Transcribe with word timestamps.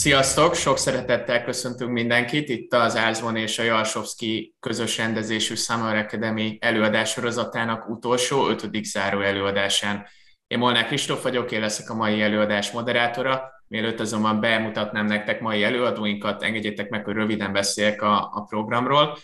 Sziasztok! 0.00 0.54
Sok 0.54 0.78
szeretettel 0.78 1.44
köszöntünk 1.44 1.90
mindenkit 1.90 2.48
itt 2.48 2.72
az 2.72 2.96
Ázvon 2.96 3.36
és 3.36 3.58
a 3.58 3.62
Jalsovszki 3.62 4.54
közös 4.60 4.96
rendezésű 4.96 5.54
Summer 5.54 5.96
Academy 5.96 6.58
előadás 6.60 7.10
sorozatának 7.10 7.88
utolsó, 7.88 8.48
ötödik 8.48 8.84
záró 8.84 9.20
előadásán. 9.20 10.06
Én 10.46 10.58
Molnár 10.58 10.86
Kristóf 10.86 11.22
vagyok, 11.22 11.52
én 11.52 11.60
leszek 11.60 11.90
a 11.90 11.94
mai 11.94 12.22
előadás 12.22 12.70
moderátora. 12.70 13.42
Mielőtt 13.66 14.00
azonban 14.00 14.40
bemutatnám 14.40 15.06
nektek 15.06 15.40
mai 15.40 15.64
előadóinkat, 15.64 16.42
engedjétek 16.42 16.88
meg, 16.88 17.04
hogy 17.04 17.14
röviden 17.14 17.52
beszéljek 17.52 18.02
a, 18.02 18.30
a 18.32 18.44
programról. 18.48 19.18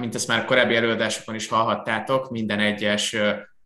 Mint 0.00 0.14
ezt 0.14 0.28
már 0.28 0.44
korábbi 0.44 0.74
előadásokon 0.74 1.34
is 1.34 1.48
hallhattátok, 1.48 2.30
minden 2.30 2.60
egyes 2.60 3.16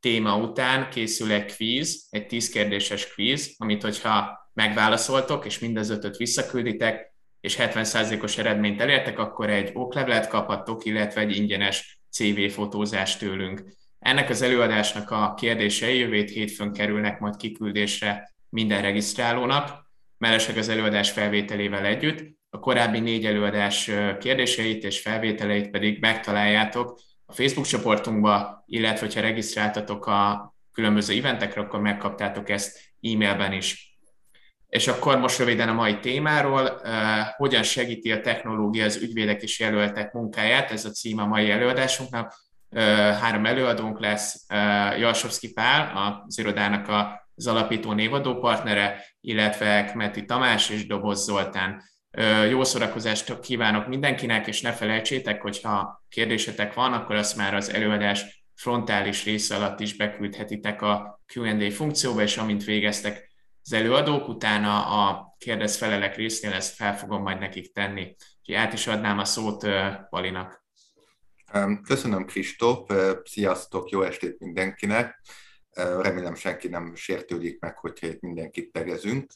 téma 0.01 0.37
után 0.37 0.91
készül 0.91 1.33
egy 1.33 1.55
kvíz, 1.55 2.07
egy 2.11 2.27
tíz 2.27 2.49
kérdéses 2.49 3.13
kvíz, 3.13 3.55
amit 3.59 3.83
hogyha 3.83 4.42
megválaszoltok, 4.53 5.45
és 5.45 5.59
mind 5.59 5.77
az 5.77 5.91
ötöt 5.91 6.17
visszakülditek, 6.17 7.15
és 7.41 7.57
70%-os 7.59 8.39
eredményt 8.39 8.81
elértek, 8.81 9.19
akkor 9.19 9.51
egy 9.51 9.71
oklevelet 9.75 10.29
kaphattok, 10.29 10.85
illetve 10.85 11.21
egy 11.21 11.37
ingyenes 11.37 12.01
CV 12.11 12.41
fotózást 12.49 13.19
tőlünk. 13.19 13.65
Ennek 13.99 14.31
az 14.31 14.43
előadásnak 14.43 15.11
a 15.11 15.35
kérdései 15.35 15.99
jövét 15.99 16.31
hétfőn 16.31 16.73
kerülnek 16.73 17.21
majd 17.21 17.37
kiküldésre 17.37 18.35
minden 18.49 18.83
regisztrálónak, 18.83 19.91
mellesleg 20.19 20.57
az 20.57 20.69
előadás 20.69 21.11
felvételével 21.11 21.85
együtt. 21.85 22.41
A 22.51 22.59
korábbi 22.59 23.01
négy 23.01 23.27
előadás 23.27 23.91
kérdéseit 24.19 24.85
és 24.85 25.01
felvételeit 25.01 25.71
pedig 25.71 26.01
megtaláljátok 26.01 27.01
a 27.27 27.33
Facebook 27.33 27.67
csoportunkba, 27.67 28.65
illetve 28.67 29.09
ha 29.15 29.21
regisztráltatok 29.21 30.07
a 30.07 30.55
különböző 30.73 31.19
eventekre, 31.19 31.61
akkor 31.61 31.81
megkaptátok 31.81 32.51
ezt 32.51 32.79
e-mailben 33.01 33.53
is. 33.53 33.92
És 34.73 34.89
akkor 34.89 35.19
most 35.19 35.39
röviden 35.39 35.69
a 35.69 35.73
mai 35.73 35.99
témáról, 35.99 36.63
uh, 36.63 36.91
hogyan 37.37 37.63
segíti 37.63 38.13
a 38.13 38.21
technológia 38.21 38.85
az 38.85 38.97
ügyvédek 38.97 39.43
és 39.43 39.61
jelöltek 39.61 40.13
munkáját, 40.13 40.71
ez 40.71 40.85
a 40.85 40.91
cím 40.91 41.19
a 41.19 41.27
mai 41.27 41.51
előadásunknak. 41.51 42.35
Uh, 42.71 42.83
három 43.11 43.47
előadónk 43.47 44.01
lesz, 44.01 44.47
uh, 44.49 44.99
Jalsovszki 44.99 45.53
Pál, 45.53 45.93
az 46.27 46.39
irodának 46.39 46.89
az 47.35 47.47
alapító 47.47 47.93
névadó 47.93 48.39
partnere, 48.39 49.05
illetve 49.21 49.85
Kmeti 49.85 50.25
Tamás 50.25 50.71
és 50.71 50.87
Doboz 50.87 51.25
Zoltán. 51.25 51.83
Jó 52.51 52.65
szórakozást 52.65 53.41
kívánok 53.41 53.87
mindenkinek, 53.87 54.47
és 54.47 54.61
ne 54.61 54.73
felejtsétek, 54.73 55.43
hogyha 55.43 56.05
kérdésetek 56.09 56.75
van, 56.75 56.93
akkor 56.93 57.17
azt 57.17 57.37
már 57.37 57.55
az 57.55 57.73
előadás 57.73 58.45
frontális 58.55 59.25
része 59.25 59.57
alatt 59.57 59.81
is 59.81 59.97
beküldhetitek 59.97 60.83
a 60.83 61.21
Q&A 61.35 61.71
funkcióba, 61.71 62.23
és 62.23 62.37
amint 62.37 62.65
végeztek, 62.65 63.32
az 63.65 63.73
előadók, 63.73 64.29
utána 64.29 64.87
a 64.87 65.35
kérdez-felelek 65.39 66.17
résznél 66.17 66.53
ezt 66.53 66.75
fel 66.75 66.97
fogom 66.99 67.23
majd 67.23 67.39
nekik 67.39 67.73
tenni. 67.73 68.17
Úgyhogy 68.39 68.55
át 68.55 68.73
is 68.73 68.87
adnám 68.87 69.19
a 69.19 69.25
szót 69.25 69.67
Palinak. 70.11 70.65
Köszönöm, 71.83 72.25
Kristóf, 72.25 72.91
sziasztok, 73.25 73.91
jó 73.91 74.03
estét 74.03 74.39
mindenkinek. 74.39 75.21
Remélem 75.75 76.35
senki 76.35 76.69
nem 76.69 76.95
sértődik 76.95 77.61
meg, 77.61 77.79
hogyha 77.79 78.07
itt 78.07 78.21
mindenkit 78.21 78.73
tegezünk. 78.73 79.33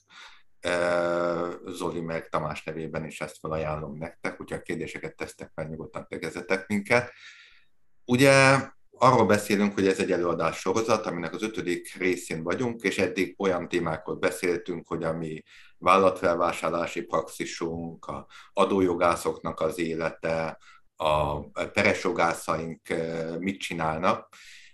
Zoli 1.64 2.00
meg 2.00 2.28
Tamás 2.28 2.62
nevében 2.62 3.04
is 3.04 3.20
ezt 3.20 3.38
felajánlom 3.38 3.98
nektek, 3.98 4.36
hogyha 4.36 4.62
kérdéseket 4.62 5.16
tesztek 5.16 5.50
fel, 5.54 5.68
nyugodtan 5.68 6.06
tegezetek 6.08 6.66
minket. 6.66 7.12
Ugye 8.04 8.58
arról 8.98 9.26
beszélünk, 9.26 9.74
hogy 9.74 9.86
ez 9.86 9.98
egy 9.98 10.12
előadás 10.12 10.58
sorozat, 10.58 11.06
aminek 11.06 11.34
az 11.34 11.42
ötödik 11.42 11.94
részén 11.94 12.42
vagyunk, 12.42 12.82
és 12.82 12.98
eddig 12.98 13.34
olyan 13.38 13.68
témákról 13.68 14.16
beszéltünk, 14.16 14.88
hogy 14.88 15.02
a 15.02 15.12
mi 15.12 15.42
vállalatfelvásárlási 15.78 17.02
praxisunk, 17.02 18.06
a 18.06 18.26
adójogászoknak 18.52 19.60
az 19.60 19.78
élete, 19.78 20.58
a 20.96 21.40
peresjogászaink 21.50 22.88
eh, 22.88 23.36
mit 23.38 23.60
csinálnak, 23.60 24.28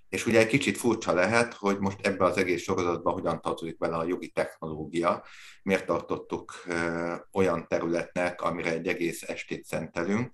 és 0.09 0.27
ugye 0.27 0.39
egy 0.39 0.47
kicsit 0.47 0.77
furcsa 0.77 1.13
lehet, 1.13 1.55
hogy 1.55 1.79
most 1.79 2.07
ebbe 2.07 2.25
az 2.25 2.37
egész 2.37 2.63
sorozatban 2.63 3.13
hogyan 3.13 3.41
tartozik 3.41 3.79
bele 3.79 3.97
a 3.97 4.05
jogi 4.05 4.29
technológia, 4.29 5.25
miért 5.63 5.87
tartottuk 5.87 6.53
eh, 6.67 7.19
olyan 7.33 7.67
területnek, 7.69 8.43
amire 8.43 8.71
egy 8.71 8.89
egész 8.89 9.23
estét 9.23 9.65
szentelünk, 9.65 10.33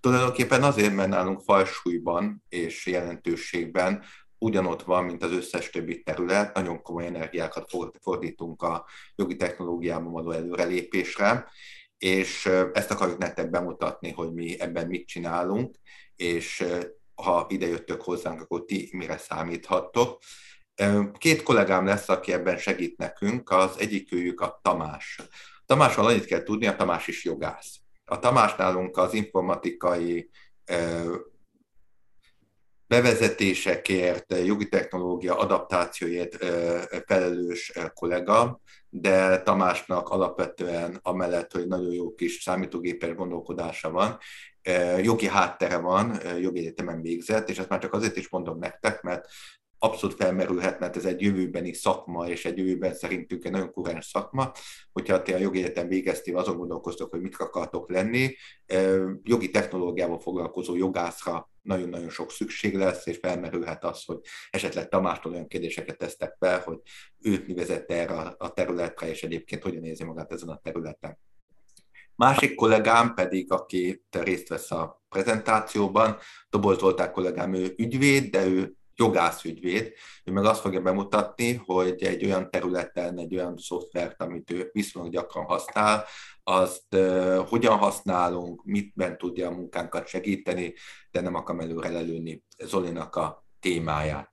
Tulajdonképpen 0.00 0.62
azért, 0.62 0.94
mert 0.94 1.08
nálunk 1.08 1.40
falsúlyban 1.40 2.44
és 2.48 2.86
jelentőségben 2.86 4.04
ugyanott 4.38 4.82
van, 4.82 5.04
mint 5.04 5.22
az 5.22 5.32
összes 5.32 5.70
többi 5.70 6.02
terület, 6.02 6.54
nagyon 6.54 6.82
komoly 6.82 7.06
energiákat 7.06 7.70
fordítunk 8.00 8.62
a 8.62 8.86
jogi 9.14 9.36
technológiában 9.36 10.12
való 10.12 10.30
előrelépésre, 10.30 11.50
és 11.98 12.46
ezt 12.72 12.90
akarjuk 12.90 13.18
nektek 13.18 13.50
bemutatni, 13.50 14.10
hogy 14.10 14.32
mi 14.32 14.60
ebben 14.60 14.86
mit 14.86 15.06
csinálunk, 15.06 15.76
és 16.16 16.64
ha 17.14 17.46
ide 17.48 17.66
jöttök 17.66 18.02
hozzánk, 18.02 18.40
akkor 18.40 18.64
ti 18.64 18.88
mire 18.92 19.16
számíthattok. 19.16 20.22
Két 21.18 21.42
kollégám 21.42 21.86
lesz, 21.86 22.08
aki 22.08 22.32
ebben 22.32 22.58
segít 22.58 22.96
nekünk, 22.96 23.50
az 23.50 23.78
egyikőjük 23.78 24.40
a 24.40 24.60
Tamás. 24.62 25.20
Tamásról 25.66 26.06
annyit 26.06 26.24
kell 26.24 26.42
tudni, 26.42 26.66
a 26.66 26.76
Tamás 26.76 27.06
is 27.06 27.24
jogász. 27.24 27.79
A 28.10 28.18
Tamás 28.18 28.56
nálunk 28.56 28.96
az 28.96 29.14
informatikai 29.14 30.30
bevezetésekért, 32.86 34.34
jogi 34.44 34.68
technológia 34.68 35.38
adaptációért 35.38 36.36
felelős 37.06 37.72
kollega, 37.94 38.60
de 38.88 39.42
Tamásnak 39.42 40.08
alapvetően 40.08 40.98
amellett, 41.02 41.52
hogy 41.52 41.66
nagyon 41.66 41.92
jó 41.92 42.14
kis 42.14 42.42
számítógépes 42.42 43.14
gondolkodása 43.14 43.90
van, 43.90 44.18
jogi 45.02 45.26
háttere 45.26 45.76
van, 45.76 46.20
jogi 46.40 46.58
egyetemen 46.58 47.02
végzett, 47.02 47.48
és 47.48 47.58
ezt 47.58 47.68
már 47.68 47.80
csak 47.80 47.92
azért 47.92 48.16
is 48.16 48.28
mondom 48.28 48.58
nektek, 48.58 49.02
mert 49.02 49.28
abszolút 49.82 50.16
felmerülhet, 50.16 50.80
mert 50.80 50.96
ez 50.96 51.04
egy 51.04 51.20
jövőbeni 51.20 51.72
szakma, 51.72 52.28
és 52.28 52.44
egy 52.44 52.58
jövőben 52.58 52.94
szerintünk 52.94 53.44
egy 53.44 53.52
nagyon 53.52 53.72
kurens 53.72 54.06
szakma, 54.06 54.52
hogyha 54.92 55.22
te 55.22 55.34
a 55.34 55.38
jogi 55.38 55.58
egyetem 55.58 55.88
végeztél, 55.88 56.36
azon 56.36 56.56
gondolkoztok, 56.56 57.10
hogy 57.10 57.20
mit 57.20 57.36
akartok 57.36 57.90
lenni. 57.90 58.36
Jogi 59.22 59.50
technológiával 59.50 60.18
foglalkozó 60.18 60.76
jogászra 60.76 61.50
nagyon-nagyon 61.62 62.10
sok 62.10 62.30
szükség 62.30 62.74
lesz, 62.74 63.06
és 63.06 63.18
felmerülhet 63.22 63.84
az, 63.84 64.04
hogy 64.04 64.18
esetleg 64.50 64.88
Tamástól 64.88 65.32
olyan 65.32 65.46
kérdéseket 65.46 65.98
tesztek 65.98 66.36
fel, 66.38 66.60
hogy 66.60 66.78
őt 67.20 67.46
mi 67.46 67.54
vezette 67.54 67.94
erre 67.94 68.34
a 68.38 68.52
területre, 68.52 69.08
és 69.08 69.22
egyébként 69.22 69.62
hogyan 69.62 69.84
érzi 69.84 70.04
magát 70.04 70.32
ezen 70.32 70.48
a 70.48 70.60
területen. 70.62 71.18
Másik 72.14 72.54
kollégám 72.54 73.14
pedig, 73.14 73.52
aki 73.52 74.04
részt 74.10 74.48
vesz 74.48 74.70
a 74.70 75.02
prezentációban, 75.08 76.16
Doboz 76.50 76.78
Zoltán 76.78 77.12
kollégám, 77.12 77.54
ő 77.54 77.74
ügyvéd, 77.76 78.30
de 78.30 78.46
ő 78.46 78.74
jogászügyvéd, 79.00 79.92
ő 80.24 80.32
meg 80.32 80.44
azt 80.44 80.60
fogja 80.60 80.80
bemutatni, 80.80 81.54
hogy 81.54 82.02
egy 82.02 82.24
olyan 82.24 82.50
területen, 82.50 83.18
egy 83.18 83.34
olyan 83.34 83.56
szoftvert, 83.56 84.22
amit 84.22 84.50
ő 84.50 84.68
viszonylag 84.72 85.12
gyakran 85.12 85.44
használ, 85.44 86.04
azt 86.42 86.94
uh, 86.94 87.48
hogyan 87.48 87.76
használunk, 87.76 88.64
mitben 88.64 89.18
tudja 89.18 89.48
a 89.48 89.50
munkánkat 89.50 90.06
segíteni, 90.06 90.74
de 91.10 91.20
nem 91.20 91.34
akarom 91.34 91.60
előre 91.60 91.88
lelőni 91.88 92.44
Zolinak 92.58 93.16
a 93.16 93.44
témáját. 93.60 94.28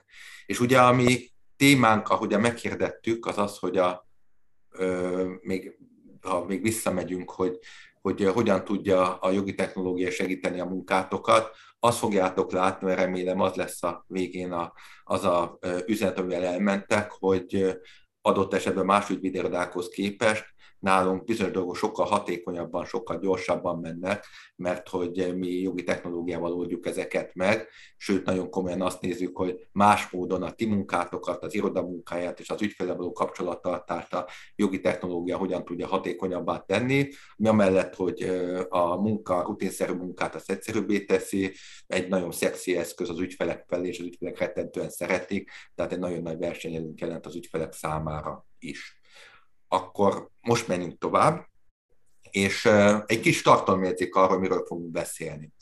És 0.45 0.59
ugye 0.59 0.81
a 0.81 0.93
mi 0.93 1.31
témánk, 1.55 2.09
ahogyan 2.09 2.41
meghirdettük, 2.41 3.25
az 3.25 3.37
az, 3.37 3.57
hogy 3.57 3.77
a, 3.77 4.07
uh, 4.79 5.27
még, 5.41 5.77
ha 6.21 6.45
még 6.45 6.61
visszamegyünk, 6.61 7.31
hogy 7.31 7.59
hogy 8.01 8.23
hogyan 8.33 8.63
tudja 8.63 9.17
a 9.17 9.31
jogi 9.31 9.55
technológia 9.55 10.11
segíteni 10.11 10.59
a 10.59 10.65
munkátokat, 10.65 11.55
azt 11.79 11.97
fogjátok 11.97 12.51
látni, 12.51 12.87
mert 12.87 12.99
remélem 12.99 13.39
az 13.39 13.53
lesz 13.53 13.83
a 13.83 14.05
végén 14.07 14.51
a, 14.51 14.73
az 15.03 15.23
a 15.23 15.57
üzenet, 15.85 16.19
amivel 16.19 16.43
elmentek, 16.43 17.11
hogy 17.11 17.79
adott 18.21 18.53
esetben 18.53 18.85
más 18.85 19.09
ügyvédirodákhoz 19.09 19.87
képest 19.87 20.45
nálunk 20.79 21.23
bizonyos 21.23 21.51
dolgok 21.51 21.75
sokkal 21.75 22.05
hatékonyabban, 22.05 22.85
sokkal 22.85 23.19
gyorsabban 23.19 23.79
mennek, 23.79 24.25
mert 24.55 24.89
hogy 24.89 25.33
mi 25.37 25.47
jogi 25.47 25.83
technológiával 25.83 26.53
oldjuk 26.53 26.85
ezeket 26.85 27.33
meg, 27.33 27.67
sőt 27.97 28.25
nagyon 28.25 28.49
komolyan 28.49 28.81
azt 28.81 29.01
nézzük, 29.01 29.37
hogy 29.37 29.67
más 29.71 30.09
módon 30.09 30.43
a 30.43 30.51
ti 30.51 30.65
munkátokat, 30.65 31.43
az 31.43 31.53
irodamunkáját 31.53 32.39
és 32.39 32.49
az 32.49 32.61
ügyfele 32.61 32.93
való 32.93 33.11
kapcsolattartást 33.11 34.13
a 34.13 34.27
jogi 34.55 34.79
technológia 34.79 35.37
hogyan 35.37 35.65
tudja 35.65 35.87
hatékonyabbá 35.87 36.59
tenni, 36.59 37.07
mi 37.37 37.47
amellett, 37.47 37.95
hogy 37.95 38.21
a 38.69 38.95
munka, 38.95 39.41
rutinszerű 39.41 39.93
munkát 39.93 40.35
az 40.35 40.49
egyszerűbbé 40.49 41.05
teszi, 41.05 41.53
egy 41.87 42.07
nagyon 42.07 42.31
szexi 42.31 42.77
eszköz 42.77 43.09
az 43.09 43.19
ügyfelek 43.19 43.65
felé, 43.67 43.87
és 43.87 43.99
az 43.99 44.05
ügyfelek 44.05 44.37
rettentően 44.37 44.89
szeretik, 44.89 45.51
tehát 45.75 45.91
egy 45.91 45.99
nagyon 45.99 46.21
nagy 46.21 46.37
versenyelőnk 46.37 46.99
jelent 46.99 47.25
az 47.25 47.35
ügyfelek 47.35 47.73
számára 47.73 48.45
is 48.59 48.96
akkor 49.67 50.29
most 50.41 50.67
menjünk 50.67 50.97
tovább, 50.97 51.47
és 52.31 52.65
egy 53.05 53.19
kis 53.19 53.41
tartalomjegyzék 53.41 54.15
arról, 54.15 54.39
miről 54.39 54.65
fogunk 54.67 54.91
beszélni. 54.91 55.53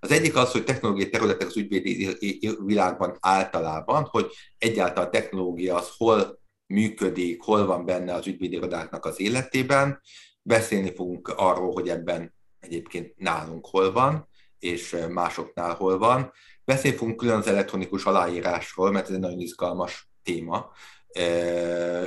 Az 0.00 0.10
egyik 0.10 0.36
az, 0.36 0.52
hogy 0.52 0.64
technológiai 0.64 1.10
területek 1.10 1.46
az 1.46 1.56
ügyvédi 1.56 2.16
világban 2.64 3.16
általában, 3.20 4.04
hogy 4.10 4.32
egyáltalán 4.58 5.08
a 5.08 5.10
technológia 5.10 5.76
az 5.76 5.88
hol 5.96 6.40
működik, 6.66 7.42
hol 7.42 7.66
van 7.66 7.84
benne 7.84 8.14
az 8.14 8.26
ügyvédi 8.26 8.56
irodáknak 8.56 9.04
az 9.04 9.20
életében, 9.20 10.00
beszélni 10.42 10.94
fogunk 10.94 11.28
arról, 11.28 11.72
hogy 11.72 11.88
ebben 11.88 12.34
egyébként 12.58 13.16
nálunk 13.16 13.66
hol 13.66 13.92
van, 13.92 14.28
és 14.58 14.96
másoknál 15.08 15.74
hol 15.74 15.98
van. 15.98 16.32
Beszélni 16.64 16.96
fogunk 16.96 17.16
külön 17.16 17.38
az 17.38 17.46
elektronikus 17.46 18.04
aláírásról, 18.04 18.90
mert 18.90 19.08
ez 19.08 19.14
egy 19.14 19.20
nagyon 19.20 19.40
izgalmas 19.40 20.10
téma, 20.22 20.70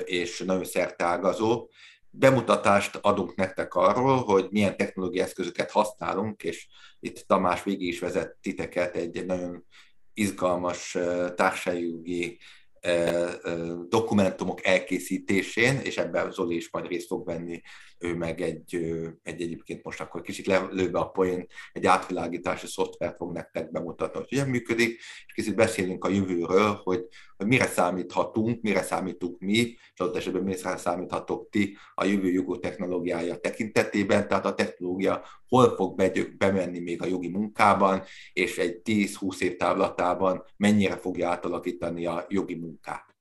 és 0.05 0.43
nagyon 0.45 0.65
szertágazó. 0.65 1.69
Bemutatást 2.09 2.99
adunk 3.01 3.35
nektek 3.35 3.73
arról, 3.73 4.23
hogy 4.23 4.47
milyen 4.49 4.77
technológiai 4.77 5.25
eszközöket 5.25 5.71
használunk, 5.71 6.43
és 6.43 6.67
itt 6.99 7.23
Tamás 7.27 7.63
végig 7.63 7.87
is 7.87 7.99
vezet 7.99 8.37
titeket 8.41 8.95
egy 8.95 9.25
nagyon 9.25 9.65
izgalmas 10.13 10.97
társajogi 11.35 12.39
dokumentumok 13.87 14.65
elkészítésén, 14.65 15.79
és 15.79 15.97
ebben 15.97 16.31
Zoli 16.31 16.55
is 16.55 16.71
majd 16.71 16.87
részt 16.87 17.07
fog 17.07 17.25
venni 17.25 17.61
ő 17.97 18.15
meg 18.15 18.41
egy, 18.41 18.75
egy 19.23 19.41
egyébként 19.41 19.83
most 19.83 20.01
akkor 20.01 20.21
kicsit 20.21 20.45
lelőve 20.45 20.99
a 20.99 21.09
poén, 21.09 21.47
egy 21.73 21.85
átvilágítási 21.85 22.67
szoftvert 22.67 23.17
fog 23.17 23.31
nektek 23.31 23.71
bemutatni, 23.71 24.19
hogy 24.19 24.29
hogyan 24.29 24.49
működik, 24.49 24.97
és 25.25 25.33
kicsit 25.33 25.55
beszélünk 25.55 26.05
a 26.05 26.09
jövőről, 26.09 26.81
hogy, 26.83 27.07
hogy 27.37 27.47
mire 27.47 27.65
számíthatunk, 27.65 28.61
mire 28.61 28.81
számítunk 28.81 29.39
mi, 29.39 29.57
és 29.57 29.99
adott 29.99 30.15
esetben 30.15 30.43
mire 30.43 30.77
számíthatok 30.77 31.49
ti 31.49 31.77
a 31.95 32.05
jövő 32.05 32.31
jogú 32.31 32.59
technológiája 32.59 33.37
tekintetében, 33.37 34.27
tehát 34.27 34.45
a 34.45 34.53
technológia 34.53 35.23
hol 35.47 35.75
fog 35.75 36.01
bemenni 36.37 36.79
még 36.79 37.01
a 37.01 37.05
jogi 37.05 37.29
munkában, 37.29 38.03
és 38.33 38.57
egy 38.57 38.81
10-20 38.83 39.39
év 39.39 39.55
távlatában 39.55 40.43
mennyire 40.57 40.97
fogja 40.97 41.29
átalakítani 41.29 42.05
a 42.05 42.25
jogi 42.29 42.55
munkát. 42.55 43.14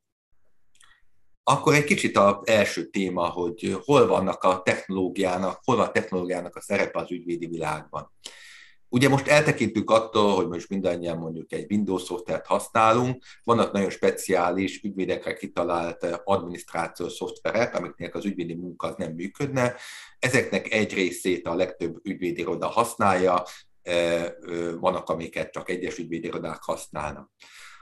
Akkor 1.47 1.75
egy 1.75 1.85
kicsit 1.85 2.17
az 2.17 2.35
első 2.45 2.85
téma, 2.85 3.27
hogy 3.27 3.79
hol 3.85 4.07
vannak 4.07 4.43
a 4.43 4.63
technológiának, 4.63 5.61
hol 5.65 5.77
van 5.77 5.87
a 5.87 5.91
technológiának 5.91 6.57
a 6.57 6.61
szerepe 6.61 6.99
az 6.99 7.11
ügyvédi 7.11 7.47
világban. 7.47 8.13
Ugye 8.89 9.09
most 9.09 9.27
eltekintünk 9.27 9.91
attól, 9.91 10.35
hogy 10.35 10.49
most 10.49 10.69
mindannyian 10.69 11.19
mondjuk 11.19 11.53
egy 11.53 11.73
Windows 11.73 12.03
szoftvert 12.03 12.47
használunk, 12.47 13.25
vannak 13.45 13.73
nagyon 13.73 13.91
speciális 13.91 14.83
ügyvédekre 14.83 15.35
kitalált 15.35 16.21
adminisztrációs 16.25 17.13
szoftverek, 17.13 17.75
amiknek 17.75 18.15
az 18.15 18.25
ügyvédi 18.25 18.55
munka 18.55 18.87
az 18.87 18.95
nem 18.97 19.13
működne. 19.13 19.75
Ezeknek 20.19 20.73
egy 20.73 20.95
részét 20.95 21.47
a 21.47 21.55
legtöbb 21.55 21.97
ügyvédiroda 22.03 22.67
használja, 22.67 23.43
vannak, 24.81 25.09
amiket 25.09 25.53
csak 25.53 25.71
egyes 25.71 25.99
ügyvédirodák 25.99 26.63
használnak. 26.63 27.31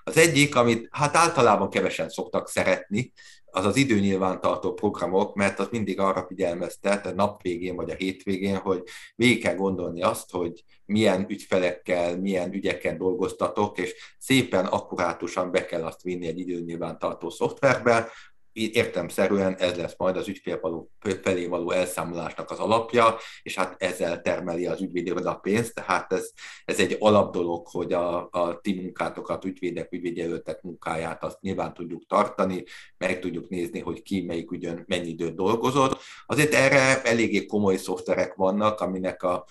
Az 0.05 0.17
egyik, 0.17 0.57
amit 0.57 0.89
hát 0.91 1.17
általában 1.17 1.71
kevesen 1.71 2.09
szoktak 2.09 2.49
szeretni, 2.49 3.13
az 3.55 3.65
az 3.65 3.77
időnyilvántartó 3.77 4.73
programok, 4.73 5.35
mert 5.35 5.59
az 5.59 5.69
mindig 5.71 6.01
arra 6.01 6.25
figyelmeztet 6.29 7.07
a 7.07 7.13
nap 7.13 7.43
végén 7.43 7.77
vagy 7.77 7.91
a 7.91 7.95
hétvégén, 7.95 8.57
hogy 8.57 8.83
végig 9.15 9.43
kell 9.43 9.55
gondolni 9.55 10.03
azt, 10.03 10.31
hogy 10.31 10.65
milyen 10.85 11.27
ügyfelekkel, 11.29 12.21
milyen 12.21 12.53
ügyeken 12.53 12.99
dolgoztatok, 12.99 13.79
és 13.79 13.95
szépen 14.19 14.65
akkurátusan 14.65 15.51
be 15.51 15.65
kell 15.65 15.85
azt 15.85 16.03
vinni 16.03 16.27
egy 16.27 16.39
időnyilvántartó 16.39 17.31
szoftverbe, 17.31 18.09
értemszerűen 18.53 19.55
ez 19.55 19.77
lesz 19.77 19.95
majd 19.97 20.17
az 20.17 20.29
ügyfél 20.29 20.59
való, 20.61 20.91
felé 21.23 21.47
való 21.47 21.71
elszámolásnak 21.71 22.51
az 22.51 22.59
alapja, 22.59 23.17
és 23.43 23.55
hát 23.55 23.83
ezzel 23.83 24.21
termeli 24.21 24.67
az 24.67 24.81
a 25.25 25.35
pénzt, 25.35 25.75
tehát 25.75 26.13
ez, 26.13 26.31
ez 26.65 26.81
egy 26.81 26.97
alap 26.99 27.33
dolog, 27.33 27.67
hogy 27.67 27.93
a, 27.93 28.29
a 28.31 28.61
ti 28.61 28.75
munkátokat, 28.75 29.45
ügyvédek, 29.45 29.93
ügyvédjelöltek 29.93 30.63
munkáját 30.63 31.25
azt 31.25 31.41
nyilván 31.41 31.75
tudjuk 31.75 32.07
tartani, 32.07 32.65
meg 32.99 33.19
tudjuk 33.19 33.49
nézni, 33.49 33.81
hogy 33.81 34.03
ki 34.03 34.23
melyik 34.23 34.51
ügyön 34.51 34.85
mennyi 34.87 35.09
időt 35.09 35.35
dolgozott. 35.35 36.01
Azért 36.27 36.55
erre 36.55 37.03
eléggé 37.03 37.47
komoly 37.47 37.77
szoftverek 37.77 38.35
vannak, 38.35 38.81
aminek 38.81 39.23
a 39.23 39.45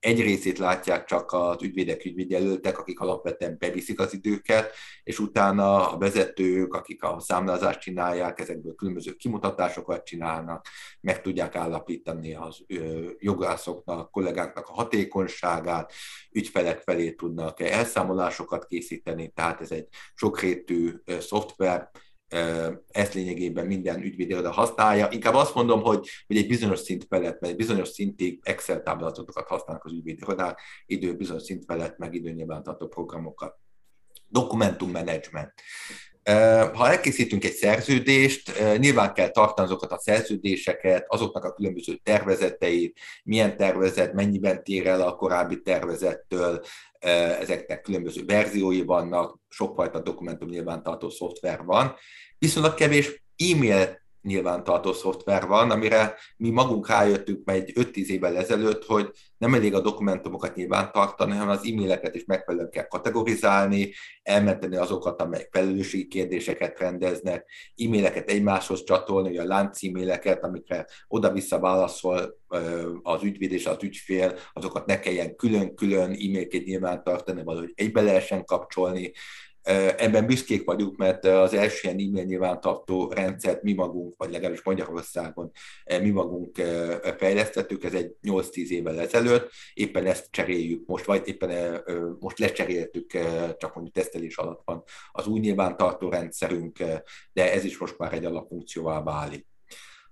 egy 0.00 0.20
részét 0.20 0.58
látják 0.58 1.04
csak 1.04 1.32
az 1.32 1.62
ügyvédek, 1.62 2.04
ügyvédjelöltek, 2.04 2.78
akik 2.78 3.00
alapvetően 3.00 3.56
beviszik 3.58 4.00
az 4.00 4.12
időket, 4.12 4.72
és 5.02 5.18
utána 5.18 5.90
a 5.90 5.98
vezetők, 5.98 6.74
akik 6.74 7.02
a 7.02 7.20
számlázást 7.20 7.80
csinálják, 7.80 8.40
ezekből 8.40 8.74
különböző 8.74 9.12
kimutatásokat 9.12 10.04
csinálnak, 10.04 10.66
meg 11.00 11.22
tudják 11.22 11.56
állapítani 11.56 12.34
az 12.34 12.64
jogászoknak, 13.18 14.10
kollégáknak 14.10 14.68
a 14.68 14.72
hatékonyságát, 14.72 15.92
ügyfelek 16.30 16.80
felé 16.80 17.12
tudnak 17.12 17.60
elszámolásokat 17.60 18.66
készíteni, 18.66 19.28
tehát 19.34 19.60
ez 19.60 19.70
egy 19.70 19.88
sokrétű 20.14 20.92
szoftver, 21.18 21.90
ezt 22.88 23.14
lényegében 23.14 23.66
minden 23.66 24.02
ügyvédiroda 24.02 24.50
használja. 24.50 25.08
Inkább 25.10 25.34
azt 25.34 25.54
mondom, 25.54 25.82
hogy, 25.82 26.08
hogy 26.26 26.36
egy 26.36 26.46
bizonyos 26.48 26.78
szint 26.78 27.04
felett, 27.08 27.40
mert 27.40 27.52
egy 27.52 27.58
bizonyos 27.58 27.88
szintig 27.88 28.40
Excel 28.42 28.82
táblázatokat 28.82 29.46
használnak 29.46 29.84
az 29.84 29.92
ügyvédirodák, 29.92 30.60
idő 30.86 31.16
bizonyos 31.16 31.42
szint 31.42 31.64
felett, 31.64 31.98
meg 31.98 32.14
időnyilvántartó 32.14 32.88
programokat. 32.88 33.56
Dokumentum 34.28 34.90
management. 34.90 35.52
Ha 36.74 36.88
elkészítünk 36.88 37.44
egy 37.44 37.52
szerződést, 37.52 38.52
nyilván 38.78 39.12
kell 39.12 39.28
tartani 39.28 39.68
azokat 39.68 39.92
a 39.92 39.98
szerződéseket, 39.98 41.04
azoknak 41.08 41.44
a 41.44 41.52
különböző 41.52 42.00
tervezeteit, 42.02 42.98
milyen 43.24 43.56
tervezet, 43.56 44.12
mennyiben 44.12 44.64
tér 44.64 44.86
el 44.86 45.00
a 45.00 45.16
korábbi 45.16 45.60
tervezettől, 45.62 46.64
ezeknek 47.40 47.80
különböző 47.80 48.24
verziói 48.24 48.82
vannak, 48.82 49.38
sokfajta 49.48 50.00
dokumentum 50.00 50.48
nyilvántartó 50.48 51.10
szoftver 51.10 51.64
van. 51.64 51.94
Viszonylag 52.38 52.74
kevés 52.74 53.22
e-mail 53.36 54.00
nyilvántartó 54.28 54.92
szoftver 54.92 55.46
van, 55.46 55.70
amire 55.70 56.14
mi 56.36 56.50
magunk 56.50 56.88
rájöttünk 56.88 57.44
már 57.44 57.56
egy 57.56 57.72
5-10 57.74 58.06
évvel 58.06 58.36
ezelőtt, 58.36 58.84
hogy 58.84 59.10
nem 59.38 59.54
elég 59.54 59.74
a 59.74 59.80
dokumentumokat 59.80 60.54
nyilvántartani, 60.54 61.32
hanem 61.32 61.48
az 61.48 61.66
e-maileket 61.66 62.14
is 62.14 62.24
megfelelően 62.24 62.70
kell 62.70 62.86
kategorizálni, 62.86 63.92
elmenteni 64.22 64.76
azokat, 64.76 65.20
amelyek 65.20 65.48
felelősségi 65.52 66.06
kérdéseket 66.06 66.78
rendeznek, 66.78 67.50
e-maileket 67.76 68.30
egymáshoz 68.30 68.84
csatolni, 68.84 69.38
a 69.38 69.44
lánc 69.44 69.84
e-maileket, 69.84 70.44
amikre 70.44 70.86
oda-vissza 71.08 71.58
válaszol 71.58 72.38
az 73.02 73.22
ügyvéd 73.22 73.52
és 73.52 73.66
az 73.66 73.82
ügyfél, 73.82 74.34
azokat 74.52 74.86
ne 74.86 74.98
kelljen 74.98 75.36
külön-külön 75.36 76.10
e-mailként 76.10 76.64
nyilvántartani, 76.64 77.42
valahogy 77.42 77.72
egybe 77.74 78.00
lehessen 78.00 78.44
kapcsolni, 78.44 79.12
Ebben 79.96 80.26
büszkék 80.26 80.64
vagyunk, 80.64 80.96
mert 80.96 81.24
az 81.24 81.54
első 81.54 81.88
ilyen 81.88 82.08
e-mail 82.08 82.24
nyilvántartó 82.24 83.08
rendszert 83.12 83.62
mi 83.62 83.72
magunk, 83.72 84.14
vagy 84.16 84.30
legalábbis 84.30 84.62
Magyarországon 84.62 85.50
mi 86.00 86.10
magunk 86.10 86.56
fejlesztettük, 87.16 87.84
ez 87.84 87.94
egy 87.94 88.16
8-10 88.22 88.68
évvel 88.68 89.00
ezelőtt, 89.00 89.50
éppen 89.74 90.06
ezt 90.06 90.28
cseréljük 90.30 90.86
most, 90.86 91.04
vagy 91.04 91.28
éppen 91.28 91.82
most 92.20 92.38
lecseréltük, 92.38 93.10
csak 93.58 93.74
mondjuk 93.74 93.94
tesztelés 93.94 94.36
alatt 94.36 94.62
van 94.64 94.82
az 95.12 95.26
új 95.26 95.38
nyilvántartó 95.40 96.08
rendszerünk, 96.08 96.78
de 97.32 97.52
ez 97.52 97.64
is 97.64 97.78
most 97.78 97.98
már 97.98 98.12
egy 98.12 98.24
alapfunkcióvá 98.24 99.02
válik. 99.02 99.46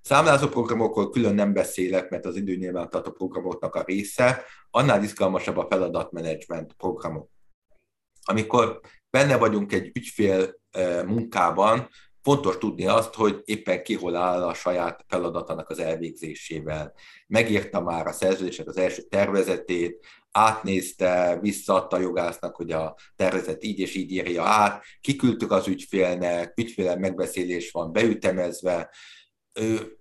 Számlázó 0.01 0.49
programokról 0.49 1.11
külön 1.11 1.35
nem 1.35 1.53
beszélek, 1.53 2.11
mert 2.11 2.27
az 2.27 2.37
időnyilvántartó 2.37 3.11
programoknak 3.11 3.75
a 3.75 3.85
része, 3.87 4.43
annál 4.71 5.03
izgalmasabb 5.03 5.57
a 5.57 5.67
feladatmenedzsment 5.71 6.73
programok. 6.73 7.31
Amikor 8.29 8.81
benne 9.16 9.37
vagyunk 9.37 9.73
egy 9.73 9.90
ügyfél 9.94 10.61
munkában, 11.06 11.88
fontos 12.23 12.58
tudni 12.58 12.87
azt, 12.87 13.14
hogy 13.14 13.42
éppen 13.44 13.82
ki 13.82 13.94
hol 13.94 14.16
áll 14.16 14.42
a 14.42 14.54
saját 14.54 15.04
feladatának 15.08 15.70
az 15.70 15.78
elvégzésével. 15.78 16.92
Megírta 17.26 17.80
már 17.80 18.06
a 18.06 18.12
szerződések 18.12 18.68
az 18.68 18.76
első 18.76 19.02
tervezetét, 19.02 20.06
átnézte, 20.30 21.38
visszaadta 21.40 21.96
a 21.96 22.00
jogásznak, 22.00 22.56
hogy 22.56 22.70
a 22.70 22.96
tervezet 23.16 23.64
így 23.64 23.78
és 23.78 23.94
így 23.94 24.11
írja 24.11 24.42
át, 24.42 24.85
kiküldtük 25.00 25.52
az 25.52 25.68
ügyfélnek, 25.68 26.52
ügyfélen 26.56 26.99
megbeszélés 26.99 27.70
van 27.70 27.92
beütemezve. 27.92 28.90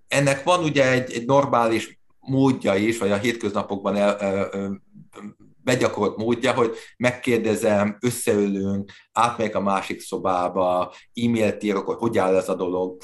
Ennek 0.08 0.44
van 0.44 0.64
ugye 0.64 0.92
egy, 0.92 1.12
egy 1.12 1.26
normális 1.26 2.00
módja 2.20 2.76
is, 2.76 2.98
vagy 2.98 3.12
a 3.12 3.18
hétköznapokban 3.18 3.96
el, 3.96 4.18
el, 4.18 4.82
begyakorolt 5.66 6.18
módja, 6.18 6.54
hogy 6.54 6.76
megkérdezem, 6.98 7.98
összeülünk, 8.02 8.92
átmegyek 9.12 9.56
a 9.56 9.62
másik 9.62 10.02
szobába, 10.02 10.94
e-mailt 11.14 11.64
írok, 11.64 11.86
hogy 11.86 11.98
hogy 11.98 12.18
áll 12.18 12.36
ez 12.36 12.50
a 12.50 12.56
dolog, 12.56 12.98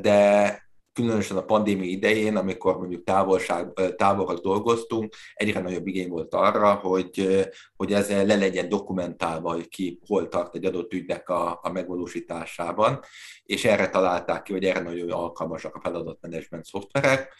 de 0.00 0.64
különösen 0.92 1.36
a 1.36 1.44
pandémia 1.44 1.90
idején, 1.90 2.36
amikor 2.36 2.78
mondjuk 2.78 3.04
távolság, 3.04 3.72
távolra 3.96 4.40
dolgoztunk, 4.40 5.14
egyre 5.34 5.60
nagyobb 5.60 5.86
igény 5.86 6.08
volt 6.08 6.34
arra, 6.34 6.74
hogy, 6.74 7.46
hogy 7.76 7.92
ez 7.92 8.10
le 8.10 8.36
legyen 8.36 8.68
dokumentálva, 8.68 9.52
hogy 9.52 9.68
ki 9.68 10.00
hol 10.06 10.28
tart 10.28 10.54
egy 10.54 10.64
adott 10.64 10.92
ügynek 10.92 11.28
a, 11.28 11.58
a 11.62 11.70
megvalósításában, 11.72 13.00
és 13.42 13.64
erre 13.64 13.88
találták 13.88 14.42
ki, 14.42 14.52
hogy 14.52 14.64
erre 14.64 14.80
nagyon 14.80 15.10
alkalmasak 15.10 15.74
a 15.74 15.80
feladatmenedzsment 15.80 16.64
szoftverek, 16.64 17.34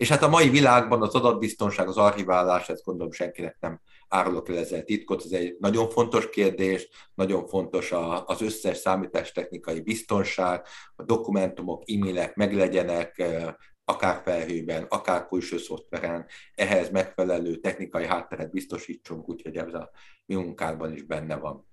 és 0.00 0.08
hát 0.08 0.22
a 0.22 0.28
mai 0.28 0.48
világban 0.48 1.02
az 1.02 1.14
adatbiztonság, 1.14 1.88
az 1.88 1.96
archiválás, 1.96 2.68
ezt 2.68 2.84
gondolom 2.84 3.12
senkinek 3.12 3.56
nem 3.60 3.80
árulok 4.08 4.48
el 4.48 4.58
ezzel 4.58 4.84
titkot, 4.84 5.24
ez 5.24 5.30
egy 5.30 5.56
nagyon 5.58 5.88
fontos 5.88 6.28
kérdés, 6.28 6.88
nagyon 7.14 7.46
fontos 7.46 7.92
az 8.24 8.42
összes 8.42 8.76
számítástechnikai 8.76 9.80
biztonság, 9.80 10.66
a 10.96 11.02
dokumentumok, 11.02 11.82
e-mailek 11.90 12.34
meglegyenek, 12.34 13.22
akár 13.84 14.20
felhőben, 14.24 14.86
akár 14.88 15.26
külső 15.26 15.58
szoftveren, 15.58 16.26
ehhez 16.54 16.90
megfelelő 16.90 17.56
technikai 17.56 18.06
hátteret 18.06 18.50
biztosítsunk, 18.50 19.28
úgyhogy 19.28 19.56
ez 19.56 19.74
a 19.74 19.90
mi 20.26 20.34
munkákban 20.34 20.92
is 20.92 21.02
benne 21.02 21.36
van. 21.36 21.68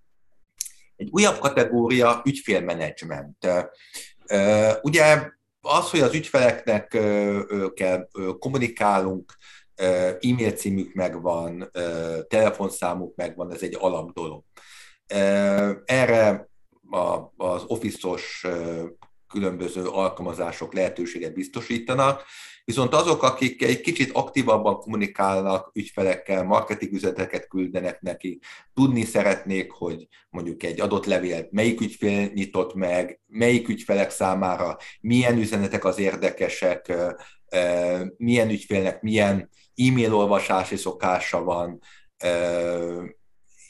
Egy 0.95 1.09
újabb 1.11 1.37
kategória 1.37 2.21
ügyfélmenedzsment. 2.25 3.47
Ugye 4.81 5.35
az, 5.67 5.89
hogy 5.89 5.99
az 5.99 6.13
ügyfeleknek 6.13 6.87
kell 7.73 8.07
kommunikálunk, 8.39 9.33
e-mail 10.19 10.51
címük 10.51 10.93
megvan, 10.93 11.71
telefonszámuk 12.27 13.15
megvan, 13.15 13.53
ez 13.53 13.61
egy 13.61 13.75
alap 13.79 14.11
dolog. 14.13 14.43
Erre 15.85 16.49
az 17.37 17.63
office-os 17.67 18.45
különböző 19.27 19.85
alkalmazások 19.85 20.73
lehetőséget 20.73 21.33
biztosítanak, 21.33 22.23
viszont 22.67 22.93
azok, 22.93 23.23
akik 23.23 23.63
egy 23.63 23.81
kicsit 23.81 24.11
aktívabban 24.11 24.77
kommunikálnak 24.77 25.71
ügyfelekkel, 25.73 26.43
marketing 26.43 26.93
üzeneteket 26.93 27.47
küldenek 27.47 28.01
neki, 28.01 28.39
tudni 28.73 29.03
szeretnék, 29.03 29.71
hogy 29.71 30.07
mondjuk 30.29 30.63
egy 30.63 30.81
adott 30.81 31.05
levél 31.05 31.47
melyik 31.51 31.81
ügyfél 31.81 32.31
nyitott 32.33 32.73
meg, 32.73 33.19
melyik 33.27 33.67
ügyfelek 33.67 34.09
számára 34.09 34.77
milyen 35.01 35.37
üzenetek 35.37 35.85
az 35.85 35.99
érdekesek, 35.99 36.93
milyen 38.17 38.49
ügyfélnek 38.49 39.01
milyen 39.01 39.49
e-mail 39.75 40.13
olvasási 40.13 40.75
szokása 40.75 41.43
van, 41.43 41.79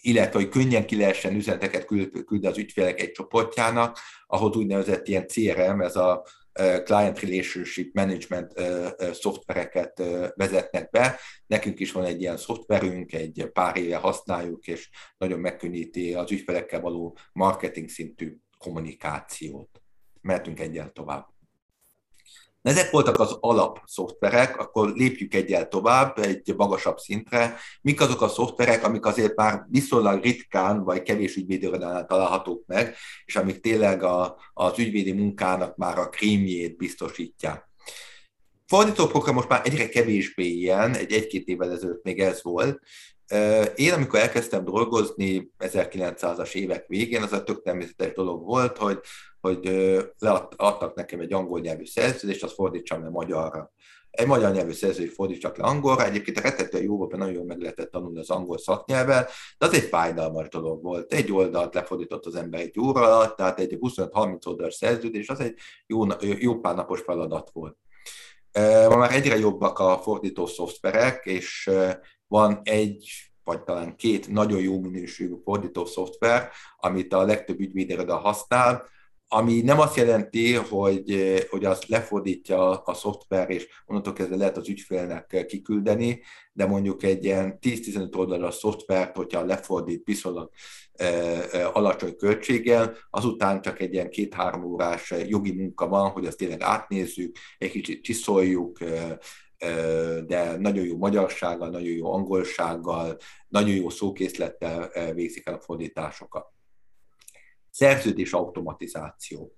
illetve 0.01 0.39
hogy 0.39 0.49
könnyen 0.49 0.85
ki 0.85 0.97
lehessen 0.97 1.35
üzeneteket 1.35 1.85
küldni 1.85 2.47
az 2.47 2.57
ügyfélek 2.57 3.01
egy 3.01 3.11
csoportjának, 3.11 3.99
ahol 4.27 4.51
úgynevezett 4.55 5.07
ilyen 5.07 5.27
CRM, 5.27 5.81
ez 5.81 5.95
a 5.95 6.23
Client 6.83 7.19
Relationship 7.19 7.93
Management 7.93 8.53
szoftvereket 9.13 10.03
vezetnek 10.35 10.89
be. 10.89 11.19
Nekünk 11.47 11.79
is 11.79 11.91
van 11.91 12.05
egy 12.05 12.21
ilyen 12.21 12.37
szoftverünk, 12.37 13.13
egy 13.13 13.49
pár 13.53 13.77
éve 13.77 13.95
használjuk, 13.95 14.67
és 14.67 14.89
nagyon 15.17 15.39
megkönnyíti 15.39 16.13
az 16.13 16.31
ügyfelekkel 16.31 16.81
való 16.81 17.17
marketing 17.33 17.89
szintű 17.89 18.35
kommunikációt. 18.57 19.81
Mehetünk 20.21 20.59
egyen 20.59 20.93
tovább. 20.93 21.27
Ezek 22.67 22.91
voltak 22.91 23.19
az 23.19 23.37
alap 23.39 23.79
szoftverek, 23.85 24.57
akkor 24.57 24.93
lépjük 24.95 25.33
egyel 25.33 25.67
tovább, 25.67 26.17
egy 26.17 26.53
magasabb 26.57 26.97
szintre. 26.97 27.55
Mik 27.81 28.01
azok 28.01 28.21
a 28.21 28.27
szoftverek, 28.27 28.83
amik 28.83 29.05
azért 29.05 29.35
már 29.35 29.65
viszonylag 29.69 30.23
ritkán 30.23 30.83
vagy 30.83 31.01
kevés 31.01 31.35
ügyvédőrenál 31.35 32.05
találhatók 32.05 32.63
meg, 32.65 32.95
és 33.25 33.35
amik 33.35 33.59
tényleg 33.59 34.03
a, 34.03 34.37
az 34.53 34.79
ügyvédi 34.79 35.11
munkának 35.11 35.75
már 35.75 35.97
a 35.97 36.09
krémjét 36.09 36.77
biztosítják. 36.77 37.69
Fordítóprogram 38.65 39.35
most 39.35 39.49
már 39.49 39.61
egyre 39.63 39.89
kevésbé 39.89 40.45
ilyen, 40.45 40.95
egy 40.95 41.11
egy-két 41.11 41.47
évvel 41.47 41.71
ezelőtt 41.71 42.03
még 42.03 42.19
ez 42.19 42.43
volt. 42.43 42.79
Én, 43.75 43.93
amikor 43.93 44.19
elkezdtem 44.19 44.65
dolgozni 44.65 45.51
1900-as 45.59 46.53
évek 46.53 46.87
végén, 46.87 47.21
az 47.21 47.33
a 47.33 47.43
tök 47.43 47.61
természetes 47.61 48.13
dolog 48.13 48.43
volt, 48.43 48.77
hogy 48.77 48.99
hogy 49.39 49.69
leadtak 50.19 50.95
nekem 50.95 51.19
egy 51.19 51.33
angol 51.33 51.59
nyelvű 51.59 51.85
szerződést, 51.85 52.43
azt 52.43 52.53
fordítsam 52.53 53.03
le 53.03 53.09
magyarra. 53.09 53.71
Egy 54.09 54.27
magyar 54.27 54.51
nyelvű 54.51 54.71
szerződést 54.71 55.13
fordítsak 55.13 55.57
le 55.57 55.63
angolra, 55.63 56.05
egyébként 56.05 56.39
retetően 56.39 56.83
jó 56.83 56.97
volt, 56.97 57.11
nagyon 57.11 57.33
jól 57.33 57.45
meg 57.45 57.59
lehetett 57.59 57.91
tanulni 57.91 58.19
az 58.19 58.29
angol 58.29 58.57
szaknyelven, 58.57 59.25
de 59.57 59.65
az 59.65 59.73
egy 59.73 59.83
fájdalmas 59.83 60.49
dolog 60.49 60.83
volt. 60.83 61.13
Egy 61.13 61.31
oldalt 61.31 61.73
lefordított 61.73 62.25
az 62.25 62.35
ember 62.35 62.59
egy 62.59 62.79
óra 62.79 63.01
alatt, 63.01 63.35
tehát 63.35 63.59
egy 63.59 63.77
25-30 63.79 64.47
oldalas 64.47 64.73
szerződés, 64.73 65.29
az 65.29 65.39
egy 65.39 65.57
jó, 65.87 66.05
jó 66.19 66.59
pár 66.59 66.75
napos 66.75 67.01
feladat 67.01 67.49
volt. 67.53 67.77
Ma 68.89 68.95
már 68.95 69.11
egyre 69.11 69.37
jobbak 69.37 69.79
a 69.79 69.97
fordító 69.97 70.45
szoftverek, 70.45 71.25
és 71.25 71.69
van 72.27 72.59
egy 72.63 73.27
vagy 73.43 73.63
talán 73.63 73.95
két 73.95 74.27
nagyon 74.27 74.61
jó 74.61 74.79
minőségű 74.79 75.33
fordító 75.43 75.85
szoftver, 75.85 76.49
amit 76.77 77.13
a 77.13 77.23
legtöbb 77.23 77.59
ügyvédiroda 77.59 78.17
használ, 78.17 78.83
ami 79.27 79.61
nem 79.61 79.79
azt 79.79 79.95
jelenti, 79.95 80.53
hogy, 80.53 81.45
hogy 81.49 81.65
azt 81.65 81.87
lefordítja 81.87 82.81
a 82.81 82.93
szoftver, 82.93 83.49
és 83.49 83.67
onnantól 83.85 84.13
kezdve 84.13 84.35
lehet 84.35 84.57
az 84.57 84.69
ügyfélnek 84.69 85.45
kiküldeni, 85.47 86.21
de 86.53 86.65
mondjuk 86.65 87.03
egy 87.03 87.23
ilyen 87.23 87.57
10-15 87.61 88.15
oldalas 88.17 88.55
szoftvert, 88.55 89.15
hogyha 89.15 89.45
lefordít 89.45 90.05
viszonylag 90.05 90.49
alacsony 91.73 92.15
költséggel, 92.15 92.95
azután 93.09 93.61
csak 93.61 93.79
egy 93.79 93.93
ilyen 93.93 94.09
két-három 94.09 94.63
órás 94.63 95.13
jogi 95.27 95.51
munka 95.51 95.87
van, 95.87 96.09
hogy 96.09 96.25
azt 96.25 96.37
tényleg 96.37 96.61
átnézzük, 96.61 97.37
egy 97.57 97.71
kicsit 97.71 98.03
csiszoljuk, 98.03 98.77
de 100.25 100.57
nagyon 100.57 100.85
jó 100.85 100.97
magyarsággal, 100.97 101.69
nagyon 101.69 101.95
jó 101.95 102.13
angolsággal, 102.13 103.17
nagyon 103.47 103.75
jó 103.75 103.89
szókészlettel 103.89 105.13
végzik 105.13 105.47
el 105.47 105.53
a 105.53 105.59
fordításokat 105.59 106.51
szerződés 107.69 108.33
automatizáció. 108.33 109.55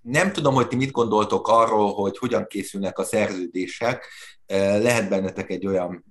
Nem 0.00 0.32
tudom, 0.32 0.54
hogy 0.54 0.68
ti 0.68 0.76
mit 0.76 0.90
gondoltok 0.90 1.48
arról, 1.48 1.94
hogy 1.94 2.18
hogyan 2.18 2.46
készülnek 2.46 2.98
a 2.98 3.04
szerződések. 3.04 4.06
Lehet 4.46 5.08
bennetek 5.08 5.50
egy 5.50 5.66
olyan 5.66 6.04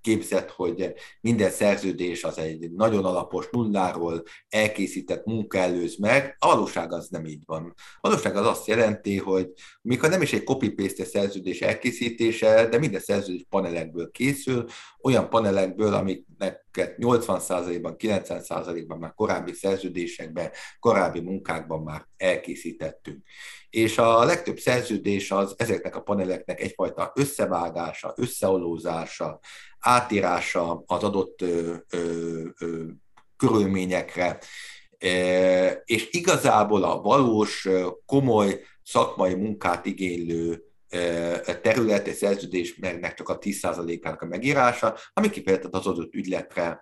képzet, 0.00 0.50
hogy 0.50 0.92
minden 1.20 1.50
szerződés 1.50 2.24
az 2.24 2.38
egy 2.38 2.70
nagyon 2.70 3.04
alapos 3.04 3.48
nulláról 3.50 4.22
elkészített 4.48 5.24
munka 5.24 5.58
előz 5.58 5.96
meg. 5.96 6.36
A 6.38 6.46
valóság 6.46 6.92
az 6.92 7.08
nem 7.08 7.24
így 7.24 7.42
van. 7.46 7.74
A 8.00 8.08
valóság 8.08 8.36
az 8.36 8.46
azt 8.46 8.66
jelenti, 8.66 9.18
hogy 9.18 9.52
mikor 9.82 10.08
nem 10.08 10.22
is 10.22 10.32
egy 10.32 10.44
copy-paste 10.44 11.04
szerződés 11.04 11.60
elkészítése, 11.60 12.68
de 12.68 12.78
minden 12.78 13.00
szerződés 13.00 13.46
panelekből 13.48 14.10
készül, 14.10 14.64
olyan 15.02 15.28
panelekből, 15.28 15.94
amiknek 15.94 16.64
80%-ban, 16.98 17.94
90%-ban 17.98 18.98
már 18.98 19.14
korábbi 19.14 19.52
szerződésekben, 19.52 20.50
korábbi 20.80 21.20
munkákban 21.20 21.82
már 21.82 22.06
elkészítettünk. 22.16 23.22
És 23.70 23.98
a 23.98 24.24
legtöbb 24.24 24.58
szerződés 24.58 25.30
az 25.30 25.54
ezeknek 25.56 25.96
a 25.96 26.02
paneleknek 26.02 26.60
egyfajta 26.60 27.12
összevágása, 27.14 28.14
összeolózása, 28.16 29.40
átírása 29.78 30.82
az 30.86 31.02
adott 31.02 31.42
ö, 31.42 31.74
ö, 31.90 32.44
ö, 32.58 32.82
körülményekre, 33.36 34.38
e, 34.98 35.82
és 35.84 36.08
igazából 36.10 36.84
a 36.84 37.00
valós, 37.00 37.68
komoly 38.06 38.60
szakmai 38.82 39.34
munkát 39.34 39.86
igénylő 39.86 40.71
terület, 41.62 42.06
egy 42.06 42.14
szerződésnek 42.14 43.14
csak 43.14 43.28
a 43.28 43.38
10%-ának 43.38 44.22
a 44.22 44.26
megírása, 44.26 44.96
ami 45.12 45.30
kifejezetten 45.30 45.80
az 45.80 45.86
adott 45.86 46.14
ügyletre 46.14 46.80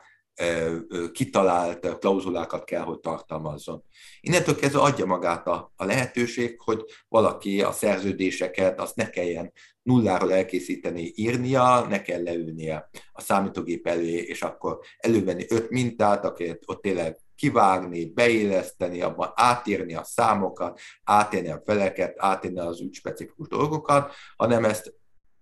kitalált 1.12 1.98
klauzulákat 1.98 2.64
kell, 2.64 2.82
hogy 2.82 3.00
tartalmazzon. 3.00 3.84
Innentől 4.20 4.56
kezdve 4.56 4.80
adja 4.80 5.06
magát 5.06 5.46
a, 5.46 5.72
a 5.76 5.84
lehetőség, 5.84 6.60
hogy 6.60 6.84
valaki 7.08 7.62
a 7.62 7.72
szerződéseket, 7.72 8.80
azt 8.80 8.96
ne 8.96 9.10
kelljen 9.10 9.52
nulláról 9.82 10.32
elkészíteni, 10.32 11.12
írnia, 11.14 11.86
ne 11.88 12.02
kell 12.02 12.22
leülnie 12.22 12.88
a 13.12 13.20
számítógép 13.20 13.86
elé, 13.86 14.12
és 14.12 14.42
akkor 14.42 14.78
elővenni 14.96 15.44
öt 15.48 15.70
mintát, 15.70 16.24
akiket 16.24 16.62
ott 16.66 16.82
tényleg 16.82 17.18
kivágni, 17.40 18.04
beéleszteni, 18.04 19.00
abban 19.00 19.32
átírni 19.34 19.94
a 19.94 20.04
számokat, 20.04 20.80
átírni 21.04 21.50
a 21.50 21.62
feleket, 21.64 22.14
átírni 22.16 22.58
az 22.58 22.80
ügyspecifikus 22.80 23.48
dolgokat, 23.48 24.12
hanem 24.36 24.64
ezt 24.64 24.94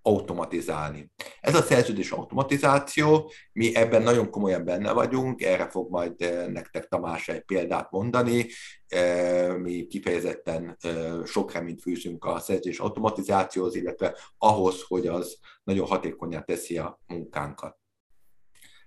automatizálni. 0.02 1.10
Ez 1.40 1.54
a 1.54 1.62
szerződés 1.62 2.10
automatizáció, 2.10 3.30
mi 3.52 3.74
ebben 3.74 4.02
nagyon 4.02 4.30
komolyan 4.30 4.64
benne 4.64 4.92
vagyunk, 4.92 5.42
erre 5.42 5.68
fog 5.68 5.90
majd 5.90 6.22
eh, 6.22 6.46
nektek 6.46 6.88
Tamás 6.88 7.28
egy 7.28 7.42
példát 7.42 7.90
mondani, 7.90 8.46
eh, 8.86 9.56
mi 9.56 9.86
kifejezetten 9.86 10.76
eh, 10.80 11.24
sok 11.24 11.52
reményt 11.52 11.82
fűzünk 11.82 12.24
a 12.24 12.38
szerződés 12.38 12.78
automatizációhoz, 12.78 13.74
illetve 13.74 14.16
ahhoz, 14.38 14.82
hogy 14.86 15.06
az 15.06 15.38
nagyon 15.64 15.86
hatékonyá 15.86 16.40
teszi 16.40 16.78
a 16.78 17.00
munkánkat. 17.06 17.76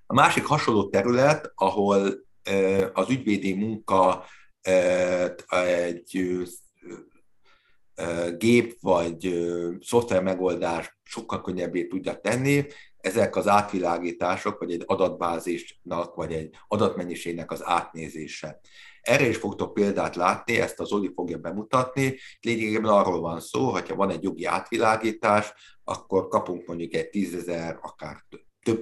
A 0.05 0.13
másik 0.13 0.45
hasonló 0.45 0.89
terület, 0.89 1.51
ahol 1.55 2.29
az 2.93 3.09
ügyvédi 3.09 3.53
munka 3.53 4.25
egy 5.49 6.37
gép 8.37 8.77
vagy 8.79 9.45
szoftver 9.81 10.23
megoldás 10.23 10.97
sokkal 11.03 11.41
könnyebbé 11.41 11.87
tudja 11.87 12.19
tenni, 12.19 12.65
ezek 12.97 13.35
az 13.35 13.47
átvilágítások, 13.47 14.59
vagy 14.59 14.71
egy 14.71 14.83
adatbázisnak, 14.85 16.15
vagy 16.15 16.33
egy 16.33 16.55
adatmennyiségnek 16.67 17.51
az 17.51 17.65
átnézése. 17.65 18.59
Erre 19.01 19.27
is 19.27 19.37
fogtok 19.37 19.73
példát 19.73 20.15
látni, 20.15 20.59
ezt 20.59 20.79
az 20.79 20.91
Oli 20.91 21.11
fogja 21.15 21.37
bemutatni. 21.37 22.17
Lényegében 22.39 22.91
arról 22.91 23.19
van 23.19 23.39
szó, 23.39 23.69
hogyha 23.69 23.95
van 23.95 24.09
egy 24.09 24.23
jogi 24.23 24.45
átvilágítás, 24.45 25.53
akkor 25.83 26.27
kapunk 26.27 26.67
mondjuk 26.67 26.93
egy 26.93 27.09
tízezer, 27.09 27.79
akár 27.81 28.25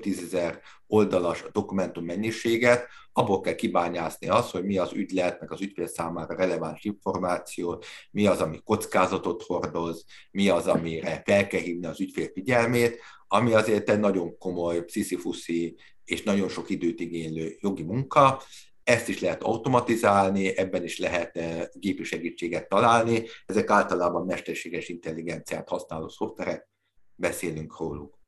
tízezer 0.01 0.59
oldalas 0.87 1.45
dokumentum 1.51 2.05
mennyiséget, 2.05 2.87
abból 3.13 3.41
kell 3.41 3.55
kibányászni 3.55 4.27
azt, 4.27 4.51
hogy 4.51 4.63
mi 4.63 4.77
az 4.77 4.93
ügylet, 4.93 5.39
meg 5.39 5.51
az 5.51 5.61
ügyfél 5.61 5.87
számára 5.87 6.35
releváns 6.35 6.83
információ, 6.83 7.83
mi 8.11 8.27
az, 8.27 8.41
ami 8.41 8.59
kockázatot 8.63 9.43
hordoz, 9.43 10.05
mi 10.31 10.49
az, 10.49 10.67
amire 10.67 11.21
fel 11.25 11.47
kell 11.47 11.61
hívni 11.61 11.85
az 11.85 11.99
ügyfél 11.99 12.29
figyelmét, 12.33 12.99
ami 13.27 13.53
azért 13.53 13.89
egy 13.89 13.99
nagyon 13.99 14.37
komoly, 14.37 14.83
sziszifuszi 14.87 15.75
és 16.05 16.23
nagyon 16.23 16.49
sok 16.49 16.69
időt 16.69 16.99
igénylő 16.99 17.57
jogi 17.59 17.83
munka, 17.83 18.41
ezt 18.83 19.07
is 19.07 19.19
lehet 19.19 19.43
automatizálni, 19.43 20.57
ebben 20.57 20.83
is 20.83 20.99
lehet 20.99 21.37
eh, 21.37 21.67
gépi 21.73 22.03
segítséget 22.03 22.69
találni, 22.69 23.23
ezek 23.45 23.69
általában 23.69 24.25
mesterséges 24.25 24.89
intelligenciát 24.89 25.69
használó 25.69 26.07
szoftverek, 26.07 26.69
beszélünk 27.15 27.77
róluk. 27.77 28.18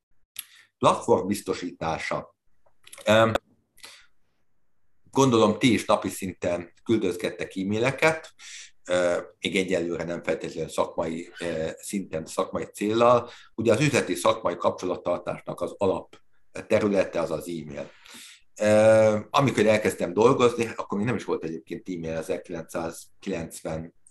Platform 0.82 1.28
biztosítása. 1.28 2.36
Gondolom 5.12 5.60
ti 5.60 5.74
is 5.74 5.86
napi 5.86 6.10
szinten 6.10 6.74
küldözgettek 6.84 7.56
e-maileket, 7.56 8.34
még 9.40 9.56
egyelőre 9.56 10.04
nem 10.04 10.24
feltétlenül 10.24 10.70
szakmai 10.70 11.32
szinten, 11.78 12.26
szakmai 12.26 12.64
céllal. 12.64 13.30
Ugye 13.56 13.74
az 13.74 13.82
üzleti 13.82 14.16
szakmai 14.16 14.58
kapcsolattartásnak 14.58 15.62
az 15.62 15.76
alap 15.78 16.18
területe 16.68 17.20
az 17.20 17.32
az 17.32 17.48
e-mail. 17.48 17.92
Amikor 19.30 19.66
elkezdtem 19.66 20.14
dolgozni, 20.14 20.72
akkor 20.76 20.98
még 20.98 21.08
nem 21.08 21.16
is 21.16 21.24
volt 21.24 21.44
egyébként 21.44 21.90
e-mail 21.90 22.16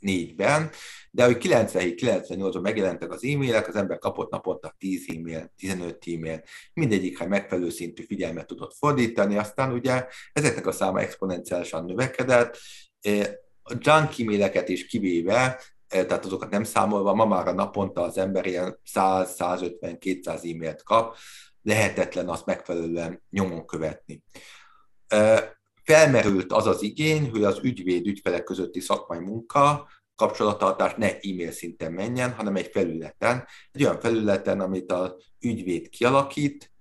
1994-ben, 0.01 0.71
de 1.11 1.25
hogy 1.25 1.37
97-98-ban 1.41 2.61
megjelentek 2.61 3.13
az 3.13 3.25
e-mailek, 3.25 3.69
az 3.69 3.77
ember 3.77 3.99
kapott 3.99 4.31
naponta 4.31 4.75
10 4.79 5.05
e-mail, 5.17 5.53
15 5.57 6.05
e-mail, 6.07 6.43
mindegyikre 6.73 7.27
megfelelő 7.27 7.71
szintű 7.71 8.05
figyelmet 8.05 8.47
tudott 8.47 8.75
fordítani, 8.75 9.37
aztán 9.37 9.73
ugye 9.73 10.07
ezeknek 10.33 10.67
a 10.67 10.73
száma 10.73 11.01
exponenciálisan 11.01 11.85
növekedett, 11.85 12.59
a 13.63 13.75
junk 13.79 14.19
e-maileket 14.19 14.69
is 14.69 14.87
kivéve, 14.87 15.61
tehát 15.89 16.25
azokat 16.25 16.51
nem 16.51 16.65
számolva, 16.65 17.15
ma 17.15 17.25
már 17.25 17.49
a 17.49 17.53
naponta 17.53 18.03
az 18.03 18.19
ember 18.19 18.47
ilyen 18.47 18.81
100-150-200 18.95 20.55
e-mailt 20.55 20.83
kap, 20.83 21.17
lehetetlen 21.63 22.29
azt 22.29 22.47
megfelelően 22.47 23.23
nyomon 23.31 23.67
követni. 23.67 24.23
Felmerült 25.91 26.53
az 26.53 26.67
az 26.67 26.83
igény, 26.83 27.31
hogy 27.31 27.45
az 27.45 27.61
ügyvéd-ügyfelek 27.63 28.45
közötti 28.45 28.81
szakmai 28.81 29.19
munka, 29.19 29.89
kapcsolattartás 30.15 30.95
ne 30.97 31.07
e-mail 31.07 31.51
szinten 31.51 31.93
menjen, 31.93 32.33
hanem 32.33 32.57
egy 32.57 32.71
felületen, 32.73 33.47
egy 33.73 33.83
olyan 33.83 34.01
felületen, 34.01 34.61
amit 34.61 34.93
az 34.93 35.15
ügyvéd 35.41 35.89
kialakít, 35.89 36.73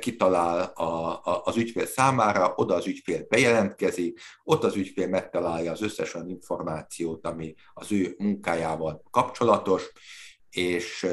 kitalál 0.00 0.72
a, 0.74 1.08
a, 1.08 1.42
az 1.44 1.56
ügyfél 1.56 1.86
számára, 1.86 2.52
oda 2.56 2.74
az 2.74 2.86
ügyfél 2.86 3.26
bejelentkezik, 3.28 4.20
ott 4.44 4.64
az 4.64 4.76
ügyfél 4.76 5.08
megtalálja 5.08 5.72
az 5.72 5.82
összes 5.82 6.14
olyan 6.14 6.28
információt, 6.28 7.26
ami 7.26 7.54
az 7.74 7.92
ő 7.92 8.14
munkájával 8.18 9.02
kapcsolatos, 9.10 9.92
és 10.50 11.06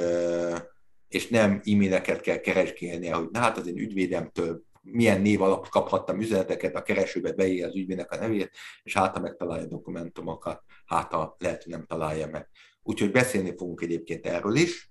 és 1.08 1.28
nem 1.28 1.62
e-maileket 1.66 2.22
kell 2.22 2.38
keresgélnie, 2.38 3.14
hogy 3.14 3.28
na 3.32 3.40
hát 3.40 3.58
az 3.58 3.68
én 3.68 3.78
ügyvédemtől 3.78 4.64
milyen 4.82 5.22
név 5.22 5.42
alap 5.42 5.70
kaphattam 5.70 6.20
üzeneteket, 6.20 6.76
a 6.76 6.82
keresőbe 6.82 7.32
beírja 7.32 7.68
az 7.68 7.76
ügyvédnek 7.76 8.12
a 8.12 8.16
nevét, 8.16 8.52
és 8.84 8.94
hát 8.94 9.16
ha 9.16 9.22
megtalálja 9.22 9.64
a 9.64 9.68
dokumentumokat, 9.68 10.64
hát 10.86 11.14
ha 11.14 11.36
lehet, 11.40 11.64
hogy 11.64 11.72
nem 11.72 11.86
találja 11.86 12.28
meg. 12.28 12.50
Úgyhogy 12.84 13.12
beszélni 13.12 13.54
fogunk 13.58 13.82
egyébként 13.82 14.26
erről 14.26 14.56
is, 14.56 14.90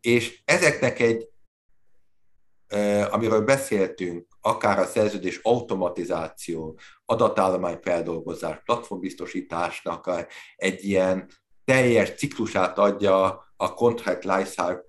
és 0.00 0.42
ezeknek 0.44 1.00
egy, 1.00 1.30
amiről 3.10 3.44
beszéltünk, 3.44 4.26
akár 4.40 4.78
a 4.78 4.86
szerződés 4.86 5.40
automatizáció, 5.42 6.78
adatállomány 7.04 7.78
feldolgozás, 7.82 8.62
platformbiztosításnak 8.64 10.10
egy 10.56 10.84
ilyen 10.84 11.30
teljes 11.64 12.14
ciklusát 12.14 12.78
adja 12.78 13.46
a 13.56 13.74
contract 13.74 14.24
lifecycle 14.24 14.84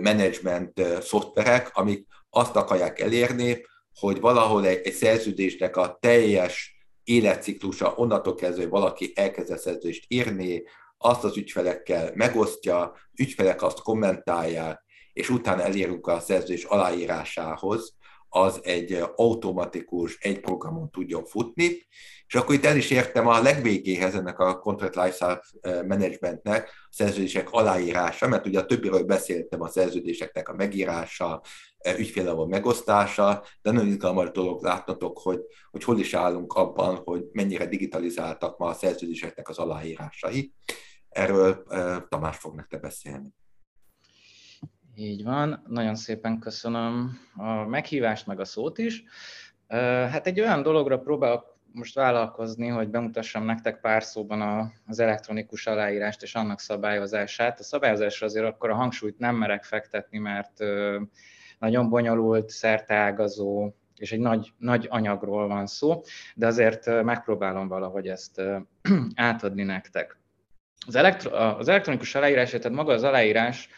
management 0.00 0.80
szoftverek, 1.00 1.70
amik 1.72 2.06
azt 2.34 2.56
akarják 2.56 3.00
elérni, 3.00 3.66
hogy 3.94 4.20
valahol 4.20 4.66
egy, 4.66 4.86
egy 4.86 4.92
szerződésnek 4.92 5.76
a 5.76 5.96
teljes 6.00 6.78
életciklusa 7.04 7.94
onnantól 7.96 8.34
kezdve, 8.34 8.62
hogy 8.62 8.70
valaki 8.70 9.12
elkezd 9.14 9.58
szerződést 9.58 10.04
írni, 10.08 10.62
azt 10.98 11.24
az 11.24 11.36
ügyfelekkel 11.36 12.10
megosztja, 12.14 12.94
ügyfelek 13.16 13.62
azt 13.62 13.80
kommentálják, 13.80 14.84
és 15.12 15.30
utána 15.30 15.62
elérünk 15.62 16.06
a 16.06 16.20
szerződés 16.20 16.64
aláírásához, 16.64 17.94
az 18.28 18.60
egy 18.62 19.04
automatikus, 19.16 20.18
egy 20.20 20.40
programon 20.40 20.90
tudjon 20.90 21.24
futni, 21.24 21.86
és 22.26 22.34
akkor 22.34 22.54
itt 22.54 22.64
el 22.64 22.76
is 22.76 22.90
értem 22.90 23.26
a 23.26 23.42
legvégéhez 23.42 24.14
ennek 24.14 24.38
a 24.38 24.58
Contract 24.58 24.94
Lifecycle 24.94 25.40
eh, 25.60 25.82
Managementnek, 25.82 26.68
a 26.68 26.88
szerződések 26.90 27.50
aláírása, 27.50 28.28
mert 28.28 28.46
ugye 28.46 28.58
a 28.58 28.66
többiről 28.66 29.04
beszéltem, 29.04 29.60
a 29.60 29.68
szerződéseknek 29.68 30.48
a 30.48 30.54
megírása, 30.54 31.42
eh, 31.84 31.98
ügyfélelvon 31.98 32.48
megosztása, 32.48 33.44
de 33.62 33.70
nagyon 33.70 33.88
izgalmas 33.88 34.30
dolog 34.30 34.62
látnatok, 34.62 35.18
hogy, 35.18 35.40
hogy 35.70 35.84
hol 35.84 35.98
is 35.98 36.14
állunk 36.14 36.52
abban, 36.52 36.96
hogy 37.04 37.24
mennyire 37.32 37.66
digitalizáltak 37.66 38.58
ma 38.58 38.66
a 38.66 38.72
szerződéseknek 38.72 39.48
az 39.48 39.58
aláírásai. 39.58 40.52
Erről 41.08 41.64
eh, 41.68 41.96
Tamás 42.08 42.36
fog 42.36 42.54
nektek 42.54 42.80
beszélni. 42.80 43.28
Így 44.96 45.24
van, 45.24 45.64
nagyon 45.68 45.94
szépen 45.94 46.38
köszönöm 46.38 47.18
a 47.36 47.52
meghívást, 47.52 48.26
meg 48.26 48.40
a 48.40 48.44
szót 48.44 48.78
is. 48.78 49.04
Hát 50.10 50.26
egy 50.26 50.40
olyan 50.40 50.62
dologra 50.62 50.98
próbálok 50.98 51.54
most 51.74 51.94
vállalkozni, 51.94 52.68
hogy 52.68 52.88
bemutassam 52.88 53.44
nektek 53.44 53.80
pár 53.80 54.02
szóban 54.02 54.72
az 54.86 54.98
elektronikus 54.98 55.66
aláírást 55.66 56.22
és 56.22 56.34
annak 56.34 56.60
szabályozását. 56.60 57.60
A 57.60 57.62
szabályozásra 57.62 58.26
azért 58.26 58.44
akkor 58.44 58.70
a 58.70 58.74
hangsúlyt 58.74 59.18
nem 59.18 59.36
merek 59.36 59.64
fektetni, 59.64 60.18
mert 60.18 60.60
nagyon 61.64 61.88
bonyolult, 61.88 62.50
szerteágazó, 62.50 63.70
és 63.96 64.12
egy 64.12 64.18
nagy, 64.18 64.52
nagy 64.58 64.86
anyagról 64.90 65.48
van 65.48 65.66
szó, 65.66 66.02
de 66.34 66.46
azért 66.46 67.02
megpróbálom 67.02 67.68
valahogy 67.68 68.08
ezt 68.08 68.42
átadni 69.14 69.62
nektek. 69.62 70.18
Az, 70.86 70.94
elektro, 70.94 71.36
az 71.36 71.68
elektronikus 71.68 72.14
aláírás, 72.14 72.50
tehát 72.50 72.70
maga 72.70 72.92
az 72.92 73.02
aláírás 73.02 73.68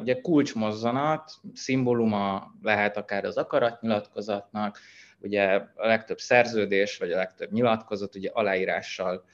ugye 0.00 0.20
kulcsmozzanat, 0.20 1.30
szimbóluma 1.54 2.54
lehet 2.62 2.96
akár 2.96 3.24
az 3.24 3.36
akaratnyilatkozatnak, 3.36 4.78
ugye 5.18 5.62
a 5.74 5.86
legtöbb 5.86 6.18
szerződés, 6.18 6.98
vagy 6.98 7.12
a 7.12 7.16
legtöbb 7.16 7.52
nyilatkozat 7.52 8.14
ugye 8.14 8.30
aláírással 8.32 9.24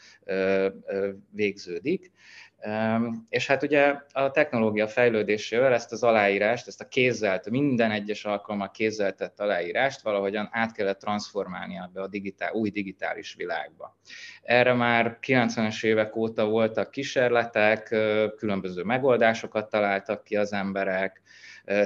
végződik. 1.31 2.11
És 3.29 3.46
hát 3.46 3.62
ugye 3.62 3.94
a 4.12 4.31
technológia 4.31 4.88
fejlődésével 4.88 5.72
ezt 5.72 5.92
az 5.92 6.03
aláírást, 6.03 6.66
ezt 6.66 6.81
a 6.81 6.88
kézzelt, 6.88 7.51
minden 7.51 7.90
egyes 7.90 8.25
alkalommal 8.25 8.70
kézzeltett 8.70 9.40
aláírást 9.40 10.03
valahogyan 10.03 10.48
át 10.53 10.72
kellett 10.72 10.98
transformálni 10.98 11.77
ebbe 11.77 12.01
a 12.01 12.07
digitál, 12.07 12.53
új 12.53 12.70
digitális 12.70 13.35
világba. 13.35 13.96
Erre 14.42 14.72
már 14.72 15.18
90-es 15.22 15.85
évek 15.85 16.16
óta 16.16 16.46
voltak 16.46 16.90
kísérletek, 16.90 17.83
különböző 18.37 18.83
megoldásokat 18.83 19.70
találtak 19.70 20.25
ki 20.25 20.37
az 20.37 20.53
emberek, 20.53 21.22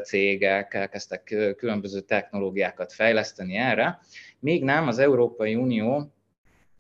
cégek 0.03 0.75
elkezdtek 0.75 1.35
különböző 1.57 2.01
technológiákat 2.01 2.93
fejleszteni 2.93 3.57
erre, 3.57 3.99
még 4.39 4.65
nem 4.65 4.89
az 4.89 4.99
Európai 4.99 5.55
Unió 5.55 6.16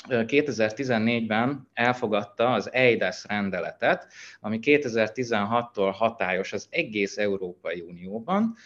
2014-ben 0.08 1.68
elfogadta 1.72 2.52
az 2.52 2.72
EIDAS 2.72 3.24
rendeletet, 3.28 4.12
ami 4.40 4.58
2016-tól 4.62 5.92
hatályos 5.94 6.52
az 6.52 6.66
egész 6.70 7.16
Európai 7.18 7.80
Unióban, 7.80 8.56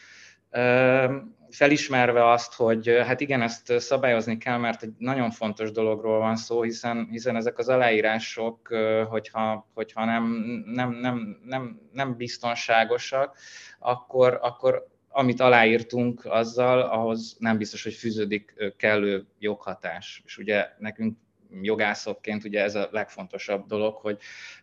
felismerve 1.50 2.30
azt, 2.30 2.54
hogy 2.54 2.88
hát 3.06 3.20
igen, 3.20 3.42
ezt 3.42 3.80
szabályozni 3.80 4.36
kell, 4.36 4.58
mert 4.58 4.82
egy 4.82 4.92
nagyon 4.98 5.30
fontos 5.30 5.70
dologról 5.70 6.18
van 6.18 6.36
szó, 6.36 6.62
hiszen, 6.62 7.08
hiszen 7.10 7.36
ezek 7.36 7.58
az 7.58 7.68
aláírások, 7.68 8.68
hogyha, 9.08 9.68
hogyha 9.74 10.04
nem, 10.04 10.24
nem, 10.66 10.90
nem, 10.90 11.40
nem, 11.44 11.80
nem 11.92 12.16
biztonságosak, 12.16 13.36
akkor, 13.78 14.38
akkor 14.42 14.88
amit 15.12 15.40
aláírtunk 15.40 16.24
azzal, 16.24 16.80
ahhoz 16.80 17.36
nem 17.38 17.58
biztos, 17.58 17.82
hogy 17.82 17.94
fűződik 17.94 18.74
kellő 18.76 19.26
joghatás. 19.38 20.22
És 20.24 20.38
ugye 20.38 20.68
nekünk 20.78 21.18
jogászokként 21.62 22.44
ugye 22.44 22.62
ez 22.62 22.74
a 22.74 22.88
legfontosabb 22.90 23.66
dolog, 23.66 23.96
hogy, 23.96 24.18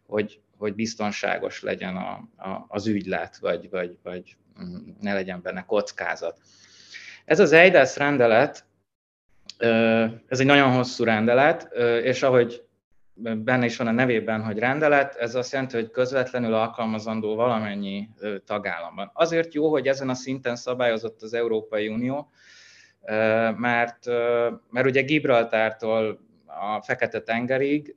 hogy, 0.07 0.39
hogy 0.57 0.75
biztonságos 0.75 1.61
legyen 1.61 1.95
a, 1.95 2.11
a, 2.49 2.65
az 2.67 2.87
ügylet, 2.87 3.37
vagy, 3.37 3.69
vagy, 3.69 3.97
vagy 4.03 4.35
mm, 4.63 4.89
ne 4.99 5.13
legyen 5.13 5.41
benne 5.41 5.65
kockázat. 5.65 6.39
Ez 7.25 7.39
az 7.39 7.51
EIDAS 7.51 7.97
rendelet, 7.97 8.65
ez 10.27 10.39
egy 10.39 10.45
nagyon 10.45 10.71
hosszú 10.71 11.03
rendelet, 11.03 11.73
és 12.03 12.23
ahogy 12.23 12.67
benne 13.17 13.65
is 13.65 13.77
van 13.77 13.87
a 13.87 13.91
nevében, 13.91 14.43
hogy 14.43 14.57
rendelet, 14.57 15.15
ez 15.15 15.35
azt 15.35 15.51
jelenti, 15.51 15.75
hogy 15.75 15.91
közvetlenül 15.91 16.53
alkalmazandó 16.53 17.35
valamennyi 17.35 18.09
tagállamban. 18.45 19.11
Azért 19.13 19.53
jó, 19.53 19.69
hogy 19.69 19.87
ezen 19.87 20.09
a 20.09 20.13
szinten 20.13 20.55
szabályozott 20.55 21.21
az 21.21 21.33
Európai 21.33 21.87
Unió, 21.87 22.31
mert, 23.57 24.05
mert 24.69 24.85
ugye 24.85 25.01
Gibraltártól 25.01 26.19
a 26.59 26.81
Fekete-tengerig, 26.81 27.95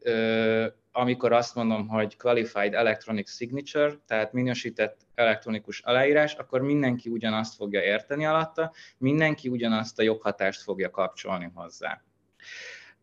amikor 0.93 1.33
azt 1.33 1.55
mondom, 1.55 1.89
hogy 1.89 2.17
Qualified 2.17 2.75
Electronic 2.75 3.31
Signature, 3.31 3.93
tehát 4.07 4.33
minősített 4.33 5.01
elektronikus 5.15 5.81
aláírás, 5.81 6.35
akkor 6.35 6.61
mindenki 6.61 7.09
ugyanazt 7.09 7.55
fogja 7.55 7.83
érteni 7.83 8.27
alatta, 8.27 8.73
mindenki 8.99 9.49
ugyanazt 9.49 9.99
a 9.99 10.03
joghatást 10.03 10.63
fogja 10.63 10.91
kapcsolni 10.91 11.51
hozzá. 11.55 12.03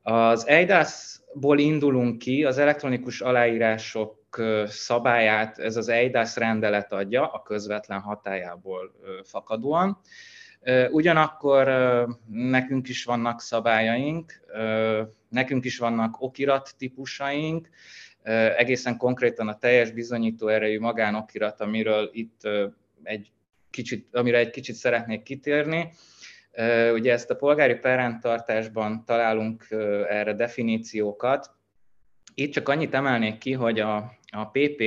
Az 0.02 0.48
EIDAS-ból 0.48 1.60
indulunk 1.60 2.18
ki, 2.18 2.44
az 2.44 2.58
elektronikus 2.58 3.22
aláírások 3.22 4.42
szabályát 4.66 5.60
ez 5.60 5.76
az 5.76 5.88
EIDAS 5.88 6.36
rendelet 6.36 6.94
adja 6.94 7.32
a 7.32 7.42
közvetlen 7.42 8.00
hatájából 8.00 8.92
fakadóan. 9.24 10.02
Ugyanakkor 10.92 11.68
nekünk 12.32 12.88
is 12.90 13.04
vannak 13.04 13.42
szabályaink, 13.42 14.42
nekünk 15.30 15.66
is 15.66 15.78
vannak 15.78 16.22
okirat 16.22 16.74
típusaink, 16.78 17.70
egészen 18.58 18.98
konkrétan 18.98 19.48
a 19.48 19.58
teljes 19.58 19.92
bizonyító 19.92 20.48
erejű 20.48 20.80
magánokirat, 20.80 21.62
amiről 21.62 22.10
itt 22.14 22.42
egy 23.04 23.32
kicsit, 23.70 24.16
amire 24.16 24.38
egy 24.38 24.50
kicsit 24.50 24.76
szeretnék 24.76 25.24
kitérni. 25.24 25.94
Ugye 26.94 27.12
ezt 27.12 27.30
a 27.30 27.36
polgári 27.36 27.76
perrendtartásban 27.76 29.06
találunk 29.06 29.66
erre 30.10 30.34
definíciókat. 30.34 31.56
Itt 32.34 32.52
csak 32.52 32.70
annyit 32.70 32.94
emelnék 32.94 33.38
ki, 33.38 33.52
hogy 33.54 33.80
a, 33.80 33.96
a 34.32 34.46
PP 34.52 34.84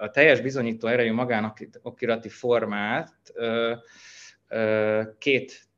a 0.00 0.10
teljes 0.10 0.40
bizonyító 0.40 0.88
erejű 0.88 1.12
magánokirati 1.12 2.28
formát 2.28 3.12
két 5.18 5.68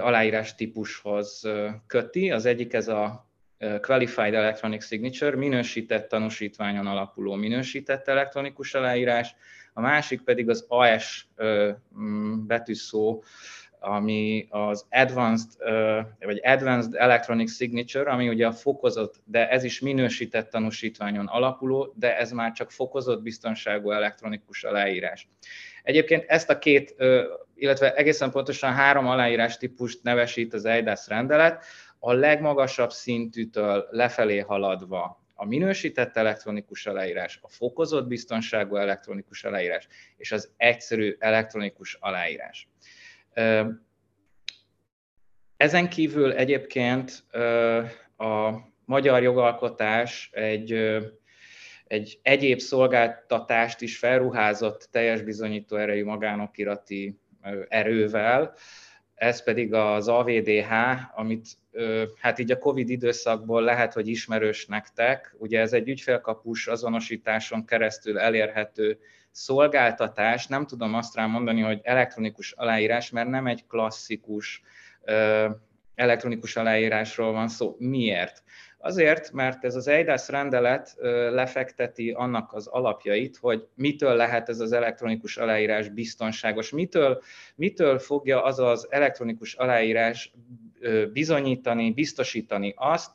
aláírás 0.00 0.54
típushoz 0.54 1.48
köti. 1.86 2.30
Az 2.30 2.46
egyik 2.46 2.72
ez 2.72 2.88
a 2.88 3.30
Qualified 3.80 4.34
Electronic 4.34 4.84
Signature, 4.84 5.36
minősített 5.36 6.08
tanúsítványon 6.08 6.86
alapuló 6.86 7.34
minősített 7.34 8.08
elektronikus 8.08 8.74
aláírás, 8.74 9.34
a 9.72 9.80
másik 9.80 10.20
pedig 10.20 10.48
az 10.48 10.64
AS 10.68 11.28
betűszó 12.46 13.22
ami 13.82 14.46
az 14.50 14.86
Advanced, 14.90 15.50
vagy 16.20 16.40
Advanced 16.42 16.94
Electronic 16.94 17.54
Signature, 17.54 18.10
ami 18.10 18.28
ugye 18.28 18.46
a 18.46 18.52
fokozott, 18.52 19.14
de 19.24 19.48
ez 19.48 19.64
is 19.64 19.80
minősített 19.80 20.50
tanúsítványon 20.50 21.26
alapuló, 21.26 21.94
de 21.96 22.18
ez 22.18 22.32
már 22.32 22.52
csak 22.52 22.70
fokozott 22.70 23.22
biztonságú 23.22 23.90
elektronikus 23.90 24.64
aláírás. 24.64 25.28
Egyébként 25.82 26.24
ezt 26.28 26.50
a 26.50 26.58
két, 26.58 26.94
illetve 27.54 27.94
egészen 27.94 28.30
pontosan 28.30 28.72
három 28.72 29.06
aláírás 29.06 29.56
típust 29.56 30.02
nevesít 30.02 30.54
az 30.54 30.64
EIDAS 30.64 31.08
rendelet, 31.08 31.64
a 31.98 32.12
legmagasabb 32.12 32.90
szintűtől 32.90 33.86
lefelé 33.90 34.38
haladva 34.38 35.22
a 35.34 35.46
minősített 35.46 36.16
elektronikus 36.16 36.86
aláírás, 36.86 37.38
a 37.42 37.48
fokozott 37.48 38.06
biztonságú 38.06 38.76
elektronikus 38.76 39.44
aláírás 39.44 39.88
és 40.16 40.32
az 40.32 40.50
egyszerű 40.56 41.16
elektronikus 41.18 41.96
aláírás. 42.00 42.68
Ezen 45.56 45.88
kívül 45.88 46.32
egyébként 46.32 47.24
a 48.16 48.50
magyar 48.84 49.22
jogalkotás 49.22 50.30
egy, 50.32 50.72
egy 51.86 52.18
egyéb 52.22 52.58
szolgáltatást 52.58 53.80
is 53.80 53.98
felruházott 53.98 54.88
teljes 54.90 55.22
bizonyító 55.22 55.76
erejű 55.76 56.04
magánokirati 56.04 57.18
erővel, 57.68 58.54
ez 59.14 59.42
pedig 59.42 59.74
az 59.74 60.08
AVDH, 60.08 60.72
amit 61.14 61.46
hát 62.20 62.38
így 62.38 62.50
a 62.50 62.58
Covid 62.58 62.88
időszakból 62.88 63.62
lehet, 63.62 63.92
hogy 63.92 64.08
ismerős 64.08 64.66
nektek. 64.66 65.34
Ugye 65.38 65.60
ez 65.60 65.72
egy 65.72 65.88
ügyfélkapus 65.88 66.66
azonosításon 66.66 67.64
keresztül 67.64 68.18
elérhető 68.18 68.98
szolgáltatás, 69.32 70.46
nem 70.46 70.66
tudom 70.66 70.94
azt 70.94 71.14
rá 71.14 71.26
mondani, 71.26 71.60
hogy 71.60 71.80
elektronikus 71.82 72.52
aláírás, 72.52 73.10
mert 73.10 73.28
nem 73.28 73.46
egy 73.46 73.66
klasszikus 73.66 74.62
elektronikus 75.94 76.56
aláírásról 76.56 77.32
van 77.32 77.48
szó. 77.48 77.76
Miért? 77.78 78.42
Azért, 78.78 79.32
mert 79.32 79.64
ez 79.64 79.74
az 79.74 79.88
EIDAS 79.88 80.28
rendelet 80.28 80.94
lefekteti 81.30 82.10
annak 82.10 82.52
az 82.52 82.66
alapjait, 82.66 83.36
hogy 83.36 83.66
mitől 83.74 84.14
lehet 84.16 84.48
ez 84.48 84.60
az 84.60 84.72
elektronikus 84.72 85.36
aláírás 85.36 85.88
biztonságos, 85.88 86.70
mitől, 86.70 87.22
mitől 87.54 87.98
fogja 87.98 88.44
az 88.44 88.58
az 88.58 88.86
elektronikus 88.90 89.54
aláírás 89.54 90.32
bizonyítani, 91.12 91.90
biztosítani 91.90 92.74
azt, 92.76 93.10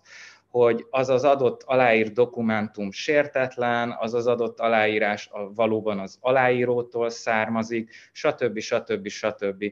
hogy 0.57 0.85
az 0.89 1.09
az 1.09 1.23
adott 1.23 1.63
aláírt 1.63 2.13
dokumentum 2.13 2.91
sértetlen, 2.91 3.95
az 3.99 4.13
az 4.13 4.27
adott 4.27 4.59
aláírás 4.59 5.29
valóban 5.55 5.99
az 5.99 6.17
aláírótól 6.21 7.09
származik, 7.09 7.91
stb. 8.11 8.59
stb. 8.59 9.07
stb. 9.07 9.63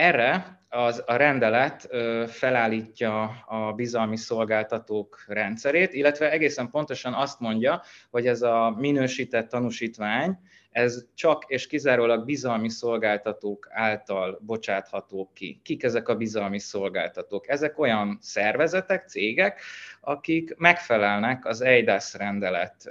Erre 0.00 0.62
az, 0.68 1.02
a 1.06 1.16
rendelet 1.16 1.88
felállítja 2.26 3.22
a 3.46 3.72
bizalmi 3.72 4.16
szolgáltatók 4.16 5.24
rendszerét, 5.26 5.92
illetve 5.92 6.30
egészen 6.30 6.70
pontosan 6.70 7.12
azt 7.12 7.40
mondja, 7.40 7.82
hogy 8.10 8.26
ez 8.26 8.42
a 8.42 8.74
minősített 8.78 9.48
tanúsítvány, 9.48 10.38
ez 10.70 11.04
csak 11.14 11.44
és 11.46 11.66
kizárólag 11.66 12.24
bizalmi 12.24 12.68
szolgáltatók 12.68 13.68
által 13.70 14.40
bocsátható 14.46 15.30
ki. 15.34 15.60
Kik 15.64 15.82
ezek 15.82 16.08
a 16.08 16.16
bizalmi 16.16 16.58
szolgáltatók? 16.58 17.48
Ezek 17.48 17.78
olyan 17.78 18.18
szervezetek, 18.20 19.08
cégek, 19.08 19.60
akik 20.00 20.54
megfelelnek 20.56 21.46
az 21.46 21.60
EIDAS 21.60 22.14
rendelet 22.14 22.90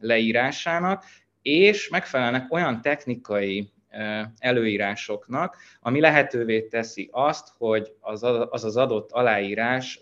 leírásának, 0.00 1.04
és 1.42 1.88
megfelelnek 1.88 2.52
olyan 2.52 2.80
technikai 2.80 3.71
előírásoknak, 4.38 5.56
ami 5.80 6.00
lehetővé 6.00 6.62
teszi 6.62 7.08
azt, 7.12 7.48
hogy 7.58 7.92
az 8.00 8.22
az, 8.50 8.76
adott 8.76 9.12
aláírás 9.12 10.00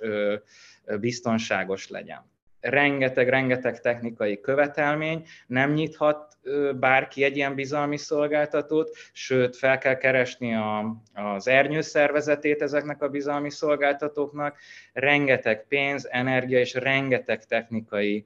biztonságos 1.01 1.89
legyen. 1.89 2.29
Rengeteg, 2.61 3.29
rengeteg 3.29 3.81
technikai 3.81 4.41
követelmény, 4.41 5.27
nem 5.47 5.73
nyithat 5.73 6.39
bárki 6.79 7.25
egy 7.25 7.37
ilyen 7.37 7.55
bizalmi 7.55 7.97
szolgáltatót, 7.97 8.97
sőt 9.13 9.57
fel 9.57 9.79
kell 9.79 9.97
keresni 9.97 10.55
a, 10.55 11.03
az 11.15 11.49
ernyő 11.49 11.81
szervezetét 11.81 12.63
ezeknek 12.63 13.03
a 13.03 13.09
bizalmi 13.09 13.51
szolgáltatóknak, 13.51 14.59
rengeteg 14.93 15.67
pénz, 15.69 16.09
energia 16.11 16.59
és 16.59 16.75
rengeteg 16.75 17.45
technikai 17.45 18.25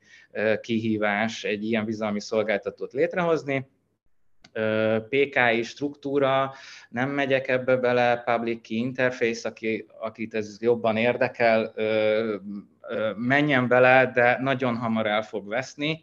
kihívás 0.61 1.45
egy 1.45 1.65
ilyen 1.65 1.85
bizalmi 1.85 2.21
szolgáltatót 2.21 2.93
létrehozni, 2.93 3.67
PKI 5.09 5.63
struktúra, 5.63 6.53
nem 6.89 7.11
megyek 7.11 7.49
ebbe 7.49 7.77
bele, 7.77 8.23
public 8.25 8.67
key 8.67 8.77
interface, 8.77 9.49
aki, 9.49 9.87
akit 10.01 10.35
ez 10.35 10.57
jobban 10.61 10.97
érdekel, 10.97 11.75
menjen 13.17 13.69
bele, 13.69 14.11
de 14.15 14.39
nagyon 14.41 14.77
hamar 14.77 15.07
el 15.07 15.23
fog 15.23 15.49
veszni. 15.49 16.03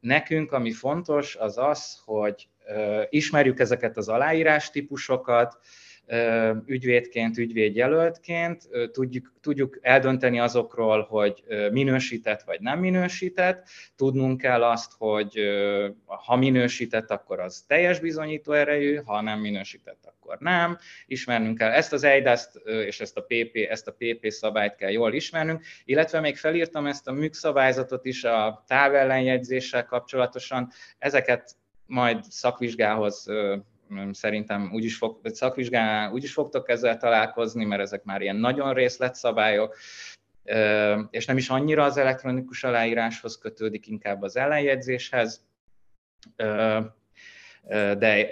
Nekünk, 0.00 0.52
ami 0.52 0.72
fontos, 0.72 1.36
az 1.36 1.58
az, 1.58 2.02
hogy 2.04 2.48
ismerjük 3.08 3.58
ezeket 3.60 3.96
az 3.96 4.08
aláírás 4.08 4.70
típusokat, 4.70 5.58
ügyvédként, 6.66 7.38
ügyvédjelöltként, 7.38 8.68
tudjuk, 8.92 9.32
tudjuk 9.40 9.78
eldönteni 9.82 10.40
azokról, 10.40 11.02
hogy 11.02 11.44
minősített 11.70 12.42
vagy 12.42 12.60
nem 12.60 12.78
minősített, 12.78 13.68
tudnunk 13.96 14.40
kell 14.40 14.64
azt, 14.64 14.92
hogy 14.98 15.40
ha 16.04 16.36
minősített, 16.36 17.10
akkor 17.10 17.40
az 17.40 17.64
teljes 17.66 18.00
bizonyító 18.00 18.52
erejű, 18.52 18.96
ha 18.96 19.20
nem 19.20 19.40
minősített, 19.40 20.04
akkor 20.04 20.38
nem. 20.38 20.78
Ismernünk 21.06 21.58
kell 21.58 21.70
ezt 21.70 21.92
az 21.92 22.04
eidas 22.04 22.44
és 22.64 23.00
ezt 23.00 23.16
a 23.16 23.22
PP, 23.22 23.56
ezt 23.70 23.88
a 23.88 23.96
PP 23.98 24.30
szabályt 24.30 24.74
kell 24.74 24.90
jól 24.90 25.12
ismernünk, 25.12 25.64
illetve 25.84 26.20
még 26.20 26.36
felírtam 26.36 26.86
ezt 26.86 27.08
a 27.08 27.12
MÜK 27.12 27.34
is 28.02 28.24
a 28.24 28.64
távellenjegyzéssel 28.66 29.84
kapcsolatosan, 29.84 30.70
ezeket 30.98 31.56
majd 31.86 32.24
szakvizsgához 32.28 33.26
szerintem 34.12 34.70
úgyis 34.72 34.96
fog, 34.96 35.20
szakvizsgálnál 35.24 36.12
úgyis 36.12 36.32
fogtok 36.32 36.68
ezzel 36.68 36.96
találkozni, 36.96 37.64
mert 37.64 37.82
ezek 37.82 38.04
már 38.04 38.20
ilyen 38.20 38.36
nagyon 38.36 38.74
részletszabályok, 38.74 39.76
és 41.10 41.26
nem 41.26 41.36
is 41.36 41.48
annyira 41.48 41.84
az 41.84 41.96
elektronikus 41.96 42.64
aláíráshoz 42.64 43.38
kötődik, 43.38 43.86
inkább 43.86 44.22
az 44.22 44.36
ellenjegyzéshez. 44.36 45.44
De 47.68 48.28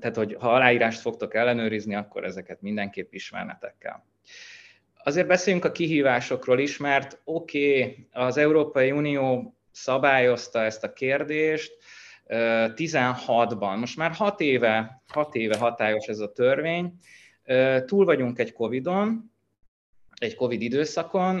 tehát, 0.00 0.16
hogy 0.16 0.36
ha 0.40 0.52
aláírást 0.52 1.00
fogtok 1.00 1.34
ellenőrizni, 1.34 1.94
akkor 1.94 2.24
ezeket 2.24 2.60
mindenképp 2.60 3.12
ismernetek 3.12 3.74
kell. 3.78 4.02
azért 5.04 5.26
beszéljünk 5.26 5.64
a 5.64 5.72
kihívásokról 5.72 6.58
is, 6.58 6.76
mert 6.76 7.20
oké, 7.24 7.80
okay, 7.80 8.08
az 8.12 8.36
Európai 8.36 8.90
Unió 8.90 9.56
szabályozta 9.70 10.62
ezt 10.62 10.84
a 10.84 10.92
kérdést, 10.92 11.76
16-ban, 12.28 13.78
most 13.78 13.96
már 13.96 14.10
6 14.12 14.40
éve, 14.40 15.02
6 15.08 15.34
éve 15.34 15.56
hatályos 15.56 16.06
ez 16.06 16.18
a 16.18 16.32
törvény, 16.32 16.98
túl 17.86 18.04
vagyunk 18.04 18.38
egy 18.38 18.52
Covid-on, 18.52 19.32
egy 20.16 20.34
Covid 20.34 20.62
időszakon, 20.62 21.34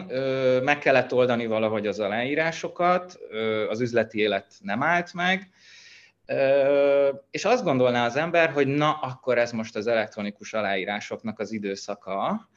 meg 0.62 0.78
kellett 0.78 1.12
oldani 1.12 1.46
valahogy 1.46 1.86
az 1.86 2.00
aláírásokat, 2.00 3.18
az 3.68 3.80
üzleti 3.80 4.18
élet 4.18 4.54
nem 4.60 4.82
állt 4.82 5.12
meg, 5.12 5.50
és 7.30 7.44
azt 7.44 7.64
gondolná 7.64 8.06
az 8.06 8.16
ember, 8.16 8.50
hogy 8.50 8.66
na, 8.66 8.92
akkor 8.92 9.38
ez 9.38 9.52
most 9.52 9.76
az 9.76 9.86
elektronikus 9.86 10.52
aláírásoknak 10.52 11.38
az 11.38 11.52
időszaka 11.52 12.48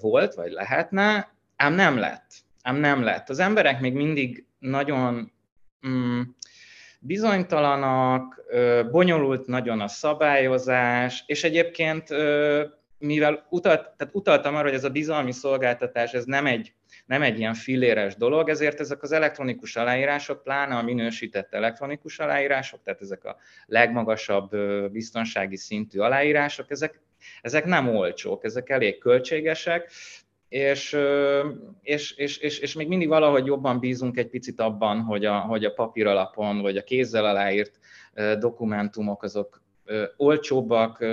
volt, 0.00 0.34
vagy 0.34 0.50
lehetne, 0.50 1.32
ám 1.56 1.74
nem 1.74 1.98
lett. 1.98 2.32
Ám 2.62 2.76
nem 2.76 3.02
lett. 3.02 3.28
Az 3.28 3.38
emberek 3.38 3.80
még 3.80 3.92
mindig 3.92 4.46
nagyon 4.58 5.32
mm, 5.86 6.20
bizonytalanak, 7.00 8.40
bonyolult 8.90 9.46
nagyon 9.46 9.80
a 9.80 9.88
szabályozás, 9.88 11.24
és 11.26 11.44
egyébként 11.44 12.08
mivel 12.98 13.46
utalt, 13.50 13.80
tehát 13.96 14.14
utaltam 14.14 14.54
arra, 14.54 14.64
hogy 14.64 14.74
ez 14.74 14.84
a 14.84 14.90
bizalmi 14.90 15.32
szolgáltatás, 15.32 16.12
ez 16.12 16.24
nem 16.24 16.46
egy, 16.46 16.72
nem 17.06 17.22
egy 17.22 17.38
ilyen 17.38 17.54
filléres 17.54 18.16
dolog, 18.16 18.48
ezért 18.48 18.80
ezek 18.80 19.02
az 19.02 19.12
elektronikus 19.12 19.76
aláírások, 19.76 20.42
pláne 20.42 20.76
a 20.76 20.82
minősített 20.82 21.54
elektronikus 21.54 22.18
aláírások, 22.18 22.80
tehát 22.82 23.00
ezek 23.00 23.24
a 23.24 23.36
legmagasabb 23.66 24.56
biztonsági 24.92 25.56
szintű 25.56 25.98
aláírások, 25.98 26.70
ezek, 26.70 27.00
ezek 27.42 27.64
nem 27.64 27.88
olcsók, 27.88 28.44
ezek 28.44 28.70
elég 28.70 28.98
költségesek, 28.98 29.90
és, 30.50 30.96
és, 31.82 32.12
és, 32.16 32.38
és, 32.38 32.58
és 32.58 32.74
még 32.74 32.88
mindig 32.88 33.08
valahogy 33.08 33.46
jobban 33.46 33.78
bízunk 33.78 34.16
egy 34.16 34.28
picit 34.28 34.60
abban, 34.60 35.00
hogy 35.00 35.24
a, 35.24 35.38
hogy 35.38 35.64
a 35.64 35.72
papír 35.72 36.06
alapon, 36.06 36.60
vagy 36.60 36.76
a 36.76 36.82
kézzel 36.82 37.24
aláírt 37.24 37.78
dokumentumok 38.38 39.22
azok 39.22 39.62
olcsóbbak, 40.16 41.04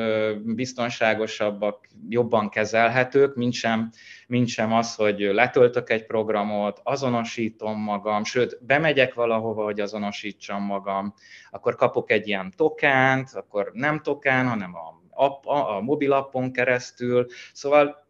biztonságosabbak, 0.43 1.88
jobban 2.10 2.50
kezelhetők, 2.50 3.36
mint 3.36 3.54
sem, 3.54 3.89
mint 4.28 4.47
sem 4.47 4.73
az, 4.73 4.95
hogy 4.95 5.19
letöltök 5.19 5.89
egy 5.89 6.06
programot, 6.06 6.80
azonosítom 6.84 7.80
magam, 7.80 8.23
sőt, 8.23 8.65
bemegyek 8.65 9.13
valahova, 9.13 9.63
hogy 9.63 9.80
azonosítsam 9.80 10.63
magam, 10.63 11.13
akkor 11.52 11.76
kapok 11.76 12.12
egy 12.12 12.28
ilyen 12.28 12.54
tokent, 12.56 13.30
akkor 13.34 13.71
nem 13.73 14.02
token, 14.02 14.47
hanem 14.47 14.76
a, 14.76 15.02
app, 15.10 15.45
a, 15.45 15.76
a 15.76 15.82
mobilappon 15.82 16.52
keresztül. 16.52 17.26
Szóval 17.54 18.07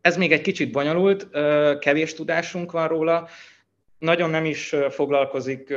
ez 0.00 0.16
még 0.16 0.32
egy 0.32 0.40
kicsit 0.40 0.72
bonyolult, 0.72 1.28
kevés 1.78 2.14
tudásunk 2.14 2.72
van 2.72 2.88
róla, 2.88 3.28
nagyon 3.98 4.30
nem 4.30 4.44
is 4.44 4.74
foglalkozik 4.90 5.74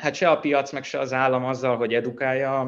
hát 0.00 0.14
se 0.14 0.28
a 0.28 0.38
piac, 0.38 0.72
meg 0.72 0.84
se 0.84 0.98
az 0.98 1.12
állam 1.12 1.44
azzal, 1.44 1.76
hogy 1.76 1.94
edukálja 1.94 2.60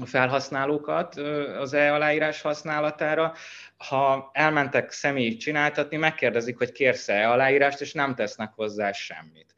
a 0.00 0.06
felhasználókat 0.06 1.14
az 1.58 1.72
e-aláírás 1.72 2.40
használatára. 2.40 3.34
Ha 3.76 4.30
elmentek 4.32 4.90
személy 4.90 5.36
csináltatni, 5.36 5.96
megkérdezik, 5.96 6.58
hogy 6.58 6.72
kérsz 6.72 7.08
e 7.08 7.30
aláírást, 7.30 7.80
és 7.80 7.92
nem 7.92 8.14
tesznek 8.14 8.52
hozzá 8.54 8.92
semmit. 8.92 9.54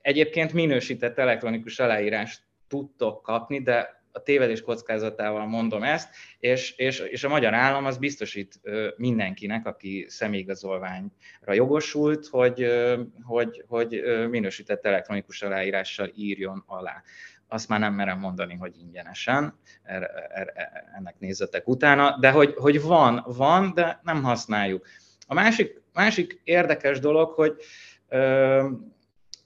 Egyébként 0.00 0.52
minősített 0.52 1.18
elektronikus 1.18 1.78
aláírást 1.78 2.40
tudtok 2.68 3.22
kapni, 3.22 3.62
de 3.62 3.99
a 4.12 4.22
tévedés 4.22 4.62
kockázatával 4.62 5.46
mondom 5.46 5.82
ezt, 5.82 6.08
és, 6.38 6.74
és, 6.76 6.98
és 6.98 7.24
a 7.24 7.28
magyar 7.28 7.54
állam 7.54 7.84
az 7.84 7.98
biztosít 7.98 8.60
mindenkinek, 8.96 9.66
aki 9.66 10.06
személyigazolványra 10.08 11.52
jogosult, 11.52 12.26
hogy, 12.26 12.66
hogy, 13.22 13.64
hogy 13.68 14.02
minősített 14.30 14.84
elektronikus 14.84 15.42
aláírással 15.42 16.10
írjon 16.14 16.64
alá 16.66 17.02
azt 17.52 17.68
már 17.68 17.80
nem 17.80 17.94
merem 17.94 18.18
mondani, 18.18 18.54
hogy 18.54 18.76
ingyenesen, 18.78 19.58
er, 19.82 20.02
er, 20.28 20.52
ennek 20.96 21.14
nézzetek 21.18 21.68
utána, 21.68 22.18
de 22.20 22.30
hogy, 22.30 22.54
hogy 22.56 22.82
van, 22.82 23.24
van, 23.26 23.72
de 23.74 24.00
nem 24.02 24.22
használjuk. 24.22 24.86
A 25.26 25.34
másik, 25.34 25.82
másik 25.92 26.40
érdekes 26.44 26.98
dolog, 26.98 27.30
hogy 27.30 27.56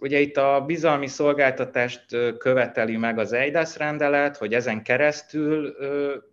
ugye 0.04 0.20
itt 0.20 0.36
a 0.36 0.64
bizalmi 0.66 1.06
szolgáltatást 1.06 2.04
követeli 2.38 2.96
meg 2.96 3.18
az 3.18 3.32
EIDAS 3.32 3.76
rendelet, 3.76 4.36
hogy 4.36 4.54
ezen 4.54 4.82
keresztül 4.82 5.76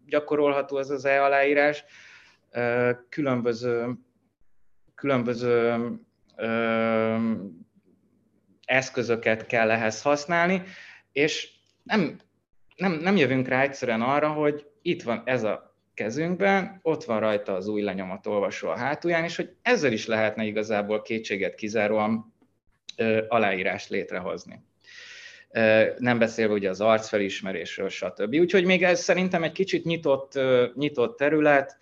gyakorolható 0.07 0.77
ez 0.77 0.89
az 0.89 1.05
e-aláírás, 1.05 1.83
különböző, 3.09 3.93
különböző 4.95 5.75
eszközöket 8.65 9.45
kell 9.45 9.71
ehhez 9.71 10.01
használni, 10.01 10.63
és 11.11 11.49
nem, 11.83 12.17
nem, 12.75 12.91
nem 12.91 13.15
jövünk 13.15 13.47
rá 13.47 13.61
egyszerűen 13.61 14.01
arra, 14.01 14.29
hogy 14.29 14.65
itt 14.81 15.03
van 15.03 15.21
ez 15.25 15.43
a 15.43 15.75
kezünkben, 15.93 16.79
ott 16.81 17.03
van 17.03 17.19
rajta 17.19 17.53
az 17.53 17.67
új 17.67 17.91
olvasó 18.23 18.69
a 18.69 18.77
hátulján, 18.77 19.23
és 19.23 19.35
hogy 19.35 19.55
ezzel 19.61 19.91
is 19.91 20.07
lehetne 20.07 20.43
igazából 20.43 21.01
kétséget 21.01 21.55
kizáróan 21.55 22.31
ö, 23.01 23.25
aláírást 23.27 23.89
létrehozni. 23.89 24.63
Nem 25.97 26.19
beszélve 26.19 26.53
ugye 26.53 26.69
az 26.69 26.81
arcfelismerésről, 26.81 27.89
stb. 27.89 28.35
Úgyhogy 28.35 28.65
még 28.65 28.83
ez 28.83 29.01
szerintem 29.01 29.43
egy 29.43 29.51
kicsit 29.51 29.83
nyitott, 29.83 30.39
nyitott 30.75 31.17
terület, 31.17 31.77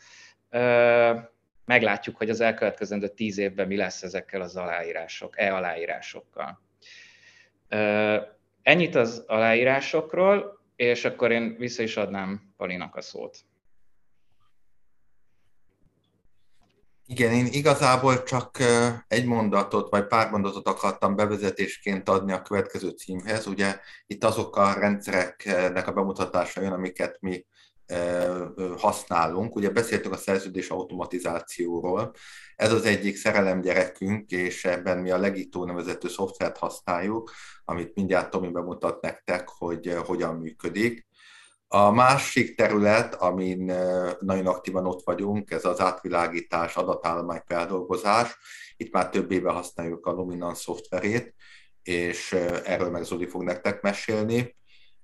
meglátjuk, 1.66 2.18
hogy 2.18 2.30
az 2.30 2.42
elkövetkezendő 2.42 3.08
tíz 3.08 3.38
évben 3.38 3.68
mi 3.68 3.76
lesz 3.76 4.04
ezekkel 4.04 4.42
az 4.42 4.56
aláírások, 4.56 5.40
e-aláírásokkal. 5.40 6.62
Ennyit 8.62 8.96
az 8.96 9.24
aláírásokról, 9.28 10.60
és 10.76 11.06
akkor 11.06 11.32
én 11.32 11.56
vissza 11.58 11.84
is 11.84 11.98
adnám 11.98 12.54
Palinak 12.58 12.96
a 12.96 13.02
szót. 13.02 13.38
Igen, 17.12 17.32
én 17.32 17.46
igazából 17.46 18.24
csak 18.24 18.58
egy 19.08 19.26
mondatot, 19.26 19.90
vagy 19.90 20.08
pár 20.08 20.32
mondatot 20.32 20.68
akartam 20.68 21.16
bevezetésként 21.16 22.10
adni 22.10 22.32
a 22.32 22.42
következő 22.42 22.90
címhez. 22.90 23.48
Ugye 23.48 23.80
itt 24.08 24.24
azok 24.24 24.56
a 24.56 24.74
rendszereknek 24.74 25.88
a 25.88 25.92
bemutatása 25.92 26.62
jön, 26.62 26.72
amiket 26.72 27.18
mi 27.20 27.46
használunk. 28.78 29.56
Ugye 29.56 29.70
beszéltünk 29.70 30.14
a 30.14 30.18
szerződés 30.18 30.70
automatizációról. 30.70 32.14
Ez 32.56 32.72
az 32.72 32.86
egyik 32.86 33.18
szerelemgyerekünk, 33.18 34.32
és 34.32 34.66
ebben 34.66 34.98
mi 34.98 35.12
a 35.12 35.18
Legitó 35.18 35.66
nevezető 35.66 36.08
szoftvert 36.08 36.58
használjuk, 36.58 37.32
amit 37.66 37.96
mindjárt 37.96 38.30
Tomi 38.30 38.50
bemutat 38.50 39.02
nektek, 39.02 39.50
hogy 39.50 39.98
hogyan 40.06 40.36
működik. 40.36 41.08
A 41.72 41.92
másik 41.92 42.56
terület, 42.56 43.16
amin 43.16 43.74
nagyon 44.20 44.48
aktívan 44.48 44.86
ott 44.86 45.04
vagyunk, 45.04 45.52
ez 45.52 45.66
az 45.66 45.80
átvilágítás, 45.80 46.76
adatállomány 46.76 47.42
feldolgozás. 47.46 48.38
Itt 48.78 48.94
már 48.94 49.10
több 49.10 49.32
éve 49.32 49.52
használjuk 49.52 50.06
a 50.06 50.12
Luminance 50.12 50.62
szoftverét, 50.62 51.36
és 51.84 52.32
erről 52.66 52.90
meg 52.90 53.04
Zoli 53.04 53.26
fog 53.26 53.44
nektek 53.44 53.82
mesélni 53.82 54.58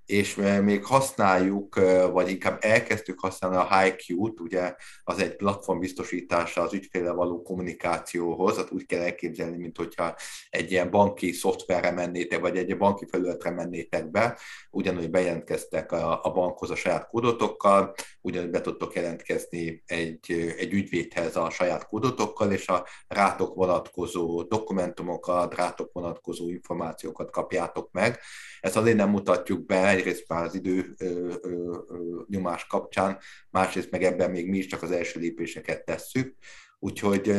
és 0.05 0.35
még 0.61 0.85
használjuk, 0.85 1.75
vagy 2.11 2.29
inkább 2.29 2.57
elkezdtük 2.61 3.19
használni 3.19 3.55
a 3.55 3.79
HiQ-t, 3.79 4.39
ugye 4.39 4.75
az 5.03 5.19
egy 5.19 5.35
platform 5.35 5.79
biztosítása 5.79 6.61
az 6.61 6.73
ügyféle 6.73 7.11
való 7.11 7.41
kommunikációhoz, 7.41 8.57
hát 8.57 8.71
úgy 8.71 8.85
kell 8.85 9.01
elképzelni, 9.01 9.57
mint 9.57 9.77
hogyha 9.77 10.15
egy 10.49 10.71
ilyen 10.71 10.91
banki 10.91 11.31
szoftverre 11.31 11.91
mennétek, 11.91 12.39
vagy 12.39 12.57
egy 12.57 12.77
banki 12.77 13.05
felületre 13.09 13.49
mennétek 13.49 14.11
be, 14.11 14.37
ugyanúgy 14.71 15.09
bejelentkeztek 15.09 15.91
a, 15.91 16.19
a 16.23 16.31
bankhoz 16.31 16.69
a 16.69 16.75
saját 16.75 17.07
kódotokkal, 17.07 17.93
ugyanúgy 18.21 18.49
be 18.49 18.61
tudtok 18.61 18.93
jelentkezni 18.93 19.83
egy, 19.85 20.31
egy 20.57 20.73
ügyvédhez 20.73 21.35
a 21.35 21.49
saját 21.49 21.87
kódotokkal, 21.87 22.51
és 22.51 22.67
a 22.67 22.85
rátok 23.07 23.55
vonatkozó 23.55 24.43
dokumentumokat, 24.43 25.55
rátok 25.55 25.93
vonatkozó 25.93 26.49
információkat 26.49 27.31
kapjátok 27.31 27.91
meg. 27.91 28.19
Ezt 28.65 28.75
azért 28.75 28.97
nem 28.97 29.09
mutatjuk 29.09 29.65
be, 29.65 29.87
egyrészt 29.87 30.27
már 30.27 30.43
az 30.43 30.55
idő 30.55 30.93
ö, 30.97 31.05
ö, 31.41 31.77
ö, 31.87 32.21
nyomás 32.27 32.67
kapcsán, 32.67 33.17
másrészt 33.49 33.91
meg 33.91 34.03
ebben 34.03 34.31
még 34.31 34.49
mi 34.49 34.57
is 34.57 34.65
csak 34.65 34.81
az 34.81 34.91
első 34.91 35.19
lépéseket 35.19 35.85
tesszük, 35.85 36.35
úgyhogy 36.79 37.29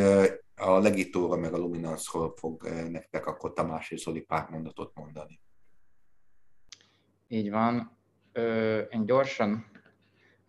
a 0.57 0.79
Legitóra 0.79 1.37
meg 1.37 1.55
a 1.55 1.57
Luminance-ról 1.59 2.35
fog 2.37 2.69
nektek 2.91 3.27
akkor 3.27 3.53
Tamás 3.53 3.91
és 3.91 4.01
Zoli 4.01 4.21
pár 4.21 4.49
mondatot 4.51 4.95
mondani. 4.95 5.41
Így 7.29 7.51
van. 7.51 7.99
Én 8.91 9.07
gyorsan 9.07 9.67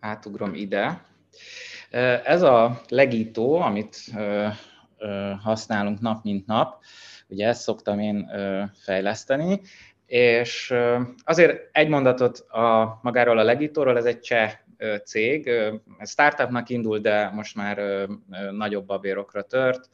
átugrom 0.00 0.54
ide. 0.54 1.06
Ez 2.24 2.42
a 2.42 2.80
legító, 2.88 3.60
amit 3.60 3.96
használunk 5.40 6.00
nap 6.00 6.24
mint 6.24 6.46
nap, 6.46 6.82
ugye 7.28 7.46
ezt 7.46 7.62
szoktam 7.62 7.98
én 7.98 8.30
fejleszteni, 8.74 9.60
és 10.08 10.74
azért 11.24 11.68
egy 11.72 11.88
mondatot 11.88 12.38
a, 12.38 12.98
magáról 13.02 13.38
a 13.38 13.42
legítóról, 13.42 13.96
ez 13.96 14.04
egy 14.04 14.20
cseh 14.20 14.52
cég, 15.04 15.50
startupnak 16.00 16.68
indul, 16.68 16.98
de 16.98 17.30
most 17.30 17.56
már 17.56 18.06
nagyobb 18.50 18.86
babérokra 18.86 19.42
tört, 19.42 19.88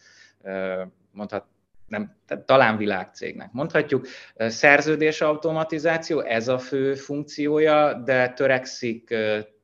mondhat, 1.11 1.45
nem, 1.87 2.17
talán 2.45 2.77
világcégnek 2.77 3.53
mondhatjuk. 3.53 4.07
Szerződés 4.37 5.21
automatizáció, 5.21 6.21
ez 6.21 6.49
a 6.49 6.59
fő 6.59 6.95
funkciója, 6.95 7.95
de 7.95 8.29
törekszik 8.29 9.15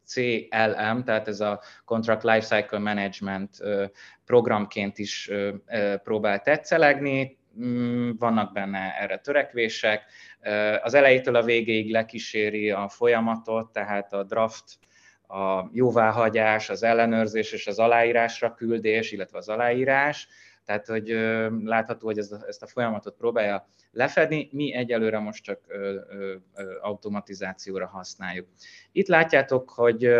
CLM, 0.07 1.05
tehát 1.05 1.29
ez 1.29 1.41
a 1.41 1.61
Contract 1.85 2.23
Lifecycle 2.23 2.79
Management 2.79 3.57
programként 4.25 4.99
is 4.99 5.31
próbál 6.03 6.41
tetszelegni, 6.41 7.40
vannak 8.19 8.53
benne 8.53 8.97
erre 9.01 9.19
törekvések. 9.19 10.05
Az 10.83 10.95
elejétől 10.95 11.35
a 11.35 11.43
végéig 11.43 11.91
lekíséri 11.91 12.71
a 12.71 12.89
folyamatot, 12.89 13.73
tehát 13.73 14.13
a 14.13 14.23
draft, 14.23 14.79
a 15.29 15.69
jóváhagyás, 15.73 16.71
az 16.71 16.83
ellenőrzés 16.83 17.53
és 17.53 17.67
az 17.67 17.79
aláírásra 17.79 18.55
küldés, 18.55 19.13
illetve 19.13 19.39
az 19.39 19.49
aláírás, 19.49 20.29
tehát, 20.65 20.87
hogy 20.87 21.09
látható, 21.65 22.07
hogy 22.07 22.19
ezt 22.19 22.63
a 22.63 22.67
folyamatot 22.67 23.17
próbálja 23.17 23.69
lefedni, 23.93 24.49
mi 24.53 24.75
egyelőre 24.75 25.19
most 25.19 25.45
csak 25.45 25.61
automatizációra 26.81 27.87
használjuk. 27.87 28.47
Itt 28.93 29.07
látjátok, 29.07 29.71
hogy 29.71 30.15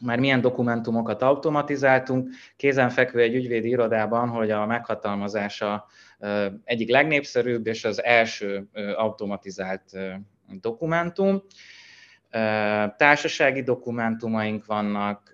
már 0.00 0.18
milyen 0.18 0.40
dokumentumokat 0.40 1.22
automatizáltunk. 1.22 2.28
Kézenfekvő 2.56 3.20
egy 3.20 3.34
ügyvédi 3.34 3.68
irodában, 3.68 4.28
hogy 4.28 4.50
a 4.50 4.66
meghatalmazása 4.66 5.86
egyik 6.64 6.88
legnépszerűbb 6.90 7.66
és 7.66 7.84
az 7.84 8.02
első 8.02 8.68
automatizált 8.96 9.98
dokumentum. 10.60 11.42
Társasági 12.96 13.62
dokumentumaink 13.62 14.66
vannak, 14.66 15.32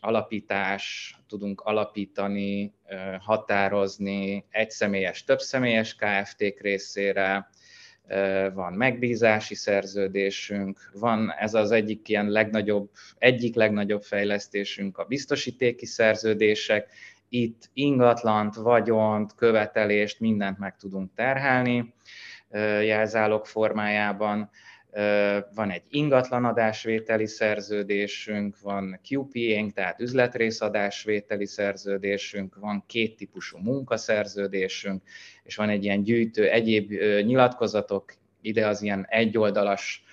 alapítás, 0.00 1.16
tudunk 1.28 1.60
alapítani, 1.60 2.74
határozni 3.20 4.44
egyszemélyes, 4.50 5.24
többszemélyes 5.24 5.94
KFT-k 5.94 6.60
részére, 6.60 7.48
van 8.54 8.72
megbízási 8.72 9.54
szerződésünk, 9.54 10.90
van 10.92 11.32
ez 11.38 11.54
az 11.54 11.70
egyik 11.70 12.08
ilyen 12.08 12.28
legnagyobb, 12.28 12.90
egyik 13.18 13.54
legnagyobb 13.54 14.02
fejlesztésünk 14.02 14.98
a 14.98 15.04
biztosítéki 15.04 15.86
szerződések, 15.86 16.90
itt 17.28 17.70
ingatlant, 17.72 18.54
vagyont, 18.54 19.34
követelést, 19.34 20.20
mindent 20.20 20.58
meg 20.58 20.76
tudunk 20.76 21.10
terhelni 21.14 21.94
jelzálog 22.82 23.44
formájában 23.44 24.50
van 25.54 25.70
egy 25.70 25.82
ingatlanadásvételi 25.88 27.26
szerződésünk, 27.26 28.60
van 28.60 29.00
QPA-nk, 29.08 29.72
tehát 29.72 30.00
üzletrészadásvételi 30.00 31.46
szerződésünk, 31.46 32.56
van 32.60 32.84
két 32.86 33.16
típusú 33.16 33.58
munkaszerződésünk, 33.58 35.02
és 35.42 35.56
van 35.56 35.68
egy 35.68 35.84
ilyen 35.84 36.02
gyűjtő 36.02 36.50
egyéb 36.50 36.90
nyilatkozatok, 37.22 38.12
ide 38.40 38.66
az 38.66 38.82
ilyen 38.82 39.06
egyoldalas, 39.08 40.04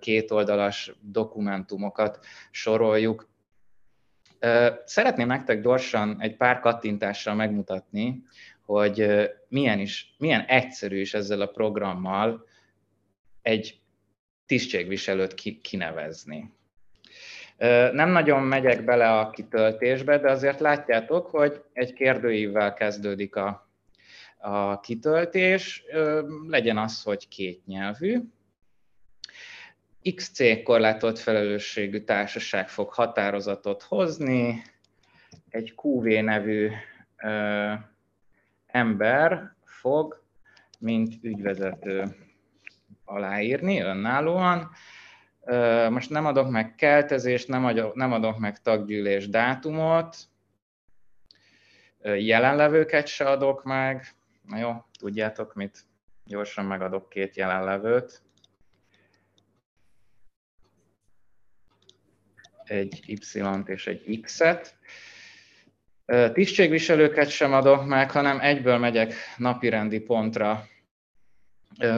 kétoldalas 0.00 0.92
dokumentumokat 1.00 2.18
soroljuk. 2.50 3.28
Szeretném 4.84 5.26
nektek 5.26 5.62
gyorsan 5.62 6.16
egy 6.20 6.36
pár 6.36 6.60
kattintással 6.60 7.34
megmutatni, 7.34 8.22
hogy 8.64 9.28
milyen, 9.48 9.78
is, 9.78 10.14
milyen 10.18 10.40
egyszerű 10.40 11.00
is 11.00 11.14
ezzel 11.14 11.40
a 11.40 11.46
programmal 11.46 12.46
egy 13.42 13.80
tisztségviselőt 14.46 15.60
kinevezni. 15.60 16.54
Nem 17.92 18.10
nagyon 18.10 18.42
megyek 18.42 18.84
bele 18.84 19.18
a 19.18 19.30
kitöltésbe, 19.30 20.18
de 20.18 20.30
azért 20.30 20.60
látjátok, 20.60 21.26
hogy 21.26 21.62
egy 21.72 21.92
kérdőívvel 21.92 22.74
kezdődik 22.74 23.36
a, 23.36 23.68
a 24.38 24.80
kitöltés, 24.80 25.84
legyen 26.46 26.78
az, 26.78 27.02
hogy 27.02 27.28
két 27.28 27.66
nyelvű. 27.66 28.20
XC 30.14 30.62
korlátolt 30.62 31.18
felelősségű 31.18 32.00
társaság 32.00 32.68
fog 32.68 32.92
határozatot 32.92 33.82
hozni, 33.82 34.62
egy 35.48 35.74
QV 35.76 36.04
nevű 36.04 36.70
ö, 37.22 37.72
ember 38.66 39.54
fog, 39.64 40.24
mint 40.78 41.14
ügyvezető 41.22 42.16
aláírni 43.04 43.80
önállóan. 43.80 44.70
Most 45.90 46.10
nem 46.10 46.26
adok 46.26 46.50
meg 46.50 46.74
keltezést, 46.74 47.48
nem 47.48 47.64
adok, 47.64 47.94
nem 47.94 48.12
adok 48.12 48.38
meg 48.38 48.62
taggyűlés 48.62 49.28
dátumot, 49.28 50.16
jelenlevőket 52.02 53.06
se 53.06 53.24
adok 53.30 53.64
meg. 53.64 54.06
Na 54.42 54.58
jó, 54.58 54.84
tudjátok 54.98 55.54
mit? 55.54 55.84
Gyorsan 56.24 56.64
megadok 56.64 57.08
két 57.08 57.36
jelenlevőt. 57.36 58.25
Egy 62.66 63.02
Y-t 63.06 63.68
és 63.68 63.86
egy 63.86 64.20
X-et. 64.22 64.74
Tisztségviselőket 66.32 67.28
sem 67.28 67.52
adok 67.52 67.86
meg, 67.86 68.10
hanem 68.10 68.40
egyből 68.40 68.78
megyek 68.78 69.14
napirendi 69.36 70.00
pontra 70.00 70.66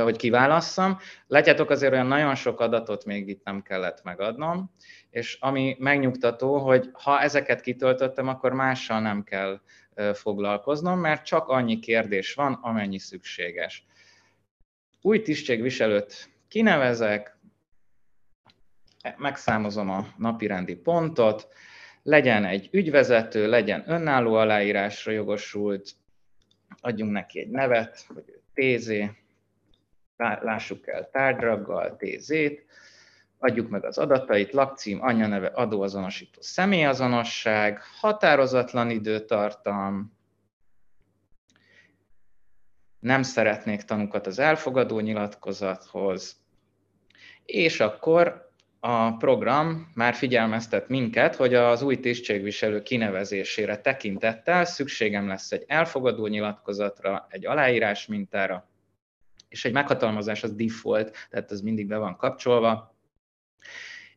hogy 0.02 0.16
kiválasszam. 0.16 0.98
Látjátok, 1.26 1.70
azért 1.70 1.92
olyan 1.92 2.06
nagyon 2.06 2.34
sok 2.34 2.60
adatot 2.60 3.04
még 3.04 3.28
itt 3.28 3.44
nem 3.44 3.62
kellett 3.62 4.02
megadnom, 4.02 4.74
és 5.10 5.36
ami 5.40 5.76
megnyugtató, 5.78 6.58
hogy 6.58 6.90
ha 6.92 7.20
ezeket 7.20 7.60
kitöltöttem, 7.60 8.28
akkor 8.28 8.52
mással 8.52 9.00
nem 9.00 9.24
kell 9.24 9.60
foglalkoznom, 10.14 11.00
mert 11.00 11.24
csak 11.24 11.48
annyi 11.48 11.78
kérdés 11.78 12.34
van, 12.34 12.52
amennyi 12.52 12.98
szükséges. 12.98 13.86
Új 15.00 15.22
tisztségviselőt 15.22 16.30
kinevezek, 16.48 17.37
megszámozom 19.16 19.90
a 19.90 20.06
napirendi 20.16 20.74
pontot, 20.74 21.48
legyen 22.02 22.44
egy 22.44 22.68
ügyvezető, 22.72 23.48
legyen 23.48 23.84
önálló 23.86 24.34
aláírásra 24.34 25.12
jogosult, 25.12 25.90
adjunk 26.80 27.12
neki 27.12 27.40
egy 27.40 27.50
nevet, 27.50 28.04
hogy 28.14 28.40
TZ, 28.54 28.92
lássuk 30.16 30.88
el 30.88 31.10
tárgyraggal, 31.10 31.96
TZ-t, 31.96 32.64
adjuk 33.38 33.68
meg 33.68 33.84
az 33.84 33.98
adatait, 33.98 34.52
lakcím, 34.52 35.02
anyaneve, 35.02 35.46
adóazonosító 35.46 36.40
személyazonosság, 36.40 37.80
határozatlan 38.00 38.90
időtartam, 38.90 40.16
nem 42.98 43.22
szeretnék 43.22 43.82
tanukat 43.82 44.26
az 44.26 44.38
elfogadó 44.38 45.00
nyilatkozathoz, 45.00 46.40
és 47.44 47.80
akkor 47.80 48.47
a 48.80 49.16
program 49.16 49.90
már 49.94 50.14
figyelmeztet 50.14 50.88
minket, 50.88 51.36
hogy 51.36 51.54
az 51.54 51.82
új 51.82 52.00
tisztségviselő 52.00 52.82
kinevezésére 52.82 53.80
tekintettel 53.80 54.64
szükségem 54.64 55.28
lesz 55.28 55.52
egy 55.52 55.64
elfogadó 55.66 56.26
nyilatkozatra, 56.26 57.26
egy 57.30 57.46
aláírás 57.46 58.06
mintára, 58.06 58.68
és 59.48 59.64
egy 59.64 59.72
meghatalmazás 59.72 60.42
az 60.42 60.54
default, 60.54 61.16
tehát 61.30 61.50
ez 61.50 61.60
mindig 61.60 61.86
be 61.86 61.96
van 61.96 62.16
kapcsolva, 62.16 62.94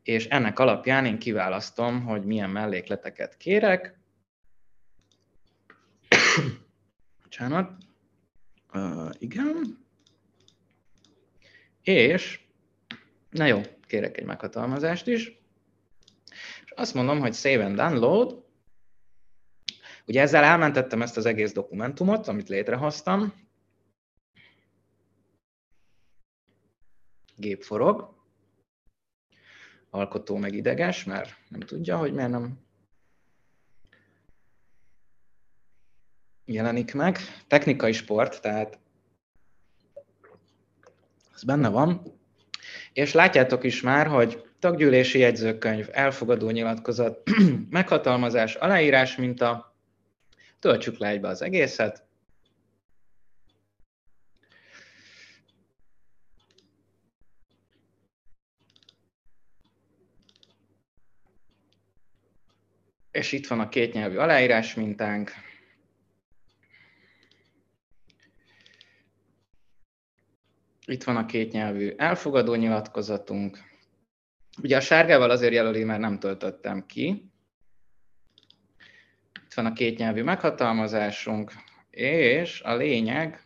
és 0.04 0.28
ennek 0.28 0.60
alapján 0.60 1.06
én 1.06 1.19
kiválasztom, 1.19 2.04
hogy 2.04 2.24
milyen 2.24 2.50
mellékleteket 2.50 3.38
kérek. 3.38 4.00
Bocsánat. 7.24 7.71
Uh, 8.74 9.10
igen. 9.17 9.86
És, 11.82 12.39
na 13.30 13.45
jó, 13.45 13.62
kérek 13.92 14.18
egy 14.18 14.26
meghatalmazást 14.26 15.08
is. 15.08 15.40
És 16.66 16.72
azt 16.76 16.94
mondom, 16.94 17.20
hogy 17.20 17.34
save 17.34 17.66
and 17.66 17.76
download. 17.76 18.44
Ugye 20.06 20.22
ezzel 20.22 20.44
elmentettem 20.44 21.02
ezt 21.02 21.18
az 21.18 21.26
egész 21.26 21.54
dokumentumot, 21.54 22.28
amit 22.28 22.50
létrehoztam, 22.50 23.34
gép 27.36 27.64
forog, 27.64 28.16
alkotó 29.89 30.38
meg 30.38 30.54
ideges, 30.54 31.04
mert 31.04 31.38
nem 31.50 31.60
tudja, 31.60 31.98
hogy 31.98 32.14
miért 32.14 32.30
nem 32.30 32.60
jelenik 36.46 36.94
meg. 36.94 37.18
Technikai 37.48 37.92
sport, 37.92 38.42
tehát 38.42 38.80
ez 41.34 41.44
benne 41.44 41.70
van. 41.70 42.20
És 42.94 43.14
látjátok 43.14 43.64
is 43.64 43.82
már, 43.82 44.08
hogy 44.08 44.44
taggyűlési 44.60 45.20
jegyzőkönyv, 45.20 45.88
elfogadó 45.92 46.50
nyilatkozat, 46.50 47.30
meghatalmazás, 47.70 48.56
aláírás 48.56 49.16
minta, 49.16 49.76
töltsük 50.60 50.98
le 50.98 51.08
egybe 51.08 51.28
az 51.28 51.42
egészet, 51.42 52.04
És 63.12 63.32
itt 63.32 63.48
van 63.48 63.60
a 63.60 63.70
kétnyelvű 63.70 64.18
aláírás 64.18 64.74
mintánk. 64.74 65.32
Itt 70.92 71.04
van 71.04 71.16
a 71.16 71.26
kétnyelvű 71.26 71.94
elfogadó 71.98 72.56
nyilatkozatunk. 72.56 73.58
Ugye 74.62 74.78
a 74.78 74.82
sárgával 74.82 75.30
azért 75.30 75.54
jelöli, 75.54 75.84
mert 75.84 76.00
nem 76.00 76.20
töltöttem 76.20 76.86
ki. 76.86 77.32
Itt 79.44 79.54
van 79.54 79.66
a 79.66 79.74
kétnyelvű 79.74 80.24
meghatalmazásunk, 80.24 81.52
és 81.89 82.62
a 82.62 82.76
lényeg 82.76 83.46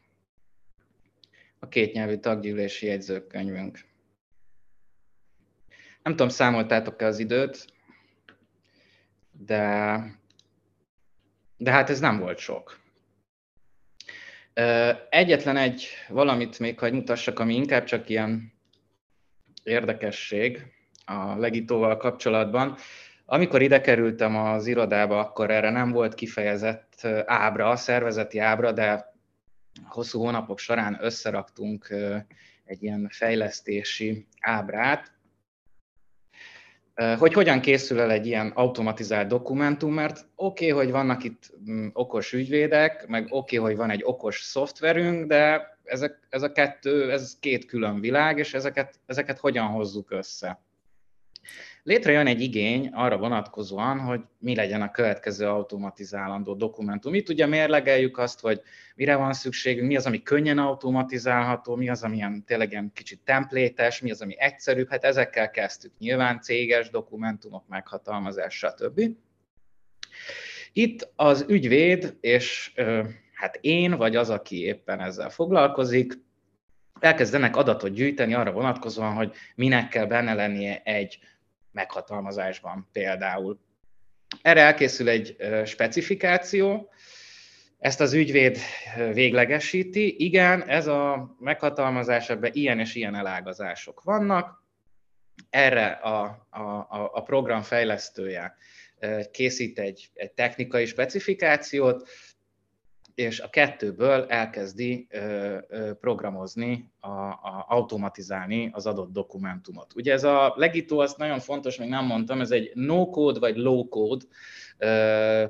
a 1.59 1.67
kétnyelvű 1.67 2.17
taggyűlési 2.17 2.85
jegyzőkönyvünk. 2.85 3.79
Nem 6.03 6.13
tudom, 6.13 6.29
számoltátok-e 6.29 7.05
az 7.05 7.19
időt, 7.19 7.73
de, 9.31 9.97
de 11.57 11.71
hát 11.71 11.89
ez 11.89 11.99
nem 11.99 12.19
volt 12.19 12.37
sok. 12.37 12.84
Egyetlen 15.09 15.57
egy 15.57 15.87
valamit 16.07 16.59
még, 16.59 16.79
hogy 16.79 16.93
mutassak, 16.93 17.39
ami 17.39 17.55
inkább 17.55 17.83
csak 17.83 18.09
ilyen 18.09 18.53
érdekesség 19.63 20.73
a 21.05 21.35
legitóval 21.37 21.97
kapcsolatban. 21.97 22.77
Amikor 23.25 23.61
ide 23.61 23.81
kerültem 23.81 24.35
az 24.35 24.67
irodába, 24.67 25.19
akkor 25.19 25.51
erre 25.51 25.69
nem 25.69 25.91
volt 25.91 26.13
kifejezett 26.13 27.07
ábra, 27.25 27.75
szervezeti 27.75 28.39
ábra, 28.39 28.71
de 28.71 29.13
hosszú 29.83 30.19
hónapok 30.19 30.59
során 30.59 30.97
összeraktunk 31.01 31.93
egy 32.65 32.83
ilyen 32.83 33.07
fejlesztési 33.11 34.27
ábrát, 34.39 35.14
hogy 37.17 37.33
hogyan 37.33 37.59
készül 37.59 37.99
el 37.99 38.11
egy 38.11 38.25
ilyen 38.25 38.51
automatizált 38.55 39.27
dokumentum, 39.27 39.93
mert 39.93 40.25
oké, 40.35 40.71
okay, 40.71 40.83
hogy 40.83 40.91
vannak 40.91 41.23
itt 41.23 41.53
mm, 41.69 41.87
okos 41.93 42.33
ügyvédek, 42.33 43.07
meg 43.07 43.27
oké, 43.29 43.57
okay, 43.57 43.69
hogy 43.69 43.77
van 43.77 43.89
egy 43.89 44.01
okos 44.03 44.41
szoftverünk, 44.41 45.27
de 45.27 45.73
ezek, 45.83 46.27
ez 46.29 46.41
a 46.41 46.51
kettő, 46.51 47.11
ez 47.11 47.37
két 47.39 47.65
külön 47.65 47.99
világ, 47.99 48.37
és 48.37 48.53
ezeket, 48.53 48.99
ezeket 49.05 49.39
hogyan 49.39 49.67
hozzuk 49.67 50.11
össze 50.11 50.64
létrejön 51.85 52.27
egy 52.27 52.41
igény 52.41 52.89
arra 52.93 53.17
vonatkozóan, 53.17 53.99
hogy 53.99 54.21
mi 54.39 54.55
legyen 54.55 54.81
a 54.81 54.91
következő 54.91 55.47
automatizálandó 55.47 56.53
dokumentum. 56.53 57.13
Itt 57.13 57.29
ugye 57.29 57.45
mérlegeljük 57.45 58.17
azt, 58.17 58.39
hogy 58.39 58.61
mire 58.95 59.15
van 59.15 59.33
szükségünk, 59.33 59.87
mi 59.87 59.95
az, 59.95 60.05
ami 60.05 60.23
könnyen 60.23 60.57
automatizálható, 60.57 61.75
mi 61.75 61.89
az, 61.89 62.03
ami 62.03 62.15
ilyen, 62.15 62.43
tényleg 62.45 62.71
ilyen 62.71 62.91
kicsit 62.93 63.21
templétes, 63.23 64.01
mi 64.01 64.11
az, 64.11 64.21
ami 64.21 64.35
egyszerűbb, 64.37 64.89
hát 64.89 65.03
ezekkel 65.03 65.51
kezdtük. 65.51 65.91
Nyilván 65.99 66.41
céges 66.41 66.89
dokumentumok, 66.89 67.67
meghatalmazás, 67.67 68.57
stb. 68.57 69.01
Itt 70.73 71.11
az 71.15 71.45
ügyvéd, 71.47 72.17
és 72.21 72.73
hát 73.33 73.57
én, 73.61 73.97
vagy 73.97 74.15
az, 74.15 74.29
aki 74.29 74.63
éppen 74.63 74.99
ezzel 74.99 75.29
foglalkozik, 75.29 76.13
elkezdenek 76.99 77.55
adatot 77.55 77.93
gyűjteni 77.93 78.33
arra 78.33 78.51
vonatkozóan, 78.51 79.13
hogy 79.13 79.33
minek 79.55 79.87
kell 79.87 80.05
benne 80.05 80.33
lennie 80.33 80.81
egy 80.83 81.19
meghatalmazásban 81.75 82.89
például. 82.91 83.59
Erre 84.41 84.61
elkészül 84.61 85.09
egy 85.09 85.35
specifikáció, 85.65 86.89
ezt 87.79 87.99
az 88.01 88.13
ügyvéd 88.13 88.57
véglegesíti. 89.13 90.25
Igen, 90.25 90.67
ez 90.67 90.87
a 90.87 91.35
meghatalmazás, 91.39 92.29
ebben 92.29 92.51
ilyen 92.53 92.79
és 92.79 92.95
ilyen 92.95 93.15
elágazások 93.15 94.03
vannak. 94.03 94.63
Erre 95.49 95.87
a, 95.87 96.47
a, 96.49 96.87
a 97.13 97.21
program 97.23 97.61
fejlesztője 97.61 98.57
készít 99.31 99.79
egy, 99.79 100.09
egy 100.13 100.31
technikai 100.31 100.85
specifikációt, 100.85 102.09
és 103.15 103.39
a 103.39 103.49
kettőből 103.49 104.25
elkezdi 104.25 105.07
programozni, 105.99 106.91
a, 106.99 107.09
a, 107.09 107.65
automatizálni 107.67 108.69
az 108.73 108.85
adott 108.85 109.11
dokumentumot. 109.11 109.95
Ugye 109.95 110.13
ez 110.13 110.23
a 110.23 110.53
Legito, 110.55 110.97
azt 110.97 111.17
nagyon 111.17 111.39
fontos, 111.39 111.77
még 111.77 111.89
nem 111.89 112.05
mondtam, 112.05 112.41
ez 112.41 112.51
egy 112.51 112.71
no-code 112.73 113.39
vagy 113.39 113.55
low-code 113.55 114.25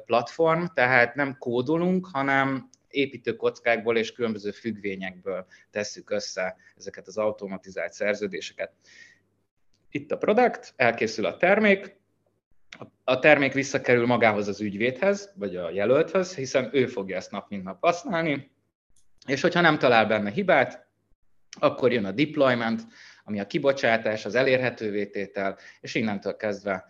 platform, 0.05 0.63
tehát 0.73 1.15
nem 1.15 1.37
kódolunk, 1.37 2.07
hanem 2.11 2.69
építő 2.87 3.35
kockákból 3.35 3.97
és 3.97 4.11
különböző 4.11 4.51
függvényekből 4.51 5.45
tesszük 5.71 6.09
össze 6.09 6.55
ezeket 6.77 7.07
az 7.07 7.17
automatizált 7.17 7.93
szerződéseket. 7.93 8.71
Itt 9.91 10.11
a 10.11 10.17
product, 10.17 10.73
elkészül 10.75 11.25
a 11.25 11.37
termék, 11.37 11.99
a 13.03 13.19
termék 13.19 13.53
visszakerül 13.53 14.05
magához 14.05 14.47
az 14.47 14.61
ügyvédhez, 14.61 15.33
vagy 15.35 15.55
a 15.55 15.69
jelölthez, 15.69 16.35
hiszen 16.35 16.69
ő 16.71 16.87
fogja 16.87 17.15
ezt 17.15 17.31
nap 17.31 17.49
mint 17.49 17.63
nap 17.63 17.77
használni, 17.81 18.51
és 19.27 19.41
hogyha 19.41 19.61
nem 19.61 19.77
talál 19.77 20.05
benne 20.05 20.29
hibát, 20.29 20.87
akkor 21.59 21.91
jön 21.91 22.05
a 22.05 22.11
deployment, 22.11 22.81
ami 23.23 23.39
a 23.39 23.47
kibocsátás, 23.47 24.25
az 24.25 24.35
elérhetővé 24.35 25.05
tétel, 25.05 25.57
és 25.81 25.95
innentől 25.95 26.35
kezdve 26.35 26.85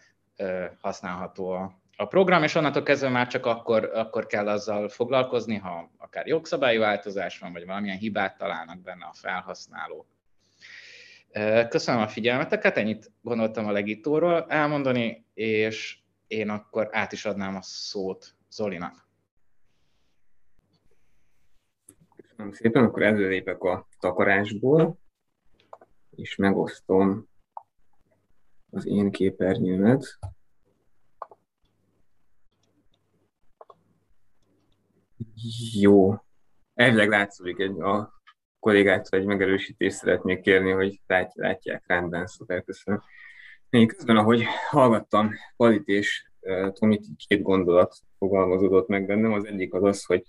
használható 0.81 1.49
a, 1.49 1.81
a 1.95 2.05
program, 2.05 2.43
és 2.43 2.55
onnantól 2.55 2.83
kezdve 2.83 3.09
már 3.09 3.27
csak 3.27 3.45
akkor, 3.45 3.91
akkor 3.93 4.25
kell 4.25 4.47
azzal 4.47 4.89
foglalkozni, 4.89 5.55
ha 5.55 5.91
akár 5.97 6.27
jogszabályi 6.27 6.77
változás 6.77 7.39
van, 7.39 7.53
vagy 7.53 7.65
valamilyen 7.65 7.97
hibát 7.97 8.37
találnak 8.37 8.81
benne 8.81 9.05
a 9.05 9.13
felhasználók. 9.13 10.14
Köszönöm 11.69 12.01
a 12.01 12.07
figyelmeteket, 12.07 12.77
ennyit 12.77 13.11
gondoltam 13.21 13.65
a 13.65 13.71
legitóról 13.71 14.45
elmondani, 14.47 15.25
és 15.33 15.99
én 16.27 16.49
akkor 16.49 16.89
át 16.91 17.11
is 17.11 17.25
adnám 17.25 17.55
a 17.55 17.61
szót 17.61 18.35
Zolinak. 18.49 19.07
Köszönöm 22.15 22.51
szépen, 22.51 22.83
akkor 22.83 23.03
előlépek 23.03 23.63
a 23.63 23.87
takarásból, 23.99 24.99
és 26.15 26.35
megosztom 26.35 27.27
az 28.71 28.85
én 28.85 29.11
képernyőmet. 29.11 30.19
Jó. 35.73 36.15
Elvileg 36.73 37.09
látszik 37.09 37.59
egy 37.59 37.81
a 37.81 38.14
kollégától 38.65 39.19
egy 39.19 39.25
megerősítést 39.25 39.95
szeretnék 39.95 40.41
kérni, 40.41 40.71
hogy 40.71 40.99
látják 41.35 41.83
rendben, 41.87 42.25
szuper, 42.25 42.63
köszönöm. 42.63 43.01
Én 43.69 43.87
közben, 43.87 44.17
ahogy 44.17 44.43
hallgattam 44.69 45.31
Palit 45.55 45.87
és 45.87 46.25
uh, 46.41 46.97
két 47.27 47.41
gondolat 47.41 47.95
fogalmazódott 48.17 48.87
meg 48.87 49.05
bennem. 49.05 49.33
Az 49.33 49.45
egyik 49.45 49.73
az 49.73 49.83
az, 49.83 50.05
hogy 50.05 50.23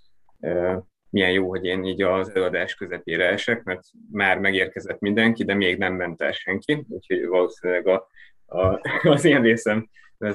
milyen 1.10 1.30
jó, 1.30 1.48
hogy 1.48 1.64
én 1.64 1.84
így 1.84 2.02
az 2.02 2.30
előadás 2.30 2.74
közepére 2.74 3.28
esek, 3.28 3.62
mert 3.62 3.82
már 4.12 4.38
megérkezett 4.38 5.00
mindenki, 5.00 5.44
de 5.44 5.54
még 5.54 5.78
nem 5.78 5.94
ment 5.94 6.22
el 6.22 6.32
senki, 6.32 6.84
úgyhogy 6.88 7.26
valószínűleg 7.26 7.86
a, 7.86 8.08
a, 8.46 8.80
az 9.02 9.24
én 9.24 9.42
részem 9.42 9.88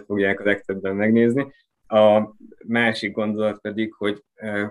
fogják 0.05 0.39
a 0.39 0.43
legtöbben 0.43 0.95
megnézni. 0.95 1.53
A 1.91 2.35
másik 2.67 3.11
gondolat 3.11 3.61
pedig, 3.61 3.93
hogy 3.93 4.23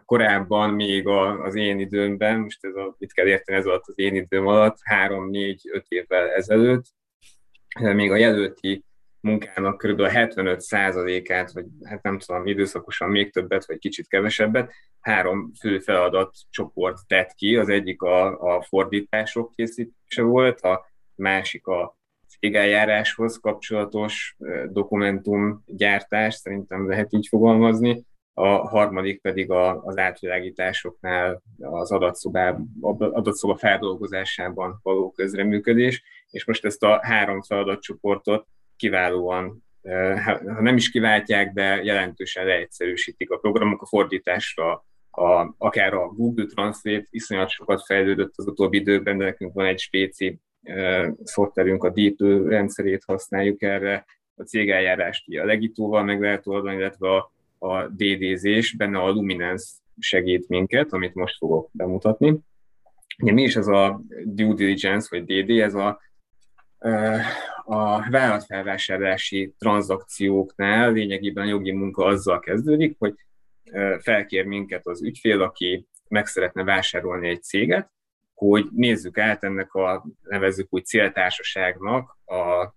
korábban 0.05 0.71
még 0.71 1.07
az 1.07 1.55
én 1.55 1.79
időmben, 1.79 2.39
most 2.39 2.65
ez 2.65 2.75
a, 2.75 2.95
mit 2.99 3.13
kell 3.13 3.27
érteni 3.27 3.59
ez 3.59 3.67
alatt 3.67 3.87
az 3.87 3.99
én 3.99 4.15
időm 4.15 4.47
alatt, 4.47 4.79
három, 4.83 5.31
négy, 5.31 5.61
öt 5.73 5.85
évvel 5.89 6.31
ezelőtt, 6.31 6.85
még 7.81 8.11
a 8.11 8.17
jelölti 8.17 8.85
munkának 9.21 9.79
kb. 9.79 10.01
75%-át, 10.01 11.53
vagy 11.53 11.67
hát 11.85 12.03
nem 12.03 12.19
tudom, 12.19 12.47
időszakosan 12.47 13.11
még 13.11 13.33
többet, 13.33 13.67
vagy 13.67 13.79
kicsit 13.79 14.09
kevesebbet, 14.09 14.73
három 15.01 15.53
fő 15.61 15.79
feladat 15.79 16.35
csoport 16.51 17.07
tett 17.07 17.35
ki. 17.35 17.57
Az 17.57 17.69
egyik 17.69 18.03
a, 18.03 18.41
a 18.57 18.63
fordítások 18.63 19.53
készítése 19.55 20.23
volt, 20.23 20.61
a 20.61 20.87
másik 21.15 21.67
a 21.67 22.00
cégeljáráshoz 22.41 23.37
kapcsolatos 23.37 24.37
dokumentumgyártás, 24.69 26.35
szerintem 26.35 26.89
lehet 26.89 27.13
így 27.13 27.27
fogalmazni, 27.27 28.05
a 28.35 28.69
harmadik 28.69 29.21
pedig 29.21 29.51
a, 29.51 29.83
az 29.83 29.99
átvilágításoknál 29.99 31.43
az 31.61 31.93
adatszobá, 31.93 32.57
adatszoba 32.99 33.57
feldolgozásában 33.57 34.81
való 34.83 35.11
közreműködés, 35.11 36.03
és 36.31 36.47
most 36.47 36.65
ezt 36.65 36.83
a 36.83 37.01
három 37.03 37.43
feladatcsoportot 37.43 38.47
kiválóan, 38.77 39.65
ha 40.25 40.61
nem 40.61 40.77
is 40.77 40.91
kiváltják, 40.91 41.53
de 41.53 41.83
jelentősen 41.83 42.47
leegyszerűsítik 42.47 43.31
a 43.31 43.37
programok. 43.37 43.83
A 43.83 43.87
fordításra, 43.87 44.85
a, 45.11 45.55
akár 45.59 45.95
a 45.95 46.07
Google 46.07 46.47
Translate 46.47 47.07
iszonyat 47.11 47.49
sokat 47.49 47.85
fejlődött 47.85 48.33
az 48.37 48.47
utóbbi 48.47 48.79
időben, 48.79 49.19
de 49.19 49.25
nekünk 49.25 49.55
van 49.55 49.67
egy 49.67 49.79
spéci 49.79 50.41
szoftverünk, 51.23 51.85
a 51.85 51.91
Deep 51.91 52.21
rendszerét 52.49 53.05
használjuk 53.07 53.63
erre, 53.63 54.05
a 54.35 54.43
cégeljárást 54.43 55.25
a 55.29 55.45
Legitóval 55.45 56.05
meg 56.05 56.21
lehet 56.21 56.47
oldani, 56.47 56.77
illetve 56.77 57.09
a, 57.09 57.33
a 57.59 57.87
DDZ-s, 57.89 58.77
benne 58.77 58.99
a 58.99 59.11
Luminance 59.11 59.67
segít 59.99 60.49
minket, 60.49 60.93
amit 60.93 61.15
most 61.15 61.37
fogok 61.37 61.69
bemutatni. 61.73 62.39
Ugye 63.23 63.33
mi 63.33 63.43
is 63.43 63.57
ez 63.57 63.67
a 63.67 64.03
due 64.25 64.55
diligence, 64.55 65.09
vagy 65.11 65.25
DD, 65.25 65.51
ez 65.51 65.75
a 65.75 66.01
a 67.65 68.11
vállalatfelvásárlási 68.11 69.55
tranzakcióknál 69.59 70.93
lényegében 70.93 71.45
a 71.45 71.49
jogi 71.49 71.73
munka 71.73 72.05
azzal 72.05 72.41
kezdődik, 72.41 72.97
hogy 72.99 73.15
felkér 73.99 74.45
minket 74.45 74.87
az 74.87 75.03
ügyfél, 75.03 75.43
aki 75.43 75.87
meg 76.09 76.27
szeretne 76.27 76.65
vásárolni 76.65 77.29
egy 77.29 77.43
céget, 77.43 77.91
hogy 78.41 78.69
nézzük 78.71 79.19
át 79.19 79.45
ennek 79.45 79.75
a 79.75 80.05
nevezzük 80.21 80.67
úgy 80.71 80.85
céltársaságnak 80.85 82.19
a 82.25 82.75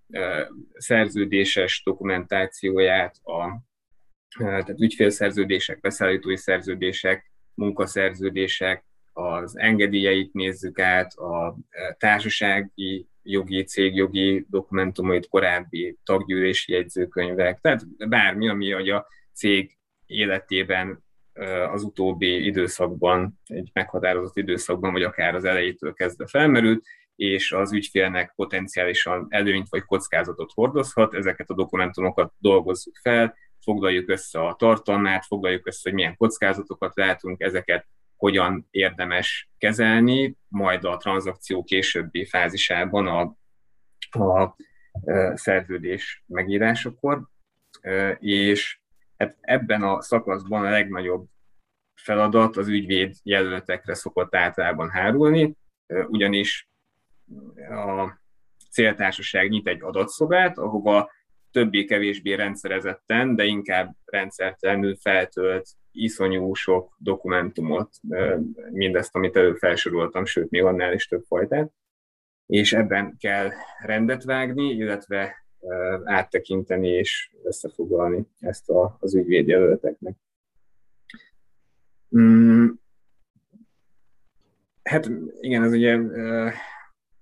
szerződéses 0.74 1.82
dokumentációját, 1.86 3.16
a 3.24 3.62
tehát 4.38 4.70
ügyfélszerződések, 4.70 5.80
beszállítói 5.80 6.38
szerződések, 6.38 7.32
munkaszerződések, 7.54 8.86
az 9.14 9.58
engedélyeit 9.58 10.34
nézzük 10.34 10.80
át, 10.80 11.14
a 11.14 11.58
társasági 11.98 13.08
jogi, 13.22 13.64
cégjogi 13.64 14.46
dokumentumait, 14.50 15.28
korábbi 15.28 15.98
taggyűlési 16.04 16.72
jegyzőkönyvek, 16.72 17.60
tehát 17.60 18.10
bármi, 18.10 18.50
ami 18.50 18.72
a 18.72 19.08
cég 19.34 19.78
életében 20.06 21.03
az 21.72 21.84
utóbbi 21.84 22.46
időszakban, 22.46 23.40
egy 23.46 23.70
meghatározott 23.74 24.38
időszakban, 24.38 24.92
vagy 24.92 25.04
akár 25.04 25.36
az 25.36 25.46
elejétől 25.46 25.94
kezdve 25.94 26.28
felmerült, 26.28 26.86
és 27.16 27.52
az 27.52 27.74
ügyfélnek 27.74 28.34
potenciálisan 28.36 29.26
előnyt 29.30 29.70
vagy 29.70 29.84
kockázatot 29.84 30.52
hordozhat. 30.54 31.14
Ezeket 31.14 31.50
a 31.50 31.56
dokumentumokat 31.56 32.34
dolgozzuk 32.38 32.96
fel, 33.02 33.36
foglaljuk 33.64 34.10
össze 34.10 34.40
a 34.40 34.56
tartalmát, 34.56 35.26
foglaljuk 35.26 35.68
össze, 35.68 35.80
hogy 35.84 35.94
milyen 35.94 36.18
kockázatokat 36.18 36.96
látunk, 36.96 37.42
ezeket 37.42 37.88
hogyan 38.16 38.68
érdemes 38.72 39.50
kezelni, 39.58 40.38
majd 40.48 40.84
a 40.84 40.98
tranzakció 40.98 41.64
későbbi 41.64 42.26
fázisában 42.26 43.08
a, 43.08 43.22
a 44.24 44.56
szerződés 45.34 46.24
megírásakor, 46.28 47.28
és 48.20 48.83
hát 49.18 49.38
ebben 49.42 49.84
a 49.84 50.02
szakaszban 50.02 50.66
a 50.66 50.70
legnagyobb 50.70 51.26
feladat 51.94 52.58
az 52.58 52.68
ügyvéd 52.68 53.16
jelöltekre 53.24 53.94
szokott 53.94 54.36
általában 54.36 54.90
hárulni, 54.90 55.56
ugyanis 55.88 56.70
a 57.70 58.22
céltársaság 58.72 59.50
nyit 59.50 59.68
egy 59.68 59.82
adatszobát, 59.82 60.58
ahova 60.58 61.12
többé-kevésbé 61.52 62.34
rendszerezetten, 62.34 63.36
de 63.36 63.44
inkább 63.44 63.96
rendszertelenül 64.06 64.96
feltölt 64.96 65.70
iszonyú 65.92 66.54
sok 66.54 66.96
dokumentumot, 66.98 67.90
mindezt, 68.72 69.16
amit 69.16 69.36
előbb 69.36 69.58
felsoroltam, 69.58 70.26
sőt, 70.26 70.50
még 70.50 70.64
annál 70.64 70.94
is 70.94 71.08
több 71.08 71.24
fajtát, 71.28 71.72
és 72.46 72.74
ebben 72.74 73.16
kell 73.20 73.52
rendet 73.80 74.24
vágni, 74.24 74.70
illetve 74.70 75.43
áttekinteni 76.04 76.88
és 76.88 77.32
összefoglalni 77.44 78.26
ezt 78.40 78.70
a, 78.70 78.98
az 79.00 79.16
ügyvédjelölteknek. 79.16 80.16
Mm, 82.18 82.68
hát 84.84 85.12
igen, 85.40 85.64
ez 85.64 85.72
ugye 85.72 86.00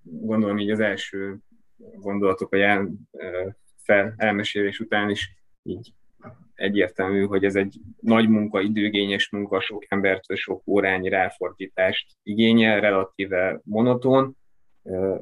gondolom 0.02 0.58
így 0.58 0.72
az 0.72 0.80
első 0.80 1.38
gondolatok 1.96 2.56
jel, 2.58 2.92
fel, 3.76 4.14
elmesélés 4.18 4.80
után 4.80 5.10
is 5.10 5.36
így 5.64 5.94
egyértelmű, 6.56 7.26
hogy 7.26 7.46
ez 7.46 7.56
egy 7.56 7.80
nagy 8.00 8.30
munka, 8.30 8.62
időgényes 8.62 9.30
munka, 9.30 9.60
sok 9.62 9.86
embertől 9.88 10.38
sok 10.38 10.68
órányi 10.68 11.10
ráfordítást 11.10 12.12
igényel, 12.24 12.80
relatíve 12.80 13.62
monoton, 13.64 14.38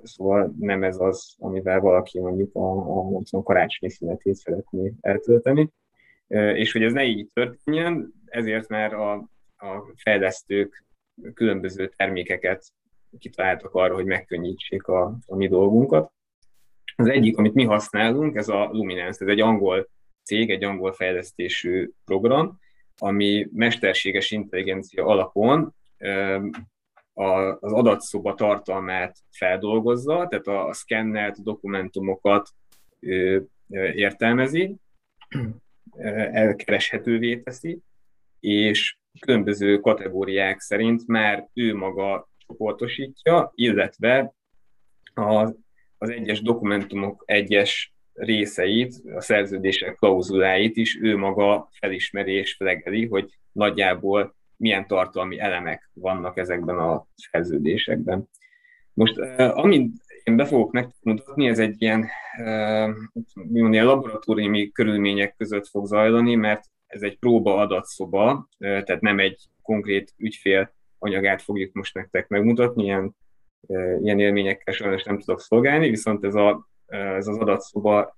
szóval 0.03 0.53
nem 0.59 0.83
ez 0.83 0.99
az, 0.99 1.35
amivel 1.39 1.79
valaki 1.79 2.19
mondjuk 2.19 2.55
a, 2.55 2.71
a, 2.71 3.09
nem 3.09 3.23
tudom, 3.23 3.43
karácsonyi 3.43 3.91
szünetét 3.91 4.35
szeretné 4.35 4.93
eltölteni. 5.01 5.69
És 6.27 6.71
hogy 6.71 6.83
ez 6.83 6.93
ne 6.93 7.03
így 7.03 7.29
történjen, 7.33 8.13
ezért 8.25 8.67
már 8.67 8.93
a, 8.93 9.13
a 9.57 9.93
fejlesztők 9.95 10.85
különböző 11.33 11.91
termékeket 11.95 12.65
kitaláltak 13.19 13.73
arra, 13.73 13.93
hogy 13.93 14.05
megkönnyítsék 14.05 14.87
a, 14.87 15.17
a 15.25 15.35
mi 15.35 15.47
dolgunkat. 15.47 16.11
Az 16.95 17.07
egyik, 17.07 17.37
amit 17.37 17.53
mi 17.53 17.63
használunk, 17.63 18.35
ez 18.35 18.49
a 18.49 18.69
Luminance, 18.71 19.25
ez 19.25 19.31
egy 19.31 19.39
angol 19.39 19.89
cég, 20.23 20.49
egy 20.49 20.63
angol 20.63 20.93
fejlesztésű 20.93 21.91
program, 22.05 22.59
ami 22.97 23.47
mesterséges 23.53 24.31
intelligencia 24.31 25.05
alapon 25.05 25.75
az 27.59 27.73
adatszoba 27.73 28.35
tartalmát 28.35 29.17
feldolgozza, 29.31 30.27
tehát 30.29 30.47
a 30.47 30.73
szkennelt 30.73 31.43
dokumentumokat 31.43 32.49
értelmezi, 33.93 34.75
elkereshetővé 36.31 37.37
teszi, 37.37 37.79
és 38.39 38.97
különböző 39.19 39.79
kategóriák 39.79 40.59
szerint 40.59 41.07
már 41.07 41.47
ő 41.53 41.75
maga 41.75 42.29
csoportosítja, 42.37 43.51
illetve 43.55 44.33
az, 45.13 45.55
egyes 45.97 46.41
dokumentumok 46.41 47.23
egyes 47.25 47.93
részeit, 48.13 48.93
a 49.15 49.21
szerződések 49.21 49.95
klauzuláit 49.95 50.77
is 50.77 50.99
ő 51.01 51.17
maga 51.17 51.69
felismeri 51.71 52.33
és 52.33 52.53
flegeli, 52.53 53.07
hogy 53.07 53.37
nagyjából 53.51 54.35
milyen 54.59 54.87
tartalmi 54.87 55.39
elemek 55.39 55.89
vannak 55.93 56.37
ezekben 56.37 56.77
a 56.77 57.05
szerződésekben. 57.15 58.29
Most, 58.93 59.17
amit 59.37 59.91
én 60.23 60.35
be 60.35 60.45
fogok 60.45 60.71
nektek 60.71 61.01
mutatni, 61.01 61.47
ez 61.47 61.59
egy 61.59 61.81
ilyen, 61.81 62.09
ilyen 63.53 63.85
laboratóriumi 63.85 64.71
körülmények 64.71 65.35
között 65.37 65.67
fog 65.67 65.85
zajlani, 65.85 66.35
mert 66.35 66.63
ez 66.87 67.01
egy 67.01 67.19
próba 67.19 67.55
adatszoba, 67.55 68.49
tehát 68.57 69.01
nem 69.01 69.19
egy 69.19 69.43
konkrét 69.61 70.13
ügyfél 70.17 70.73
anyagát 70.97 71.41
fogjuk 71.41 71.73
most 71.73 71.93
nektek 71.93 72.27
megmutatni, 72.27 72.83
ilyen, 72.83 73.15
ilyen 74.01 74.19
élményekkel 74.19 74.73
sajnos 74.73 75.03
nem 75.03 75.19
tudok 75.19 75.41
szolgálni, 75.41 75.89
viszont 75.89 76.23
ez, 76.23 76.35
a, 76.35 76.67
ez 76.85 77.27
az 77.27 77.37
adatszoba, 77.37 78.17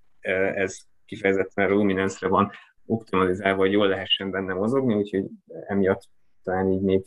ez 0.53 0.77
kifejezetten 1.05 1.65
a 1.65 1.73
Luminance-re 1.73 2.27
van 2.27 2.51
optimalizálva, 2.85 3.59
hogy 3.59 3.71
jól 3.71 3.87
lehessen 3.87 4.31
benne 4.31 4.53
mozogni, 4.53 4.93
úgyhogy 4.93 5.25
emiatt 5.67 6.01
talán 6.43 6.71
így 6.71 6.81
még 6.81 7.05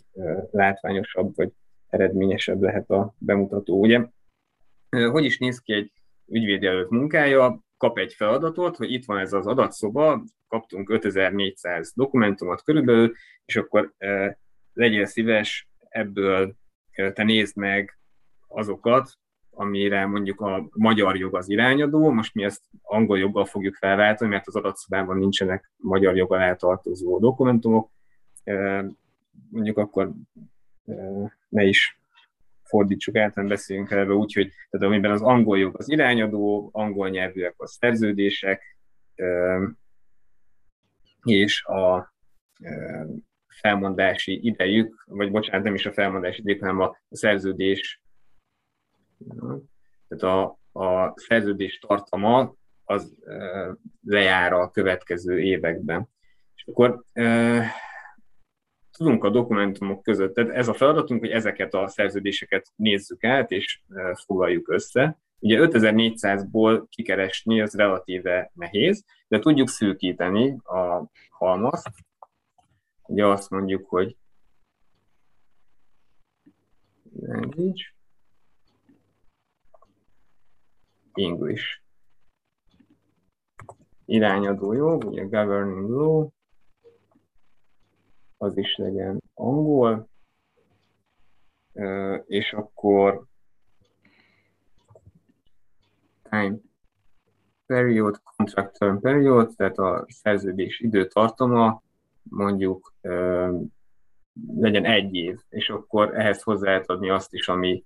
látványosabb, 0.51 1.37
vagy 1.37 1.53
eredményesebb 1.89 2.63
lehet 2.63 2.91
a 2.91 3.15
bemutató. 3.19 3.81
Ugye, 3.81 4.07
hogy 5.11 5.25
is 5.25 5.39
néz 5.39 5.59
ki 5.59 5.73
egy 5.73 5.93
ügyvédjelölt 6.27 6.91
munkája? 6.91 7.63
Kap 7.77 7.99
egy 7.99 8.13
feladatot, 8.13 8.77
hogy 8.77 8.93
itt 8.93 9.05
van 9.05 9.19
ez 9.19 9.33
az 9.33 9.47
adatszoba, 9.47 10.25
kaptunk 10.49 10.91
5400 10.91 11.93
dokumentumot 11.95 12.63
körülbelül, 12.63 13.13
és 13.45 13.57
akkor 13.57 13.93
legyél 14.73 15.05
szíves, 15.05 15.69
ebből 15.89 16.55
te 17.13 17.23
nézd 17.23 17.57
meg 17.57 17.99
azokat, 18.49 19.11
amire 19.51 20.07
mondjuk 20.07 20.41
a 20.41 20.69
magyar 20.73 21.17
jog 21.17 21.37
az 21.37 21.49
irányadó, 21.49 22.11
most 22.11 22.35
mi 22.35 22.45
ezt 22.45 22.63
angol 22.83 23.19
joggal 23.19 23.45
fogjuk 23.45 23.75
felváltani, 23.75 24.31
mert 24.31 24.47
az 24.47 24.57
adatszobában 24.57 25.19
nincsenek 25.19 25.73
magyar 25.77 26.17
jog 26.17 26.33
alá 26.33 26.55
tartozó 26.55 27.19
dokumentumok, 27.19 27.91
mondjuk 29.51 29.79
akkor 29.79 30.13
ne 31.49 31.65
is 31.65 32.01
fordítsuk 32.63 33.17
át, 33.17 33.35
nem 33.35 33.49
beszéljünk 33.49 33.91
erről 33.91 34.17
úgy, 34.17 34.33
hogy 34.33 34.53
tehát 34.71 34.87
amiben 34.87 35.11
az 35.11 35.23
angol 35.23 35.59
jog 35.59 35.75
az 35.79 35.91
irányadó, 35.91 36.69
angol 36.73 37.09
nyelvűek 37.09 37.55
a 37.57 37.67
szerződések, 37.67 38.79
és 41.23 41.65
a 41.65 42.15
felmondási 43.47 44.47
idejük, 44.47 45.05
vagy 45.07 45.31
bocsánat, 45.31 45.65
nem 45.65 45.75
is 45.75 45.87
a 45.87 45.93
felmondási 45.93 46.41
idejük, 46.41 46.61
hanem 46.61 46.81
a 46.81 46.97
szerződés, 47.11 48.03
tehát 50.09 50.25
a, 50.25 50.59
a 50.81 51.13
szerződés 51.17 51.79
tartama 51.79 52.55
az 52.85 53.15
lejár 54.03 54.53
a 54.53 54.71
következő 54.71 55.41
években. 55.41 56.09
És 56.55 56.65
akkor 56.67 57.05
tudunk 58.97 59.25
a 59.25 59.31
dokumentumok 59.31 60.03
között, 60.03 60.35
tehát 60.35 60.51
ez 60.51 60.69
a 60.69 60.75
feladatunk, 60.75 61.21
hogy 61.21 61.31
ezeket 61.31 61.75
a 61.75 61.89
szerződéseket 61.89 62.73
nézzük 62.77 63.25
át 63.25 63.51
és 63.51 63.83
foglaljuk 64.25 64.69
össze. 64.69 65.19
Ugye 65.39 65.59
5400-ból 65.61 66.85
kikeresni 66.89 67.61
az 67.61 67.75
relatíve 67.75 68.51
nehéz, 68.55 69.05
de 69.29 69.39
tudjuk 69.39 69.69
szűkíteni 69.69 70.57
a 70.63 71.11
halmazt. 71.31 71.91
Ugye 73.07 73.27
azt 73.27 73.51
mondjuk, 73.51 73.89
hogy 73.89 74.17
language, 77.21 77.83
English. 81.13 81.83
Irányadó 84.05 84.73
jog, 84.73 85.05
ugye 85.05 85.23
governing 85.23 85.91
law, 85.91 86.29
az 88.45 88.57
is 88.57 88.77
legyen 88.77 89.23
angol, 89.35 90.09
és 92.27 92.53
akkor 92.53 93.25
time 96.23 96.57
period, 97.67 98.21
contract 98.37 98.79
term 98.79 98.97
period, 98.97 99.55
tehát 99.57 99.79
a 99.79 100.05
szerződés 100.09 100.81
időtartama 100.81 101.83
mondjuk 102.23 102.95
legyen 104.57 104.85
egy 104.85 105.15
év, 105.15 105.39
és 105.49 105.71
akkor 105.71 106.19
ehhez 106.19 106.43
hozzá 106.43 106.67
lehet 106.67 106.91
adni 106.91 107.11
azt 107.11 107.35
is, 107.35 107.49
ami 107.49 107.85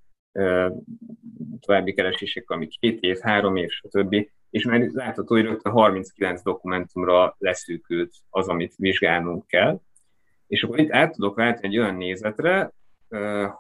további 1.61 1.95
keresések, 1.95 2.51
ami 2.51 2.67
két 2.67 3.01
év, 3.01 3.19
három 3.19 3.57
év, 3.57 3.69
stb. 3.69 4.29
És 4.51 4.65
már 4.65 4.81
látható, 4.81 5.35
hogy 5.35 5.45
rögtön 5.45 5.73
39 5.73 6.43
dokumentumra 6.43 7.35
leszűkült 7.39 8.15
az, 8.31 8.49
amit 8.49 8.75
vizsgálnunk 8.77 9.47
kell. 9.47 9.81
És 10.49 10.63
akkor 10.63 10.79
itt 10.79 10.93
át 10.93 11.13
tudok 11.13 11.37
váltani 11.37 11.67
egy 11.67 11.79
olyan 11.79 11.95
nézetre, 11.95 12.73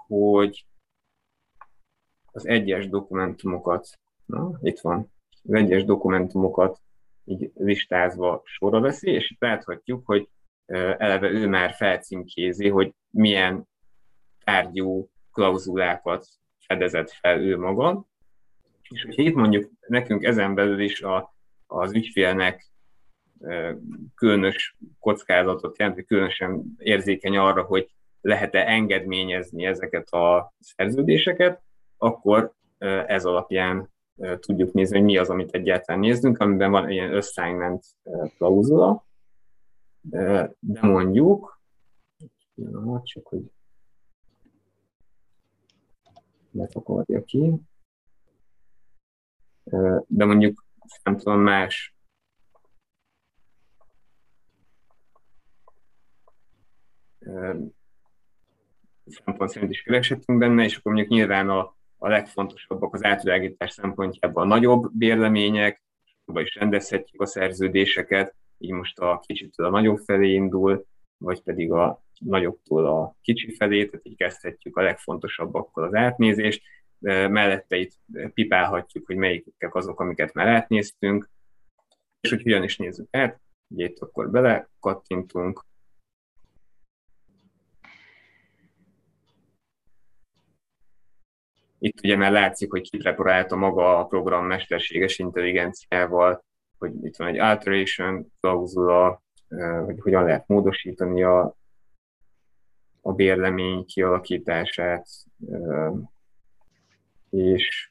hogy 0.07 0.67
az 2.33 2.47
egyes 2.47 2.89
dokumentumokat, 2.89 3.89
na, 4.25 4.59
itt 4.63 4.81
van, 4.81 5.13
az 5.43 5.55
egyes 5.55 5.85
dokumentumokat 5.85 6.81
így 7.25 7.51
listázva 7.55 8.43
sorra 8.45 8.81
veszi, 8.81 9.11
és 9.11 9.31
itt 9.31 9.41
láthatjuk, 9.41 10.07
hogy 10.07 10.29
eleve 10.99 11.31
ő 11.31 11.49
már 11.49 11.73
felcímkézi, 11.73 12.69
hogy 12.69 12.95
milyen 13.11 13.69
tárgyú 14.45 15.11
klauzulákat 15.33 16.27
fedezett 16.67 17.11
fel 17.11 17.41
ő 17.41 17.59
maga. 17.59 18.05
És 18.89 19.03
hogyha 19.03 19.23
itt 19.23 19.35
mondjuk 19.35 19.71
nekünk 19.87 20.25
ezen 20.25 20.55
belül 20.55 20.81
is 20.81 21.03
a, 21.03 21.35
az 21.67 21.93
ügyfélnek 21.93 22.67
különös 24.15 24.77
kockázatot 25.01 25.79
jelent, 25.79 25.97
vagy 25.97 26.07
különösen 26.07 26.75
érzékeny 26.79 27.37
arra, 27.37 27.63
hogy 27.63 27.91
lehet-e 28.21 28.67
engedményezni 28.67 29.65
ezeket 29.65 30.09
a 30.09 30.53
szerződéseket, 30.59 31.63
akkor 31.97 32.53
ez 33.07 33.25
alapján 33.25 33.91
tudjuk 34.41 34.73
nézni, 34.73 34.97
hogy 34.97 35.07
mi 35.07 35.17
az, 35.17 35.31
amit 35.31 35.55
egyáltalán 35.55 36.01
nézzünk, 36.01 36.39
amiben 36.39 36.71
van 36.71 36.91
ilyen 36.91 37.15
assignment 37.15 37.85
klauzula, 38.37 39.07
de 40.01 40.81
mondjuk, 40.81 41.61
csak 43.03 43.27
hogy 43.27 43.43
lefakolja 46.51 47.25
ki, 47.25 47.55
de 50.07 50.25
mondjuk 50.25 50.65
nem 51.03 51.17
tudom, 51.17 51.41
más 51.41 51.98
szempont 59.07 59.51
szerint 59.51 59.71
is 59.71 59.83
keresettünk 59.83 60.39
benne, 60.39 60.65
és 60.65 60.77
akkor 60.77 60.93
mondjuk 60.93 61.13
nyilván 61.13 61.49
a, 61.49 61.77
a 61.97 62.09
legfontosabbak 62.09 62.95
az 62.95 63.05
átvilágítás 63.05 63.71
szempontjából 63.71 64.43
a 64.43 64.47
nagyobb 64.47 64.91
bérlemények, 64.93 65.83
vagy 66.25 66.45
is 66.45 66.55
rendezhetjük 66.55 67.21
a 67.21 67.27
szerződéseket, 67.27 68.35
így 68.59 68.71
most 68.71 68.99
a 68.99 69.23
kicsitől 69.27 69.67
a 69.67 69.71
nagyobb 69.71 69.99
felé 69.99 70.33
indul, 70.33 70.87
vagy 71.19 71.43
pedig 71.43 71.73
a 71.73 72.03
nagyobbtól 72.19 72.87
a 72.87 73.17
kicsi 73.21 73.55
felé, 73.55 73.87
tehát 73.87 74.07
így 74.07 74.17
kezdhetjük 74.17 74.77
a 74.77 74.83
legfontosabbakkal 74.83 75.85
az 75.85 75.95
átnézést, 75.95 76.63
de 76.99 77.29
mellette 77.29 77.77
itt 77.77 77.93
pipálhatjuk, 78.35 79.07
hogy 79.07 79.17
melyikek 79.17 79.75
azok, 79.75 80.01
amiket 80.01 80.33
már 80.33 80.47
átnéztünk, 80.47 81.31
és 82.21 82.31
hogy 82.31 82.43
hogyan 82.43 82.63
is 82.63 82.77
nézzük 82.77 83.09
át, 83.11 83.41
ugye 83.69 83.85
itt 83.85 83.99
akkor 83.99 84.31
bele 84.31 84.69
kattintunk, 84.81 85.65
Itt 91.79 91.99
ugye 92.03 92.17
már 92.17 92.33
látszik, 92.33 92.71
hogy 92.71 92.91
kipreparálta 92.91 93.57
maga 93.57 93.99
a 93.99 94.05
program 94.05 94.47
mesterséges 94.47 95.19
intelligenciával, 95.19 96.45
hogy 96.79 96.93
itt 97.03 97.17
van 97.17 97.29
egy 97.29 97.39
alteration 97.39 98.33
klauzula, 98.41 99.23
hogy 99.85 100.01
hogyan 100.01 100.25
lehet 100.25 100.47
módosítani 100.47 101.23
a, 101.23 101.57
a 103.01 103.13
bérlemény 103.13 103.85
kialakítását, 103.85 105.09
és 107.31 107.91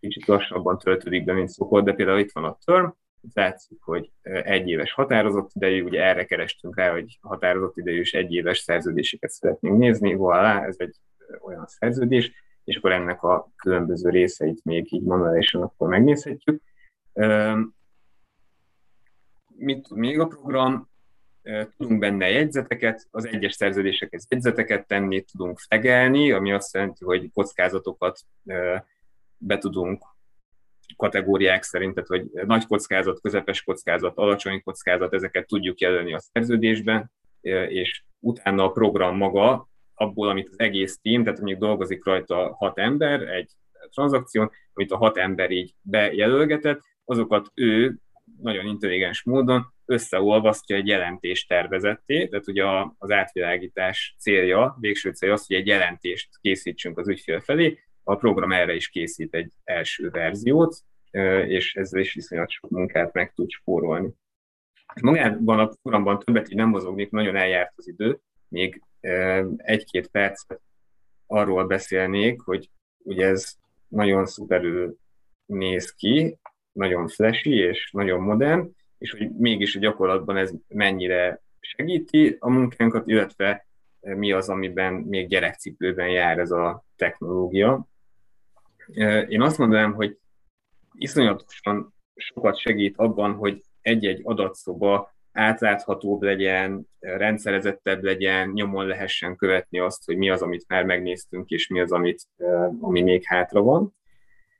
kicsit 0.00 0.26
lassabban 0.26 0.78
töltődik 0.78 1.24
be, 1.24 1.32
mint 1.32 1.48
szokott, 1.48 1.84
de 1.84 1.92
például 1.92 2.18
itt 2.18 2.32
van 2.32 2.44
a 2.44 2.58
term, 2.64 2.88
látszik, 3.34 3.78
hogy 3.80 4.10
egy 4.22 4.68
éves 4.68 4.92
határozott 4.92 5.50
idejű, 5.54 5.82
ugye 5.82 6.02
erre 6.02 6.24
kerestünk 6.24 6.76
rá, 6.76 6.90
hogy 6.90 7.18
határozott 7.20 7.76
idejű 7.76 8.00
és 8.00 8.12
egy 8.12 8.32
éves 8.32 8.58
szerződéseket 8.58 9.30
szeretnénk 9.30 9.78
nézni, 9.78 10.14
voilà, 10.18 10.66
ez 10.66 10.76
egy 10.78 10.96
olyan 11.40 11.66
szerződés, 11.66 12.32
és 12.64 12.76
akkor 12.76 12.92
ennek 12.92 13.22
a 13.22 13.50
különböző 13.56 14.10
részeit 14.10 14.64
még 14.64 14.92
így 14.92 15.02
manuálisan 15.02 15.62
akkor 15.62 15.88
megnézhetjük. 15.88 16.62
Mit 19.56 19.90
még 19.90 20.18
a 20.20 20.26
program? 20.26 20.88
Tudunk 21.76 22.00
benne 22.00 22.28
jegyzeteket, 22.30 23.06
az 23.10 23.26
egyes 23.26 23.54
szerződésekhez 23.54 24.26
jegyzeteket 24.28 24.86
tenni, 24.86 25.20
tudunk 25.22 25.58
fegelni, 25.58 26.32
ami 26.32 26.52
azt 26.52 26.74
jelenti, 26.74 27.04
hogy 27.04 27.30
kockázatokat 27.32 28.20
be 29.36 29.58
tudunk 29.58 30.02
kategóriák 30.96 31.62
szerint, 31.62 31.94
tehát 31.94 32.08
hogy 32.08 32.46
nagy 32.46 32.66
kockázat, 32.66 33.20
közepes 33.20 33.62
kockázat, 33.62 34.16
alacsony 34.16 34.62
kockázat, 34.62 35.14
ezeket 35.14 35.46
tudjuk 35.46 35.80
jelölni 35.80 36.14
a 36.14 36.20
szerződésben, 36.20 37.10
és 37.68 38.02
utána 38.18 38.64
a 38.64 38.70
program 38.70 39.16
maga 39.16 39.69
abból, 40.00 40.28
amit 40.28 40.48
az 40.48 40.58
egész 40.58 40.98
team, 41.02 41.24
tehát 41.24 41.38
mondjuk 41.38 41.60
dolgozik 41.60 42.04
rajta 42.04 42.54
hat 42.58 42.78
ember 42.78 43.20
egy 43.20 43.50
tranzakción, 43.90 44.50
amit 44.72 44.90
a 44.90 44.96
hat 44.96 45.16
ember 45.16 45.50
így 45.50 45.74
bejelölgetett, 45.82 46.80
azokat 47.04 47.50
ő 47.54 47.96
nagyon 48.42 48.66
intelligens 48.66 49.22
módon 49.22 49.74
összeolvasztja 49.84 50.76
egy 50.76 50.86
jelentés 50.86 51.46
tervezetté, 51.46 52.26
tehát 52.28 52.48
ugye 52.48 52.64
az 52.98 53.10
átvilágítás 53.10 54.14
célja, 54.18 54.76
végső 54.80 55.10
célja 55.10 55.34
az, 55.34 55.46
hogy 55.46 55.56
egy 55.56 55.66
jelentést 55.66 56.28
készítsünk 56.40 56.98
az 56.98 57.08
ügyfél 57.08 57.40
felé, 57.40 57.78
a 58.02 58.14
program 58.14 58.52
erre 58.52 58.74
is 58.74 58.88
készít 58.88 59.34
egy 59.34 59.52
első 59.64 60.10
verziót, 60.10 60.76
és 61.46 61.74
ezzel 61.74 62.00
is 62.00 62.14
viszonylag 62.14 62.50
sok 62.50 62.70
munkát 62.70 63.12
meg 63.12 63.32
tud 63.32 63.50
spórolni. 63.50 64.10
Magában 65.02 65.58
a 65.58 65.70
programban 65.82 66.18
többet 66.18 66.50
így 66.50 66.56
nem 66.56 66.68
mozognék, 66.68 67.10
nagyon 67.10 67.36
eljárt 67.36 67.72
az 67.76 67.88
idő, 67.88 68.18
még 68.48 68.82
egy-két 69.56 70.08
percet 70.08 70.60
arról 71.26 71.66
beszélnék, 71.66 72.40
hogy 72.40 72.70
ugye 72.98 73.26
ez 73.26 73.52
nagyon 73.88 74.26
szuperül 74.26 74.96
néz 75.46 75.90
ki, 75.90 76.38
nagyon 76.72 77.08
flashy 77.08 77.54
és 77.54 77.90
nagyon 77.92 78.20
modern, 78.20 78.76
és 78.98 79.10
hogy 79.10 79.30
mégis 79.30 79.76
a 79.76 79.78
gyakorlatban 79.78 80.36
ez 80.36 80.52
mennyire 80.68 81.42
segíti 81.60 82.36
a 82.38 82.50
munkánkat, 82.50 83.06
illetve 83.06 83.66
mi 84.00 84.32
az, 84.32 84.48
amiben 84.48 84.94
még 84.94 85.28
gyerekcipőben 85.28 86.08
jár 86.08 86.38
ez 86.38 86.50
a 86.50 86.84
technológia. 86.96 87.86
Én 89.28 89.42
azt 89.42 89.58
mondanám, 89.58 89.92
hogy 89.92 90.18
iszonyatosan 90.92 91.94
sokat 92.14 92.58
segít 92.58 92.96
abban, 92.96 93.34
hogy 93.34 93.62
egy-egy 93.80 94.20
adatszoba 94.24 95.14
átláthatóbb 95.32 96.22
legyen, 96.22 96.88
rendszerezettebb 96.98 98.02
legyen, 98.02 98.48
nyomon 98.48 98.86
lehessen 98.86 99.36
követni 99.36 99.78
azt, 99.78 100.04
hogy 100.04 100.16
mi 100.16 100.30
az, 100.30 100.42
amit 100.42 100.64
már 100.68 100.84
megnéztünk, 100.84 101.50
és 101.50 101.68
mi 101.68 101.80
az, 101.80 101.92
amit, 101.92 102.22
ami 102.80 103.02
még 103.02 103.24
hátra 103.24 103.62
van. 103.62 103.96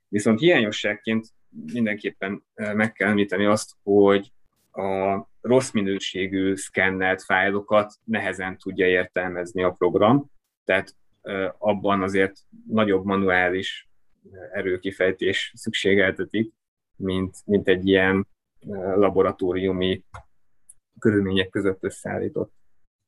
Viszont 0.08 0.38
hiányosságként 0.38 1.26
mindenképpen 1.72 2.44
meg 2.54 2.92
kell 2.92 3.08
említeni 3.08 3.44
azt, 3.44 3.70
hogy 3.82 4.32
a 4.72 5.20
rossz 5.40 5.70
minőségű 5.70 6.54
szkennelt 6.54 7.22
fájlokat 7.22 7.92
nehezen 8.04 8.58
tudja 8.58 8.86
értelmezni 8.86 9.62
a 9.62 9.70
program, 9.70 10.30
tehát 10.64 10.94
abban 11.58 12.02
azért 12.02 12.36
nagyobb 12.68 13.04
manuális 13.04 13.88
erőkifejtés 14.52 15.52
szükségeltetik, 15.56 16.52
mint, 16.96 17.36
mint 17.44 17.68
egy 17.68 17.86
ilyen 17.86 18.26
laboratóriumi 18.94 20.04
körülmények 21.00 21.48
között 21.48 21.84
összeállított 21.84 22.52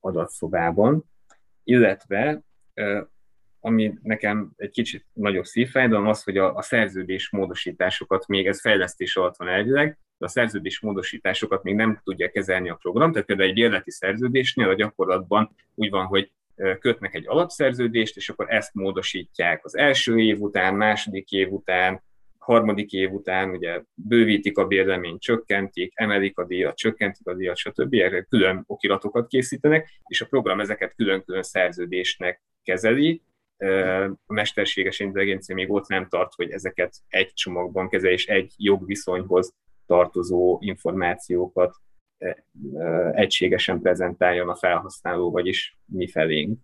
adatszobában, 0.01 1.05
illetve 1.65 2.43
ami 3.61 3.95
nekem 4.03 4.53
egy 4.57 4.71
kicsit 4.71 5.07
nagyobb 5.13 5.45
szívfájdalom 5.45 6.07
az, 6.07 6.23
hogy 6.23 6.37
a, 6.37 6.55
a 6.55 6.63
szerződés 6.63 7.31
módosításokat 7.31 8.27
még 8.27 8.47
ez 8.47 8.61
fejlesztés 8.61 9.17
alatt 9.17 9.37
van 9.37 9.49
elvileg, 9.49 9.99
de 10.19 10.27
a 10.27 10.29
szerződés 10.29 10.81
módosításokat 10.81 11.63
még 11.63 11.75
nem 11.75 12.01
tudja 12.05 12.31
kezelni 12.31 12.71
a 12.71 12.75
program, 12.75 13.13
tehát 13.13 13.27
például 13.27 13.49
egy 13.49 13.55
bérleti 13.55 13.91
szerződésnél 13.91 14.69
a 14.69 14.75
gyakorlatban 14.75 15.55
úgy 15.75 15.91
van, 15.91 16.07
hogy 16.07 16.33
kötnek 16.79 17.15
egy 17.15 17.29
alapszerződést, 17.29 18.17
és 18.17 18.29
akkor 18.29 18.51
ezt 18.51 18.75
módosítják 18.75 19.65
az 19.65 19.77
első 19.77 20.19
év 20.19 20.41
után, 20.41 20.75
második 20.75 21.31
év 21.31 21.53
után, 21.53 22.03
harmadik 22.43 22.93
év 22.93 23.13
után 23.13 23.51
ugye 23.51 23.83
bővítik 23.95 24.59
a 24.59 24.67
bérleményt, 24.67 25.21
csökkentik, 25.21 25.93
emelik 25.95 26.39
a 26.39 26.45
díjat, 26.45 26.77
csökkentik 26.77 27.27
a 27.27 27.35
díjat, 27.35 27.57
stb. 27.57 27.95
Erre 27.95 28.23
külön 28.23 28.65
okiratokat 28.67 29.27
készítenek, 29.27 29.89
és 30.07 30.21
a 30.21 30.27
program 30.27 30.61
ezeket 30.61 30.95
külön-külön 30.95 31.43
szerződésnek 31.43 32.43
kezeli, 32.63 33.23
a 34.27 34.33
mesterséges 34.33 35.01
intelligencia 35.01 35.55
még 35.55 35.71
ott 35.71 35.89
nem 35.89 36.09
tart, 36.09 36.35
hogy 36.35 36.51
ezeket 36.51 36.97
egy 37.09 37.33
csomagban 37.33 37.89
kezel, 37.89 38.11
és 38.11 38.27
egy 38.27 38.53
jogviszonyhoz 38.57 39.55
tartozó 39.87 40.59
információkat 40.61 41.77
egységesen 43.13 43.81
prezentáljon 43.81 44.49
a 44.49 44.57
felhasználó, 44.57 45.31
vagyis 45.31 45.79
mi 45.85 46.09
felénk. 46.09 46.59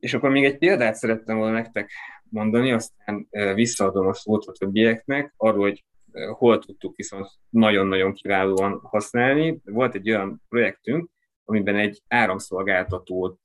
És 0.00 0.14
akkor 0.14 0.30
még 0.30 0.44
egy 0.44 0.58
példát 0.58 0.94
szerettem 0.94 1.36
volna 1.36 1.52
nektek 1.52 1.90
mondani, 2.32 2.72
aztán 2.72 3.28
visszaadom 3.54 4.06
a 4.06 4.14
szót 4.14 4.44
a 4.46 4.52
többieknek, 4.52 5.34
arról, 5.36 5.62
hogy 5.62 5.84
hol 6.32 6.58
tudtuk 6.58 6.96
viszont 6.96 7.26
nagyon-nagyon 7.48 8.12
kiválóan 8.12 8.80
használni. 8.82 9.60
Volt 9.64 9.94
egy 9.94 10.10
olyan 10.10 10.42
projektünk, 10.48 11.10
amiben 11.44 11.76
egy 11.76 12.02
áramszolgáltatót 12.08 13.38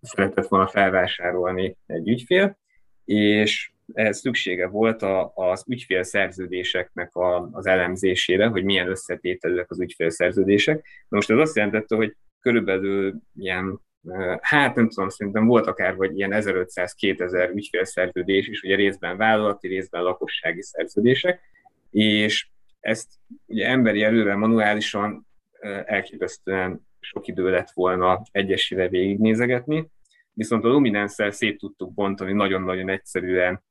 szeretett 0.00 0.48
volna 0.48 0.66
felvásárolni 0.66 1.76
egy 1.86 2.08
ügyfél, 2.08 2.58
és 3.04 3.72
ehhez 3.92 4.18
szüksége 4.18 4.66
volt 4.66 5.02
a, 5.02 5.32
az 5.34 5.64
ügyfélszerződéseknek 5.68 7.14
a, 7.14 7.48
az 7.52 7.66
elemzésére, 7.66 8.46
hogy 8.46 8.64
milyen 8.64 8.88
összetételűek 8.88 9.70
az 9.70 9.80
ügyfélszerződések. 9.80 10.86
Na 11.08 11.16
most 11.16 11.30
ez 11.30 11.38
azt 11.38 11.56
jelentette, 11.56 11.96
hogy 11.96 12.16
körülbelül 12.40 13.14
ilyen, 13.36 13.80
hát 14.40 14.74
nem 14.74 14.88
tudom, 14.88 15.08
szerintem 15.08 15.46
volt 15.46 15.66
akár 15.66 15.96
vagy 15.96 16.18
ilyen 16.18 16.30
1500-2000 16.34 17.54
ügyfélszerződés 17.54 18.48
is, 18.48 18.62
ugye 18.62 18.76
részben 18.76 19.16
vállalati, 19.16 19.68
részben 19.68 20.02
lakossági 20.02 20.62
szerződések, 20.62 21.40
és 21.90 22.48
ezt 22.80 23.08
ugye 23.46 23.66
emberi 23.66 24.02
előre 24.02 24.34
manuálisan 24.34 25.26
elképesztően 25.84 26.86
sok 27.00 27.26
idő 27.26 27.50
lett 27.50 27.70
volna 27.70 28.22
egyesével 28.32 28.88
végignézegetni, 28.88 29.90
viszont 30.32 30.64
a 30.64 30.68
Luminance-szel 30.68 31.30
szét 31.30 31.58
tudtuk 31.58 31.94
bontani 31.94 32.32
nagyon-nagyon 32.32 32.88
egyszerűen 32.88 33.64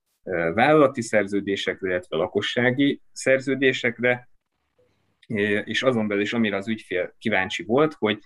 vállalati 0.54 1.02
szerződésekre, 1.02 1.90
illetve 1.90 2.18
lakossági 2.18 3.02
szerződésekre, 3.12 4.30
és 5.64 5.84
azon 5.84 6.08
belül 6.08 6.24
is, 6.24 6.34
amire 6.34 6.56
az 6.56 6.68
ügyfél 6.68 7.16
kíváncsi 7.18 7.64
volt, 7.64 7.94
hogy 7.94 8.20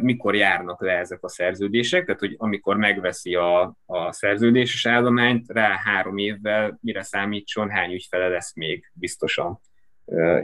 mikor 0.00 0.34
járnak 0.34 0.82
le 0.82 0.92
ezek 0.92 1.24
a 1.24 1.28
szerződések, 1.28 2.04
tehát 2.04 2.20
hogy 2.20 2.34
amikor 2.36 2.76
megveszi 2.76 3.34
a, 3.34 3.76
a 3.86 4.12
szerződéses 4.12 4.86
állományt, 4.86 5.50
rá 5.50 5.80
három 5.84 6.16
évvel 6.16 6.78
mire 6.80 7.02
számítson, 7.02 7.70
hány 7.70 7.92
ügyfele 7.92 8.28
lesz 8.28 8.54
még 8.54 8.90
biztosan, 8.92 9.60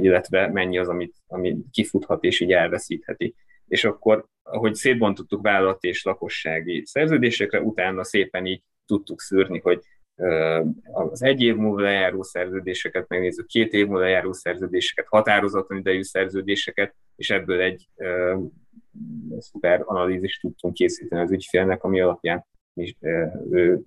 illetve 0.00 0.48
mennyi 0.48 0.78
az, 0.78 0.88
amit, 0.88 1.14
amit 1.26 1.64
kifuthat 1.70 2.24
és 2.24 2.40
így 2.40 2.52
elveszítheti. 2.52 3.34
És 3.68 3.84
akkor, 3.84 4.26
ahogy 4.42 4.74
szétbontottuk 4.74 5.42
vállalati 5.42 5.88
és 5.88 6.04
lakossági 6.04 6.82
szerződésekre, 6.86 7.60
utána 7.60 8.04
szépen 8.04 8.46
így 8.46 8.62
tudtuk 8.86 9.20
szűrni, 9.20 9.60
hogy 9.60 9.80
az 10.92 11.22
egy 11.22 11.42
év 11.42 11.56
múlva 11.56 11.80
lejáró 11.80 12.22
szerződéseket 12.22 13.08
megnézzük, 13.08 13.46
két 13.46 13.72
év 13.72 13.86
múlva 13.86 14.00
lejáró 14.00 14.32
szerződéseket, 14.32 15.06
határozatlan 15.08 15.78
idejű 15.78 16.02
szerződéseket, 16.02 16.94
és 17.16 17.30
ebből 17.30 17.60
egy 17.60 17.88
szuper 19.38 19.82
analízist 19.84 20.40
tudtunk 20.40 20.74
készíteni 20.74 21.22
az 21.22 21.30
ügyfélnek, 21.32 21.84
ami 21.84 22.00
alapján 22.00 22.44
is, 22.74 22.96
ő 23.50 23.80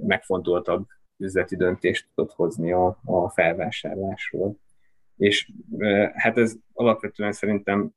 megfontoltabb 0.00 0.86
üzleti 1.16 1.56
döntést 1.56 2.08
tudott 2.14 2.32
hozni 2.32 2.72
a, 2.72 2.98
a 3.04 3.30
felvásárlásról. 3.30 4.56
És 5.16 5.52
hát 6.14 6.38
ez 6.38 6.56
alapvetően 6.72 7.32
szerintem 7.32 7.90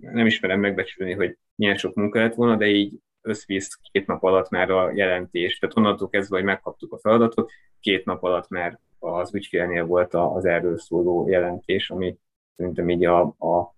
nem 0.00 0.26
ismerem 0.26 0.60
megbecsülni, 0.60 1.12
hogy 1.12 1.38
milyen 1.54 1.76
sok 1.76 1.94
munka 1.94 2.18
lett 2.18 2.34
volna, 2.34 2.56
de 2.56 2.66
így 2.66 3.00
összvisz 3.20 3.78
két 3.92 4.06
nap 4.06 4.22
alatt 4.22 4.48
már 4.48 4.70
a 4.70 4.92
jelentés. 4.94 5.58
Tehát 5.58 5.76
onnantól 5.76 6.08
kezdve, 6.08 6.36
hogy 6.36 6.44
megkaptuk 6.44 6.92
a 6.92 6.98
feladatot, 6.98 7.50
két 7.80 8.04
nap 8.04 8.22
alatt 8.22 8.48
már 8.48 8.80
az 8.98 9.34
ügyfélnél 9.34 9.84
volt 9.84 10.14
az 10.14 10.44
erről 10.44 10.78
szóló 10.78 11.28
jelentés, 11.28 11.90
ami 11.90 12.18
szerintem 12.56 12.90
így 12.90 13.04
a, 13.04 13.20
a 13.22 13.74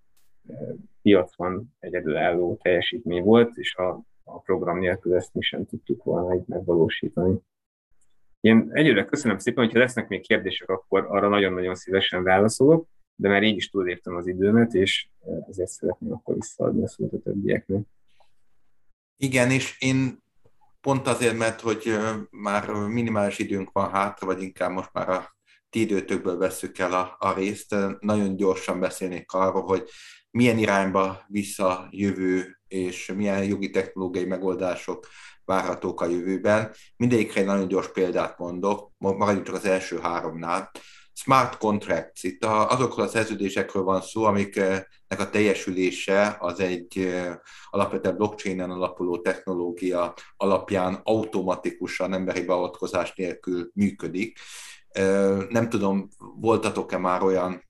piacon 1.06 1.74
egyedülálló 1.78 2.58
teljesítmény 2.62 3.22
volt, 3.22 3.56
és 3.56 3.74
a, 3.74 4.02
a 4.24 4.40
program 4.40 4.78
nélkül 4.78 5.14
ezt 5.14 5.34
mi 5.34 5.42
sem 5.42 5.66
tudtuk 5.66 6.04
volna 6.04 6.34
így 6.34 6.46
megvalósítani. 6.46 7.38
Én 8.40 8.68
egyre 8.72 9.04
köszönöm 9.04 9.38
szépen, 9.38 9.64
hogyha 9.64 9.78
lesznek 9.78 10.08
még 10.08 10.20
kérdések, 10.20 10.68
akkor 10.68 11.06
arra 11.08 11.28
nagyon-nagyon 11.28 11.74
szívesen 11.74 12.22
válaszolok, 12.22 12.88
de 13.14 13.28
már 13.28 13.42
így 13.42 13.56
is 13.56 13.70
túléptem 13.70 14.16
az 14.16 14.26
időmet, 14.26 14.74
és 14.74 15.08
ezért 15.48 15.68
szeretném 15.68 16.12
akkor 16.12 16.34
visszaadni 16.34 16.82
a 16.82 16.88
szót 16.88 17.12
a 17.12 17.18
többieknek. 17.18 17.80
Igen, 19.16 19.50
és 19.50 19.76
én 19.78 20.22
pont 20.80 21.06
azért, 21.06 21.38
mert 21.38 21.60
hogy 21.60 21.96
már 22.30 22.70
minimális 22.70 23.38
időnk 23.38 23.72
van 23.72 23.90
hátra, 23.90 24.26
vagy 24.26 24.42
inkább 24.42 24.70
most 24.70 24.92
már 24.92 25.08
a 25.08 25.36
ti 25.70 25.80
időtökből 25.80 26.38
veszük 26.38 26.78
el 26.78 26.92
a, 26.92 27.16
a 27.18 27.32
részt, 27.32 27.74
nagyon 28.00 28.36
gyorsan 28.36 28.80
beszélnék 28.80 29.32
arról, 29.32 29.62
hogy 29.62 29.88
milyen 30.36 30.58
irányba 30.58 31.24
vissza 31.28 31.88
jövő, 31.90 32.58
és 32.68 33.12
milyen 33.16 33.44
jogi 33.44 33.70
technológiai 33.70 34.24
megoldások 34.24 35.06
várhatók 35.44 36.00
a 36.00 36.06
jövőben. 36.06 36.72
Mindegyikre 36.96 37.40
egy 37.40 37.46
nagyon 37.46 37.68
gyors 37.68 37.92
példát 37.92 38.38
mondok, 38.38 38.90
maradjunk 38.98 39.46
csak 39.46 39.54
az 39.54 39.64
első 39.64 39.98
háromnál. 39.98 40.70
Smart 41.12 41.56
contracts, 41.56 42.22
itt 42.22 42.44
azokról 42.44 43.06
a 43.06 43.08
szerződésekről 43.08 43.82
van 43.82 44.00
szó, 44.00 44.24
amiknek 44.24 45.18
a 45.18 45.30
teljesülése 45.30 46.36
az 46.38 46.60
egy 46.60 47.14
alapvetően 47.70 48.16
blockchainen 48.16 48.70
alapuló 48.70 49.18
technológia 49.18 50.14
alapján 50.36 51.00
automatikusan 51.02 52.12
emberi 52.12 52.44
beavatkozás 52.44 53.14
nélkül 53.14 53.70
működik. 53.74 54.38
Nem 55.48 55.68
tudom, 55.68 56.08
voltatok-e 56.18 56.98
már 56.98 57.22
olyan 57.22 57.64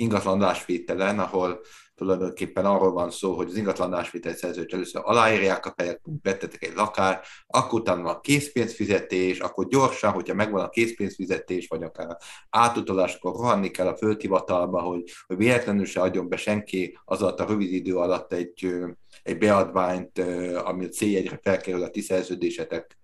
ingatlanadásvételen, 0.00 1.18
ahol 1.18 1.60
tulajdonképpen 1.94 2.64
arról 2.64 2.92
van 2.92 3.10
szó, 3.10 3.32
hogy 3.32 3.48
az 3.48 3.56
ingatlanadásvétel 3.56 4.34
szerződést 4.34 4.74
először 4.74 5.02
aláírják 5.04 5.66
a 5.66 5.74
fejek, 5.76 6.00
bettetek 6.04 6.64
egy 6.64 6.74
lakár, 6.74 7.20
akkor 7.46 7.80
utána 7.80 8.10
a 8.10 8.20
készpénzfizetés, 8.20 9.38
akkor 9.38 9.68
gyorsan, 9.68 10.12
hogyha 10.12 10.34
megvan 10.34 10.64
a 10.64 10.68
készpénzfizetés, 10.68 11.66
vagy 11.68 11.82
akár 11.82 12.16
átutalás, 12.50 13.14
akkor 13.14 13.32
rohanni 13.32 13.70
kell 13.70 13.86
a 13.86 13.96
földhivatalba, 13.96 14.80
hogy, 14.80 15.02
hogy 15.26 15.36
véletlenül 15.36 15.84
se 15.84 16.00
adjon 16.00 16.28
be 16.28 16.36
senki 16.36 16.98
az 17.04 17.22
alatt 17.22 17.40
a 17.40 17.46
rövid 17.46 17.72
idő 17.72 17.96
alatt 17.96 18.32
egy, 18.32 18.74
egy 19.22 19.38
beadványt, 19.38 20.18
ami 20.64 20.84
a 20.84 21.38
felkerül 21.42 21.82
a 21.82 21.90
ti 21.90 22.00
szerződésetek 22.00 22.98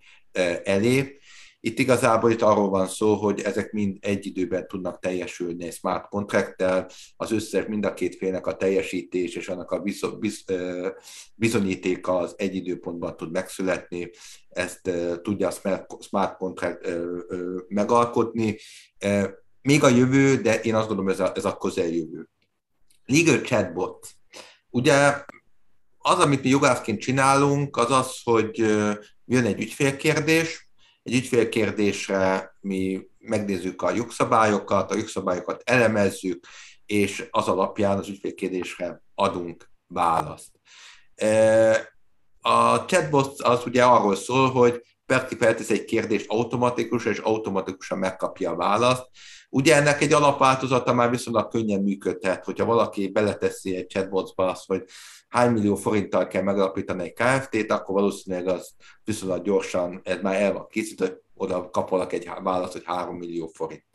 elé 0.63 1.19
itt 1.59 1.79
igazából 1.79 2.31
itt 2.31 2.41
arról 2.41 2.69
van 2.69 2.87
szó, 2.87 3.15
hogy 3.15 3.41
ezek 3.41 3.71
mind 3.71 3.97
egy 3.99 4.25
időben 4.25 4.67
tudnak 4.67 4.99
teljesülni 4.99 5.65
egy 5.65 5.73
smart 5.73 6.07
contract 6.07 6.63
az 7.15 7.31
összes 7.31 7.65
mind 7.65 7.85
a 7.85 7.93
két 7.93 8.15
félnek 8.15 8.47
a 8.47 8.55
teljesítés 8.55 9.35
és 9.35 9.47
annak 9.49 9.71
a 9.71 9.83
bizonyítéka 11.35 12.17
az 12.17 12.33
egy 12.37 12.55
időpontban 12.55 13.17
tud 13.17 13.31
megszületni, 13.31 14.09
ezt 14.49 14.91
tudja 15.21 15.47
a 15.47 15.81
smart 16.01 16.37
contract 16.37 16.89
megalkotni. 17.67 18.57
Még 19.61 19.83
a 19.83 19.89
jövő, 19.89 20.35
de 20.35 20.61
én 20.61 20.75
azt 20.75 20.87
gondolom, 20.87 21.11
ez 21.11 21.19
a, 21.19 21.31
ez 21.35 21.45
a 21.45 21.57
közeljövő. 21.57 22.29
Legal 23.05 23.41
chatbot. 23.41 24.07
Ugye 24.69 25.15
az, 25.97 26.19
amit 26.19 26.43
mi 26.43 26.49
jogászként 26.49 26.99
csinálunk, 26.99 27.77
az 27.77 27.91
az, 27.91 28.21
hogy 28.23 28.57
jön 29.25 29.45
egy 29.45 29.61
ügyfélkérdés, 29.61 30.66
egy 31.07 31.13
ügyfélkérdésre 31.13 32.55
mi 32.61 33.07
megnézzük 33.19 33.81
a 33.81 33.91
jogszabályokat, 33.91 34.91
a 34.91 34.95
jogszabályokat 34.95 35.61
elemezzük, 35.65 36.47
és 36.85 37.27
az 37.31 37.47
alapján 37.47 37.97
az 37.97 38.07
ügyfélkérdésre 38.07 39.01
adunk 39.15 39.69
választ. 39.87 40.51
E, 41.15 41.71
a 42.41 42.85
chatbot 42.85 43.41
az 43.41 43.65
ugye 43.65 43.83
arról 43.83 44.15
szól, 44.15 44.51
hogy 44.51 44.81
Perki 45.05 45.35
feltesz 45.35 45.69
egy 45.69 45.85
kérdést 45.85 46.25
automatikusan, 46.29 47.11
és 47.11 47.17
automatikusan 47.17 47.97
megkapja 47.97 48.51
a 48.51 48.55
választ. 48.55 49.05
Ugye 49.49 49.75
ennek 49.75 50.01
egy 50.01 50.13
alapváltozata 50.13 50.93
már 50.93 51.09
viszonylag 51.09 51.49
könnyen 51.49 51.81
működhet, 51.81 52.45
hogyha 52.45 52.65
valaki 52.65 53.07
beleteszi 53.07 53.75
egy 53.75 53.87
chatbotba 53.87 54.45
azt, 54.49 54.65
hogy 54.65 54.83
hány 55.27 55.51
millió 55.51 55.75
forinttal 55.75 56.27
kell 56.27 56.41
megalapítani 56.43 57.03
egy 57.03 57.13
KFT-t, 57.13 57.71
akkor 57.71 57.95
valószínűleg 57.95 58.47
az 58.47 58.71
viszonylag 59.03 59.43
gyorsan, 59.43 60.01
ez 60.03 60.21
már 60.21 60.41
el 60.41 60.53
van 60.53 60.67
készítve, 60.69 61.21
oda 61.35 61.69
kap 61.69 61.89
valaki 61.89 62.15
egy 62.15 62.29
választ, 62.43 62.71
hogy 62.71 62.83
3 62.85 63.15
millió 63.15 63.47
forint. 63.53 63.85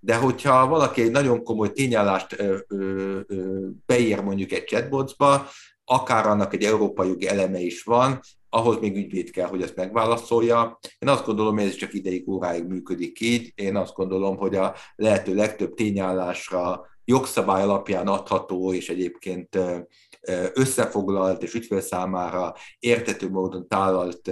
De 0.00 0.16
hogyha 0.16 0.66
valaki 0.66 1.02
egy 1.02 1.10
nagyon 1.10 1.44
komoly 1.44 1.72
tényállást 1.72 2.40
ö, 2.40 2.56
ö, 2.68 3.20
ö, 3.26 3.66
beír 3.86 4.22
mondjuk 4.22 4.52
egy 4.52 4.64
chatbotba, 4.64 5.48
akár 5.84 6.26
annak 6.26 6.54
egy 6.54 6.64
európai 6.64 7.08
jogi 7.08 7.28
eleme 7.28 7.58
is 7.58 7.82
van, 7.82 8.20
ahhoz 8.48 8.78
még 8.80 8.96
ügyvéd 8.96 9.30
kell, 9.30 9.48
hogy 9.48 9.62
ezt 9.62 9.76
megválaszolja. 9.76 10.78
Én 10.98 11.08
azt 11.08 11.24
gondolom, 11.24 11.54
hogy 11.56 11.66
ez 11.66 11.74
csak 11.74 11.94
ideig, 11.94 12.28
óráig 12.28 12.64
működik 12.64 13.20
így. 13.20 13.52
Én 13.54 13.76
azt 13.76 13.94
gondolom, 13.94 14.36
hogy 14.36 14.54
a 14.54 14.74
lehető 14.96 15.34
legtöbb 15.34 15.74
tényállásra 15.74 16.86
jogszabály 17.04 17.62
alapján 17.62 18.06
adható, 18.06 18.72
és 18.72 18.88
egyébként 18.88 19.58
összefoglalt 20.54 21.42
és 21.42 21.54
ügyfél 21.54 21.80
számára 21.80 22.54
értető 22.78 23.30
módon 23.30 23.68
tálalt 23.68 24.30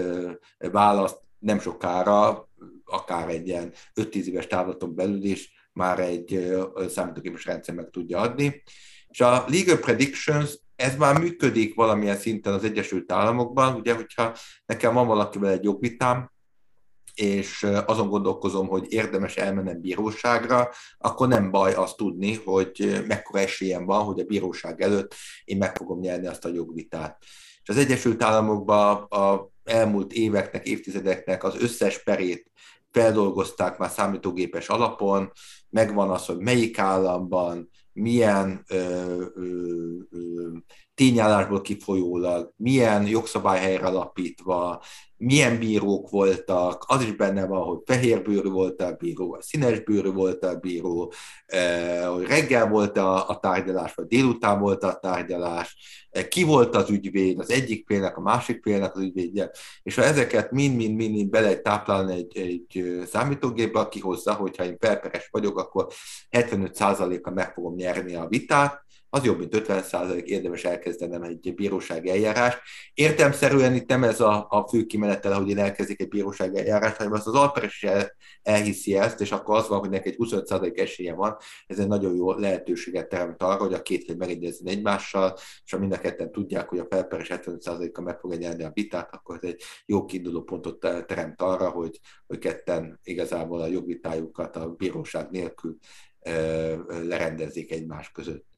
választ 0.59 1.21
nem 1.39 1.61
sokára, 1.61 2.49
akár 2.85 3.29
egy 3.29 3.47
ilyen 3.49 3.73
5-10 4.01 4.25
éves 4.25 4.47
távlaton 4.47 4.95
belül 4.95 5.25
is 5.25 5.69
már 5.73 6.01
egy 6.01 6.57
számítógépes 6.89 7.45
rendszer 7.45 7.75
meg 7.75 7.91
tudja 7.91 8.19
adni. 8.19 8.63
És 9.09 9.21
a 9.21 9.45
Legal 9.49 9.77
Predictions, 9.77 10.59
ez 10.77 10.97
már 10.97 11.19
működik 11.19 11.75
valamilyen 11.75 12.17
szinten 12.17 12.53
az 12.53 12.65
Egyesült 12.65 13.13
Államokban, 13.13 13.75
ugye, 13.75 13.95
hogyha 13.95 14.35
nekem 14.67 14.95
van 14.95 15.07
valakivel 15.07 15.51
egy 15.51 15.65
jogvitám, 15.65 16.31
és 17.15 17.67
azon 17.87 18.09
gondolkozom, 18.09 18.69
hogy 18.69 18.93
érdemes 18.93 19.37
elmennem 19.37 19.81
bíróságra, 19.81 20.71
akkor 20.99 21.29
nem 21.29 21.51
baj 21.51 21.73
azt 21.73 21.97
tudni, 21.97 22.35
hogy 22.35 23.03
mekkora 23.07 23.39
esélyem 23.39 23.85
van, 23.85 24.05
hogy 24.05 24.21
a 24.21 24.25
bíróság 24.25 24.81
előtt 24.81 25.15
én 25.45 25.57
meg 25.57 25.77
fogom 25.77 26.01
nyerni 26.01 26.27
azt 26.27 26.45
a 26.45 26.53
jogvitát. 26.53 27.17
És 27.63 27.69
az 27.69 27.77
Egyesült 27.77 28.23
Államokban 28.23 29.03
a 29.03 29.51
elmúlt 29.65 30.13
éveknek, 30.13 30.67
évtizedeknek 30.67 31.45
az 31.45 31.57
összes 31.63 32.03
perét 32.03 32.51
feldolgozták 32.91 33.79
már 33.79 33.91
számítógépes 33.91 34.69
alapon, 34.69 35.33
megvan 35.71 36.11
az, 36.11 36.27
hogy 36.27 36.39
melyik 36.39 36.79
államban, 36.79 37.71
milyen 37.93 38.65
ö, 38.69 38.77
ö, 39.35 39.95
ö, 40.11 40.49
tényállásból 40.95 41.61
kifolyólag, 41.61 42.53
milyen 42.57 43.07
jogszabály 43.07 43.61
helyre 43.61 43.87
alapítva, 43.87 44.83
milyen 45.17 45.59
bírók 45.59 46.11
voltak, 46.11 46.85
az 46.87 47.03
is 47.03 47.13
benne 47.13 47.47
van, 47.47 47.63
hogy 47.63 47.79
fehérbőrű 47.85 48.49
volt 48.49 48.83
a 48.83 48.93
bíró, 48.93 49.29
vagy 49.29 49.41
színesbőrű 49.41 50.11
volt 50.11 50.45
a 50.45 50.55
bíró, 50.55 51.13
eh, 51.47 52.07
hogy 52.07 52.27
reggel 52.27 52.69
volt 52.69 52.97
a, 52.97 53.29
a 53.29 53.39
tárgyalás, 53.39 53.95
vagy 53.95 54.07
délután 54.07 54.61
volt 54.61 54.83
a 54.83 54.99
tárgyalás, 54.99 55.77
eh, 56.11 56.25
ki 56.25 56.43
volt 56.43 56.77
az 56.77 56.91
ügyvéd, 56.91 57.39
az 57.39 57.51
egyik 57.51 57.87
félnek, 57.87 58.17
a 58.17 58.21
másik 58.21 58.63
félnek 58.63 58.95
az 58.95 59.01
ügyvédje, 59.01 59.51
és 59.83 59.95
ha 59.95 60.03
ezeket 60.03 60.51
mind-mind-mind 60.51 61.31
bele 61.31 61.57
táplálni 61.57 62.15
egy, 62.15 62.39
egy 62.39 63.03
számítógépbe, 63.07 63.81
aki 63.81 64.01
hozza, 64.01 64.33
hogyha 64.35 64.65
én 64.65 64.79
perperes 64.79 65.29
vagyok, 65.31 65.59
akkor 65.59 65.87
75%-a 66.31 67.31
meg 67.31 67.53
fogom 67.53 67.75
nyerni 67.75 68.15
a 68.15 68.27
vitát, 68.29 68.82
az 69.15 69.25
jobb, 69.25 69.39
mint 69.39 69.55
50 69.55 69.83
százalék, 69.83 70.27
érdemes 70.27 70.65
elkezdenem 70.65 71.23
egy 71.23 71.55
bíróság 71.55 72.07
eljárást. 72.07 72.61
Értelmszerűen 72.95 73.75
itt 73.75 73.89
nem 73.89 74.05
ez 74.05 74.21
a, 74.21 74.47
a 74.49 74.69
fő 74.69 74.87
kimenetel, 74.87 75.39
hogy 75.39 75.49
én 75.49 75.59
elkezdik 75.59 76.01
egy 76.01 76.09
bíróság 76.09 76.57
eljárást, 76.57 76.97
hanem 76.97 77.13
azt 77.13 77.27
az 77.27 77.35
alperes 77.35 77.83
el, 77.83 78.13
elhiszi 78.43 78.97
ezt, 78.97 79.21
és 79.21 79.33
akkor 79.33 79.57
az 79.57 79.69
van, 79.69 79.79
hogy 79.79 79.91
neki 79.91 80.09
egy 80.09 80.17
25 80.17 80.47
százalék 80.47 80.79
esélye 80.79 81.15
van. 81.15 81.37
Ez 81.67 81.79
egy 81.79 81.87
nagyon 81.87 82.15
jó 82.15 82.33
lehetőséget 82.33 83.09
teremt 83.09 83.43
arra, 83.43 83.65
hogy 83.65 83.75
a 83.75 83.83
két 83.83 84.05
fél 84.05 84.17
megegyezzen 84.17 84.67
egymással, 84.67 85.33
és 85.65 85.73
ha 85.73 85.79
mind 85.79 85.93
a 85.93 85.99
ketten 85.99 86.33
tudják, 86.33 86.69
hogy 86.69 86.79
a 86.79 86.87
felperes 86.91 87.29
75 87.29 87.63
százaléka 87.63 88.03
meg 88.03 88.19
fog 88.19 88.35
nyerni 88.35 88.65
a 88.65 88.71
vitát, 88.75 89.15
akkor 89.15 89.39
ez 89.43 89.49
egy 89.49 89.63
jó 89.87 90.05
kiinduló 90.05 90.43
pontot 90.43 90.81
teremt 91.07 91.43
arra, 91.43 91.71
hogy, 91.71 92.01
hogy 92.27 92.39
ketten 92.39 93.01
igazából 93.03 93.61
a 93.61 93.67
jogvitájukat 93.67 94.57
a 94.57 94.69
bíróság 94.69 95.31
nélkül 95.31 95.79
lerendezzék 96.89 97.73
egymás 97.73 98.11
között. 98.13 98.51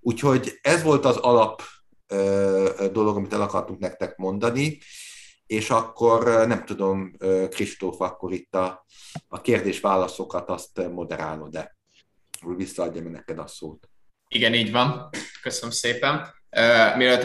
Úgyhogy 0.00 0.58
ez 0.62 0.82
volt 0.82 1.04
az 1.04 1.16
alap 1.16 1.62
dolog, 2.92 3.16
amit 3.16 3.32
el 3.32 3.42
akartunk 3.42 3.78
nektek 3.78 4.16
mondani, 4.16 4.78
és 5.46 5.70
akkor 5.70 6.46
nem 6.46 6.64
tudom, 6.64 7.12
Kristóf, 7.50 8.00
akkor 8.00 8.32
itt 8.32 8.54
a, 8.54 8.86
a 9.28 9.40
kérdés-válaszokat 9.40 10.48
azt 10.48 10.88
moderálod-e? 10.88 11.76
Visszaadjam 12.56 13.10
neked 13.10 13.38
a 13.38 13.46
szót. 13.46 13.88
Igen, 14.28 14.54
így 14.54 14.70
van. 14.70 15.08
Köszönöm 15.42 15.70
szépen. 15.70 16.34
Mielőtt 16.96 17.22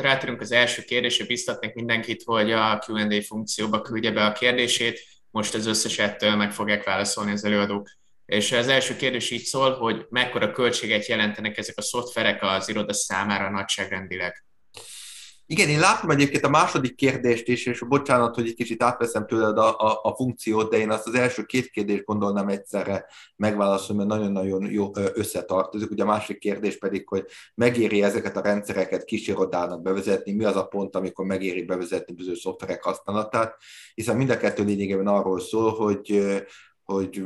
rátérünk 0.00 0.40
az 0.40 0.52
első 0.52 0.82
kérdésre, 0.82 1.24
biztatnék 1.26 1.74
mindenkit, 1.74 2.22
hogy 2.22 2.52
a 2.52 2.82
Q&A 2.86 3.22
funkcióba 3.22 3.80
küldje 3.80 4.10
be 4.10 4.24
a 4.24 4.32
kérdését. 4.32 5.00
Most 5.30 5.54
az 5.54 5.66
összeset 5.66 6.36
meg 6.36 6.52
fogják 6.52 6.84
válaszolni 6.84 7.32
az 7.32 7.44
előadók. 7.44 7.88
És 8.28 8.52
az 8.52 8.68
első 8.68 8.96
kérdés 8.96 9.30
így 9.30 9.42
szól, 9.42 9.72
hogy 9.72 10.06
mekkora 10.10 10.50
költséget 10.50 11.06
jelentenek 11.06 11.58
ezek 11.58 11.78
a 11.78 11.82
szoftverek 11.82 12.42
az 12.42 12.68
iroda 12.68 12.92
számára 12.92 13.50
nagyságrendileg? 13.50 14.44
Igen, 15.46 15.68
én 15.68 15.78
látom 15.78 16.10
egyébként 16.10 16.44
a 16.44 16.48
második 16.48 16.94
kérdést 16.94 17.48
is, 17.48 17.66
és 17.66 17.84
bocsánat, 17.88 18.34
hogy 18.34 18.46
egy 18.46 18.54
kicsit 18.54 18.82
átveszem 18.82 19.26
tőled 19.26 19.58
a, 19.58 19.78
a, 19.78 20.00
a 20.02 20.14
funkciót, 20.14 20.70
de 20.70 20.76
én 20.76 20.90
azt 20.90 21.06
az 21.06 21.14
első 21.14 21.42
két 21.42 21.70
kérdést 21.70 22.04
gondolnám 22.04 22.48
egyszerre 22.48 23.06
megválaszolni, 23.36 24.04
mert 24.04 24.20
nagyon-nagyon 24.20 24.70
jó 24.70 24.90
összetartozik. 24.94 25.90
Ugye 25.90 26.02
a 26.02 26.06
másik 26.06 26.38
kérdés 26.38 26.78
pedig, 26.78 27.08
hogy 27.08 27.24
megéri 27.54 28.02
ezeket 28.02 28.36
a 28.36 28.42
rendszereket 28.42 29.04
kis 29.04 29.28
irodának 29.28 29.82
bevezetni, 29.82 30.32
mi 30.32 30.44
az 30.44 30.56
a 30.56 30.66
pont, 30.66 30.96
amikor 30.96 31.26
megéri 31.26 31.62
bevezetni 31.62 32.14
bizonyos 32.14 32.38
szoftverek 32.38 32.82
használatát, 32.82 33.56
hiszen 33.94 34.16
mind 34.16 34.30
a 34.30 34.36
kettő 34.36 34.64
lényegében 34.64 35.06
arról 35.06 35.40
szól, 35.40 35.70
hogy 35.74 36.22
hogy 36.92 37.22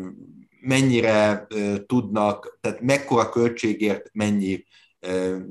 mennyire 0.62 1.46
tudnak, 1.86 2.58
tehát 2.60 2.80
mekkora 2.80 3.28
költségért 3.28 4.10
mennyi 4.12 4.64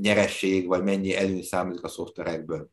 nyeresség, 0.02 0.68
vagy 0.68 0.84
mennyi 0.84 1.16
előny 1.16 1.44
származik 1.44 1.84
a 1.84 1.88
szoftverekből. 1.88 2.70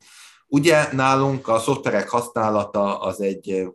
Ugye 0.46 0.92
nálunk 0.92 1.48
a 1.48 1.58
szoftverek 1.58 2.08
használata 2.08 3.00
az 3.00 3.20
egy 3.20 3.68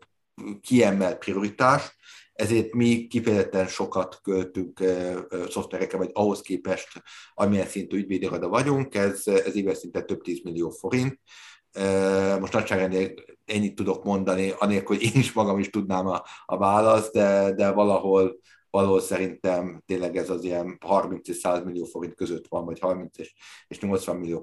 kiemelt 0.61 1.17
prioritás, 1.17 1.95
ezért 2.33 2.73
mi 2.73 3.07
kifejezetten 3.07 3.67
sokat 3.67 4.19
költünk 4.21 4.83
szoftverekre, 5.49 5.97
vagy 5.97 6.09
ahhoz 6.13 6.41
képest, 6.41 7.03
amilyen 7.33 7.67
szintű 7.67 7.97
ügyvédiroda 7.97 8.47
vagyunk, 8.47 8.95
ez, 8.95 9.27
ez 9.27 9.55
éves 9.55 9.77
szinte 9.77 10.01
több 10.01 10.21
10 10.21 10.39
millió 10.43 10.69
forint. 10.69 11.19
Most 12.39 12.53
nagyságrendileg 12.53 13.37
ennyit 13.45 13.75
tudok 13.75 14.03
mondani, 14.03 14.53
anélkül, 14.57 14.95
hogy 14.95 15.05
én 15.05 15.21
is 15.21 15.33
magam 15.33 15.59
is 15.59 15.69
tudnám 15.69 16.07
a, 16.07 16.23
a 16.45 16.57
választ, 16.57 17.13
de, 17.13 17.53
de 17.53 17.71
valahol 17.71 18.41
valahol 18.73 19.01
szerintem 19.01 19.83
tényleg 19.85 20.17
ez 20.17 20.29
az 20.29 20.43
ilyen 20.43 20.77
30 20.85 21.27
és 21.27 21.35
100 21.35 21.63
millió 21.63 21.85
forint 21.85 22.15
között 22.15 22.47
van, 22.47 22.65
vagy 22.65 22.79
30 22.79 23.17
és, 23.67 23.79
80 23.79 24.15
millió 24.15 24.41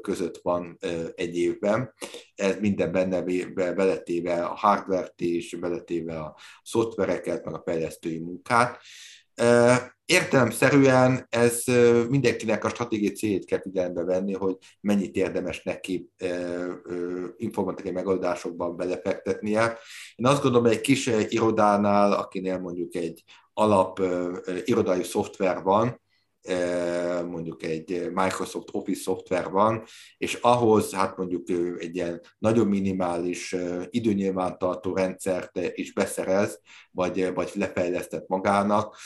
között 0.00 0.38
van 0.42 0.78
egy 1.14 1.36
évben. 1.36 1.92
Ez 2.34 2.58
minden 2.60 2.92
benne 2.92 3.22
beletéve 3.54 4.44
a 4.44 4.54
hardware-t 4.54 5.20
is, 5.20 5.54
beletéve 5.54 6.20
a 6.20 6.36
szoftvereket, 6.62 7.44
meg 7.44 7.54
a 7.54 7.62
fejlesztői 7.64 8.18
munkát. 8.18 8.80
Értelemszerűen 10.04 11.26
ez 11.28 11.62
mindenkinek 12.08 12.64
a 12.64 12.68
stratégiai 12.68 13.12
céljét 13.12 13.44
kell 13.44 13.60
figyelembe 13.60 14.04
venni, 14.04 14.34
hogy 14.34 14.56
mennyit 14.80 15.16
érdemes 15.16 15.62
neki 15.62 16.10
informatikai 17.36 17.92
megoldásokban 17.92 18.76
belefektetnie. 18.76 19.78
Én 20.14 20.26
azt 20.26 20.42
gondolom, 20.42 20.66
hogy 20.66 20.76
egy 20.76 20.80
kis 20.80 21.06
irodánál, 21.28 22.12
akinél 22.12 22.58
mondjuk 22.58 22.94
egy 22.94 23.24
alap 23.52 24.00
irodai 24.64 25.02
szoftver 25.02 25.62
van, 25.62 26.00
mondjuk 27.28 27.62
egy 27.62 28.10
Microsoft 28.12 28.68
Office 28.72 29.02
szoftver 29.02 29.50
van, 29.50 29.82
és 30.18 30.34
ahhoz 30.34 30.92
hát 30.92 31.16
mondjuk 31.16 31.48
egy 31.78 31.94
ilyen 31.94 32.20
nagyon 32.38 32.66
minimális 32.66 33.56
időnyilvántartó 33.90 34.94
rendszert 34.94 35.58
is 35.72 35.92
beszerez, 35.92 36.60
vagy, 36.90 37.34
vagy 37.34 37.50
lefejlesztett 37.54 38.28
magának, 38.28 38.96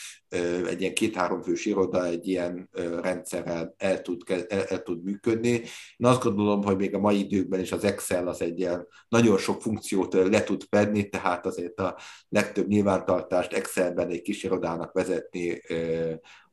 egy 0.67 0.81
ilyen 0.81 0.95
két-három 0.95 1.43
fős 1.43 1.65
iroda 1.65 2.07
egy 2.07 2.29
ilyen 2.29 2.69
rendszerrel 3.03 3.75
el 3.77 4.03
tud, 4.03 4.23
el, 4.49 4.83
tud 4.83 5.05
működni. 5.05 5.49
Én 5.97 6.07
azt 6.07 6.23
gondolom, 6.23 6.63
hogy 6.63 6.77
még 6.77 6.95
a 6.95 6.99
mai 6.99 7.19
időkben 7.19 7.61
is 7.61 7.73
az 7.73 7.85
Excel 7.85 8.29
az 8.29 8.43
egy 8.43 8.59
ilyen 8.59 8.87
nagyon 9.09 9.39
sok 9.39 9.63
funkciót 9.63 10.13
le 10.13 10.45
tud 10.45 10.63
fedni, 10.71 11.09
tehát 11.09 11.47
azért 11.47 11.81
a 11.81 11.97
legtöbb 12.29 12.69
nyilvántartást 12.69 13.53
Excelben 13.53 14.09
egy 14.09 14.23
kis 14.23 14.43
irodának 14.43 14.93
vezetni 14.93 15.61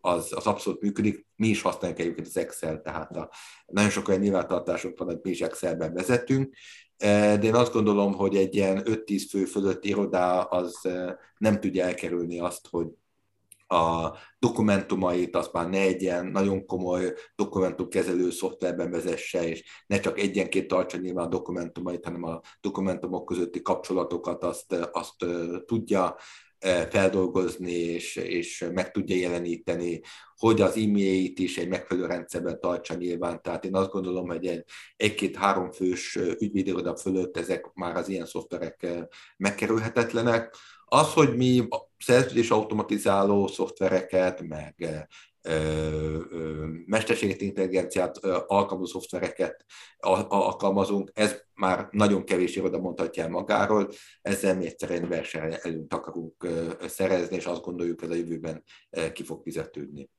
az, 0.01 0.33
az 0.35 0.45
abszolút 0.45 0.81
működik. 0.81 1.25
Mi 1.35 1.47
is 1.47 1.61
használjuk 1.61 1.99
egyébként 1.99 2.27
az 2.27 2.37
Excel, 2.37 2.81
tehát 2.81 3.15
a, 3.17 3.29
nagyon 3.65 3.89
sok 3.89 4.07
olyan 4.07 4.21
nyilvántartásunk 4.21 4.97
van, 4.97 5.07
hogy 5.07 5.19
mi 5.21 5.29
is 5.29 5.41
Excelben 5.41 5.93
vezetünk, 5.93 6.55
de 7.01 7.43
én 7.43 7.55
azt 7.55 7.73
gondolom, 7.73 8.13
hogy 8.13 8.35
egy 8.35 8.55
ilyen 8.55 8.81
5-10 8.85 9.23
fő 9.29 9.45
fölött 9.45 9.85
irodá 9.85 10.39
az 10.41 10.89
nem 11.37 11.59
tudja 11.59 11.85
elkerülni 11.85 12.39
azt, 12.39 12.67
hogy 12.69 12.87
a 13.71 14.17
dokumentumait, 14.39 15.35
azt 15.35 15.53
már 15.53 15.69
ne 15.69 15.79
egy 15.79 16.01
ilyen 16.01 16.25
nagyon 16.25 16.65
komoly 16.65 17.13
dokumentumkezelő 17.35 18.29
szoftverben 18.29 18.91
vezesse, 18.91 19.47
és 19.47 19.63
ne 19.87 19.99
csak 19.99 20.19
egyenként 20.19 20.67
tartsa 20.67 20.97
nyilván 20.97 21.25
a 21.25 21.29
dokumentumait, 21.29 22.05
hanem 22.05 22.23
a 22.23 22.39
dokumentumok 22.61 23.25
közötti 23.25 23.61
kapcsolatokat 23.61 24.43
azt, 24.43 24.73
azt 24.91 25.25
tudja 25.65 26.15
feldolgozni 26.89 27.71
és, 27.71 28.15
és 28.15 28.65
meg 28.73 28.91
tudja 28.91 29.15
jeleníteni, 29.15 30.01
hogy 30.35 30.61
az 30.61 30.75
e-mailjét 30.75 31.39
is 31.39 31.57
egy 31.57 31.67
megfelelő 31.67 32.07
rendszerben 32.07 32.59
tartsa 32.59 32.93
nyilván. 32.93 33.41
Tehát 33.41 33.65
én 33.65 33.75
azt 33.75 33.91
gondolom, 33.91 34.27
hogy 34.27 34.45
egy, 34.45 34.63
egy-két-három 34.95 35.71
fős 35.71 36.15
ügyvédiroda 36.15 36.95
fölött 36.95 37.37
ezek 37.37 37.73
már 37.73 37.95
az 37.95 38.09
ilyen 38.09 38.25
szoftverek 38.25 38.87
megkerülhetetlenek. 39.37 40.55
Az, 40.85 41.13
hogy 41.13 41.35
mi 41.35 41.67
szerződés 42.03 42.49
automatizáló 42.49 43.47
szoftvereket, 43.47 44.41
meg 44.41 45.05
mesterséget 46.85 47.41
intelligenciát 47.41 48.17
alkalmazó 48.47 48.99
szoftvereket 48.99 49.65
alkalmazunk, 50.27 51.11
ez 51.13 51.41
már 51.53 51.87
nagyon 51.91 52.25
kevés 52.25 52.55
iroda 52.55 52.79
mondhatja 52.79 53.23
el 53.23 53.29
magáról, 53.29 53.91
ezzel 54.21 54.55
mi 54.55 54.65
egyszerűen 54.65 55.07
verseny 55.07 55.57
előtt 55.61 55.93
akarunk 55.93 56.47
szerezni, 56.87 57.35
és 57.35 57.45
azt 57.45 57.61
gondoljuk, 57.61 57.99
hogy 57.99 58.09
ez 58.09 58.15
a 58.15 58.19
jövőben 58.19 58.63
ki 59.13 59.23
fog 59.23 59.43
fizetődni. 59.43 60.09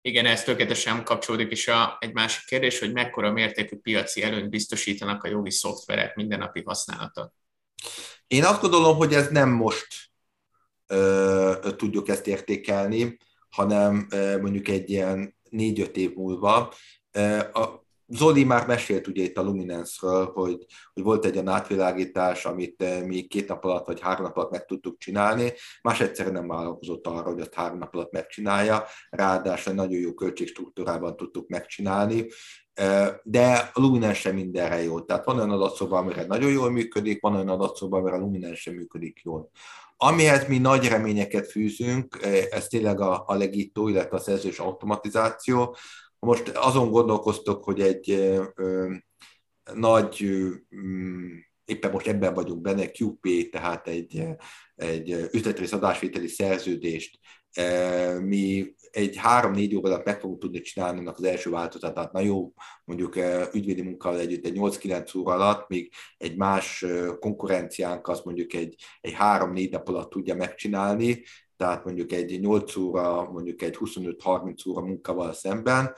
Igen, 0.00 0.26
ez 0.26 0.44
tökéletesen 0.44 1.04
kapcsolódik 1.04 1.52
is 1.52 1.68
a, 1.68 1.96
egy 2.00 2.12
másik 2.12 2.46
kérdés, 2.46 2.78
hogy 2.78 2.92
mekkora 2.92 3.32
mértékű 3.32 3.76
piaci 3.76 4.22
előnyt 4.22 4.50
biztosítanak 4.50 5.24
a 5.24 5.28
jogi 5.28 5.50
szoftverek 5.50 6.14
mindennapi 6.14 6.62
használata. 6.64 7.32
Én 8.26 8.44
azt 8.44 8.60
gondolom, 8.60 8.96
hogy 8.96 9.14
ez 9.14 9.28
nem 9.28 9.50
most 9.50 9.86
tudjuk 11.76 12.08
ezt 12.08 12.26
értékelni, 12.26 13.16
hanem 13.48 14.06
mondjuk 14.40 14.68
egy 14.68 14.90
ilyen 14.90 15.36
négy-öt 15.50 15.96
év 15.96 16.14
múlva. 16.14 16.72
A 17.52 17.86
Zoli 18.10 18.44
már 18.44 18.66
mesélt 18.66 19.06
ugye 19.06 19.22
itt 19.22 19.36
a 19.36 19.42
Luminance-ről, 19.42 20.30
hogy, 20.34 20.66
hogy 20.92 21.02
volt 21.02 21.24
egy 21.24 21.34
olyan 21.34 21.48
átvilágítás, 21.48 22.44
amit 22.44 23.04
mi 23.06 23.22
két 23.22 23.48
nap 23.48 23.64
alatt 23.64 23.86
vagy 23.86 24.00
három 24.00 24.22
nap 24.22 24.36
alatt 24.36 24.50
meg 24.50 24.64
tudtuk 24.64 24.98
csinálni, 24.98 25.52
más 25.82 26.00
egyszerűen 26.00 26.34
nem 26.34 26.48
vállalkozott 26.48 27.06
arra, 27.06 27.30
hogy 27.30 27.40
azt 27.40 27.54
három 27.54 27.78
nap 27.78 27.94
alatt 27.94 28.12
megcsinálja, 28.12 28.84
ráadásul 29.10 29.74
nagyon 29.74 30.00
jó 30.00 30.14
költségstruktúrában 30.14 31.16
tudtuk 31.16 31.48
megcsinálni, 31.48 32.26
de 33.22 33.70
a 33.72 33.80
Luminance 33.80 34.20
sem 34.20 34.34
mindenre 34.34 34.82
jó. 34.82 35.00
Tehát 35.00 35.24
van 35.24 35.36
olyan 35.36 35.50
adatszoba, 35.50 35.98
amire 35.98 36.26
nagyon 36.26 36.50
jól 36.50 36.70
működik, 36.70 37.20
van 37.20 37.34
olyan 37.34 37.48
adatszoba, 37.48 37.98
amire 37.98 38.16
a 38.16 38.18
Luminance 38.18 38.56
sem 38.56 38.74
működik 38.74 39.20
jól. 39.24 39.50
Amihez 40.00 40.48
mi 40.48 40.58
nagy 40.58 40.88
reményeket 40.88 41.50
fűzünk, 41.50 42.18
ez 42.50 42.66
tényleg 42.66 43.00
a, 43.00 43.24
a 43.26 43.34
legító, 43.34 43.88
illetve 43.88 44.16
a 44.16 44.20
szerzős 44.20 44.58
automatizáció. 44.58 45.76
Most 46.18 46.48
azon 46.48 46.90
gondolkoztok, 46.90 47.64
hogy 47.64 47.80
egy 47.80 48.10
ö, 48.10 48.44
ö, 48.54 48.94
nagy, 49.74 50.22
ö, 50.22 50.54
mm, 50.76 51.36
éppen 51.64 51.90
most 51.90 52.06
ebben 52.06 52.34
vagyunk 52.34 52.60
benne, 52.60 52.90
QP, 52.98 53.50
tehát 53.50 53.88
egy, 53.88 54.26
egy 54.74 55.28
üzletrész 55.32 55.72
adásvételi 55.72 56.28
szerződést 56.28 57.18
mi 58.20 58.74
egy 58.90 59.16
három-négy 59.16 59.76
óra 59.76 59.88
alatt 59.88 60.04
meg 60.04 60.20
fogunk 60.20 60.40
tudni 60.40 60.60
csinálni 60.60 61.06
az 61.06 61.22
első 61.22 61.50
változatát. 61.50 62.12
Na 62.12 62.20
jó, 62.20 62.52
mondjuk 62.84 63.16
ügyvédi 63.52 63.82
munkával 63.82 64.18
együtt 64.18 64.46
egy 64.46 64.56
8-9 64.56 65.18
óra 65.18 65.34
alatt, 65.34 65.68
míg 65.68 65.92
egy 66.18 66.36
más 66.36 66.84
konkurenciánk 67.20 68.08
az 68.08 68.20
mondjuk 68.24 68.52
egy, 68.52 68.74
egy 69.00 69.12
három-négy 69.12 69.70
nap 69.70 69.88
alatt 69.88 70.10
tudja 70.10 70.34
megcsinálni, 70.34 71.22
tehát 71.56 71.84
mondjuk 71.84 72.12
egy 72.12 72.40
8 72.40 72.76
óra, 72.76 73.30
mondjuk 73.30 73.62
egy 73.62 73.76
25-30 73.80 74.68
óra 74.68 74.80
munkával 74.80 75.32
szemben, 75.32 75.94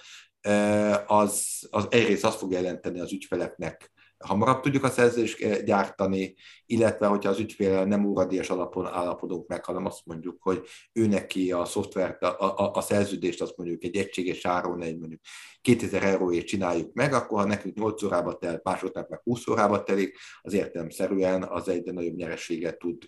az, 1.07 1.67
az 1.71 1.87
egyrészt 1.91 2.25
azt 2.25 2.39
fog 2.39 2.53
jelenteni 2.53 3.01
az 3.01 3.13
ügyfeleknek, 3.13 3.90
hamarabb 4.25 4.61
tudjuk 4.61 4.85
a 4.85 4.89
szerződést 4.89 5.65
gyártani, 5.65 6.35
illetve 6.67 7.07
hogyha 7.07 7.31
az 7.31 7.39
ügyfél 7.39 7.85
nem 7.85 8.07
úradíjas 8.07 8.51
alapon 8.51 8.87
állapodunk 8.87 9.49
meg, 9.49 9.65
hanem 9.65 9.87
azt 9.87 10.01
mondjuk, 10.05 10.43
hogy 10.43 10.67
ő 10.93 11.07
neki 11.07 11.53
a 11.53 11.65
szoftvert, 11.65 12.23
a, 12.23 12.59
a, 12.59 12.71
a 12.75 12.81
szerződést 12.81 13.41
azt 13.41 13.57
mondjuk 13.57 13.85
egy 13.85 13.97
egységes 13.97 14.45
áron 14.45 14.83
egy 14.83 14.99
mondjuk 14.99 15.21
2000 15.61 16.03
euróért 16.03 16.47
csináljuk 16.47 16.93
meg, 16.93 17.13
akkor 17.13 17.39
ha 17.39 17.47
nekünk 17.47 17.77
8 17.77 18.03
órába 18.03 18.39
tel, 18.39 18.61
másodnak 18.63 19.09
meg 19.09 19.21
20 19.23 19.49
órába 19.49 19.83
telik, 19.83 20.17
az 20.41 20.53
értelemszerűen 20.53 21.43
az 21.43 21.69
egyre 21.69 21.93
nagyobb 21.93 22.17
nyerességet 22.17 22.79
tud 22.79 23.03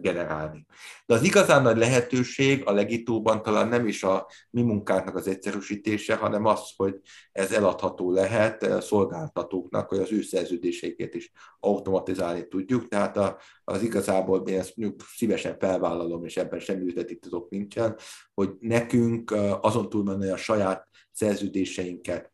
generálni. 0.00 0.66
De 1.06 1.14
az 1.14 1.22
igazán 1.22 1.62
nagy 1.62 1.76
lehetőség 1.76 2.66
a 2.66 2.72
legitóban 2.72 3.42
talán 3.42 3.68
nem 3.68 3.86
is 3.86 4.02
a 4.02 4.26
mi 4.50 4.62
munkánknak 4.62 5.14
az 5.16 5.28
egyszerűsítése, 5.28 6.14
hanem 6.14 6.44
az, 6.44 6.60
hogy 6.76 7.00
ez 7.32 7.52
eladható 7.52 8.10
lehet 8.10 8.82
szolgáltatóknak, 8.82 9.88
hogy 9.88 9.98
az 9.98 10.12
ő 10.12 10.22
szerződéseiket 10.22 11.14
is 11.14 11.32
automatizálni 11.60 12.48
tudjuk. 12.48 12.88
Tehát 12.88 13.36
az 13.64 13.82
igazából 13.82 14.48
én 14.48 14.58
ezt 14.58 14.74
szívesen 15.16 15.56
felvállalom, 15.58 16.24
és 16.24 16.36
ebben 16.36 16.60
semmi 16.60 16.86
üzleti 16.86 17.18
tudok 17.18 17.50
nincsen, 17.50 17.96
hogy 18.34 18.50
nekünk 18.60 19.34
azon 19.60 19.88
túlmenően 19.88 20.32
a 20.32 20.36
saját 20.36 20.88
szerződéseinket 21.12 22.32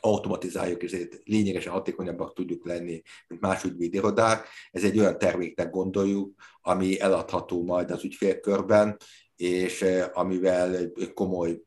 automatizáljuk, 0.00 0.82
és 0.82 1.06
lényegesen 1.24 1.72
hatékonyabbak 1.72 2.34
tudjuk 2.34 2.66
lenni, 2.66 3.02
mint 3.28 3.40
más 3.40 3.64
ügyvédirodák. 3.64 4.46
Ez 4.70 4.84
egy 4.84 4.98
olyan 4.98 5.18
terméknek 5.18 5.70
gondoljuk, 5.70 6.34
ami 6.60 7.00
eladható 7.00 7.64
majd 7.64 7.90
az 7.90 8.04
ügyfélkörben, 8.04 8.96
és 9.36 9.84
amivel 10.12 10.92
komoly 11.14 11.62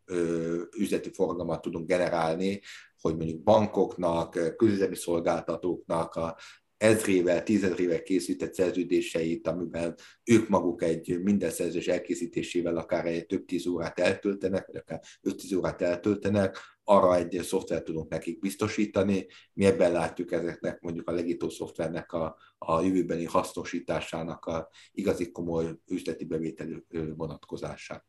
üzleti 0.78 1.10
forgalmat 1.14 1.62
tudunk 1.62 1.88
generálni, 1.88 2.62
hogy 3.02 3.16
mondjuk 3.16 3.44
bankoknak, 3.44 4.56
közüzemi 4.58 4.96
szolgáltatóknak 4.96 6.16
a 6.16 6.36
ezrével, 6.78 7.44
tízezrével 7.44 8.04
készített 8.04 8.54
szerződéseit, 8.54 9.48
amiben 9.48 9.96
ők 10.24 10.48
maguk 10.48 10.84
egy 10.84 11.20
minden 11.24 11.50
szerződés 11.50 11.88
elkészítésével 11.88 12.78
akár 12.78 13.06
egy 13.06 13.26
több 13.26 13.46
tíz 13.46 13.68
órát 13.68 14.00
eltöltenek, 14.00 14.66
vagy 14.66 14.76
akár 14.76 15.02
öt 15.22 15.36
tíz 15.36 15.54
órát 15.54 15.82
eltöltenek, 15.82 16.58
arra 16.84 17.16
egy 17.16 17.40
szoftvert 17.44 17.84
tudunk 17.84 18.10
nekik 18.10 18.40
biztosítani. 18.40 19.28
Mi 19.54 19.66
ebben 19.66 19.92
látjuk 19.92 20.32
ezeknek 20.32 20.80
mondjuk 20.82 21.10
a 21.10 21.12
legító 21.12 21.50
szoftvernek 21.50 22.14
a, 22.14 22.38
a 22.58 22.82
jövőbeni 22.82 23.26
hasznosításának 23.26 24.46
a 24.46 24.70
igazi 24.92 25.32
komoly 25.32 25.66
üzleti 25.88 26.26
bevételű 26.26 26.78
vonatkozását. 27.16 28.06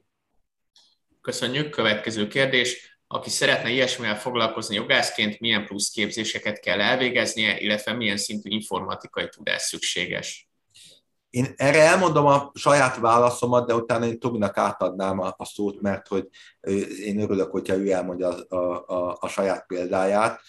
Köszönjük. 1.21 1.71
Következő 1.71 2.27
kérdés 2.27 2.95
aki 3.07 3.31
szeretne 3.31 3.71
ilyesmivel 3.71 4.19
foglalkozni 4.19 4.75
jogászként, 4.75 5.41
milyen 5.41 5.65
plusz 5.67 5.91
képzéseket 5.91 6.61
kell 6.61 6.81
elvégeznie, 6.81 7.61
illetve 7.61 7.93
milyen 7.93 8.17
szintű 8.17 8.51
informatikai 8.51 9.29
tudás 9.29 9.63
szükséges? 9.63 10.49
Én 11.35 11.53
erre 11.57 11.81
elmondom 11.81 12.27
a 12.27 12.51
saját 12.55 12.97
válaszomat, 12.97 13.67
de 13.67 13.75
utána 13.75 14.07
én 14.07 14.19
Tominak 14.19 14.57
átadnám 14.57 15.19
a, 15.19 15.35
a 15.37 15.45
szót, 15.45 15.81
mert 15.81 16.09
hogy 16.09 16.29
én 17.05 17.21
örülök, 17.21 17.51
hogyha 17.51 17.77
ő 17.77 17.91
elmondja 17.91 18.29
a, 18.29 18.57
a, 18.87 19.17
a, 19.21 19.29
saját 19.29 19.67
példáját. 19.67 20.41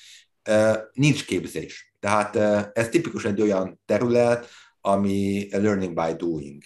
Nincs 0.93 1.25
képzés. 1.25 1.93
Tehát 1.99 2.36
ez 2.77 2.89
tipikus 2.89 3.25
egy 3.25 3.41
olyan 3.41 3.81
terület, 3.86 4.47
ami 4.81 5.47
learning 5.51 5.93
by 5.93 6.13
doing. 6.17 6.63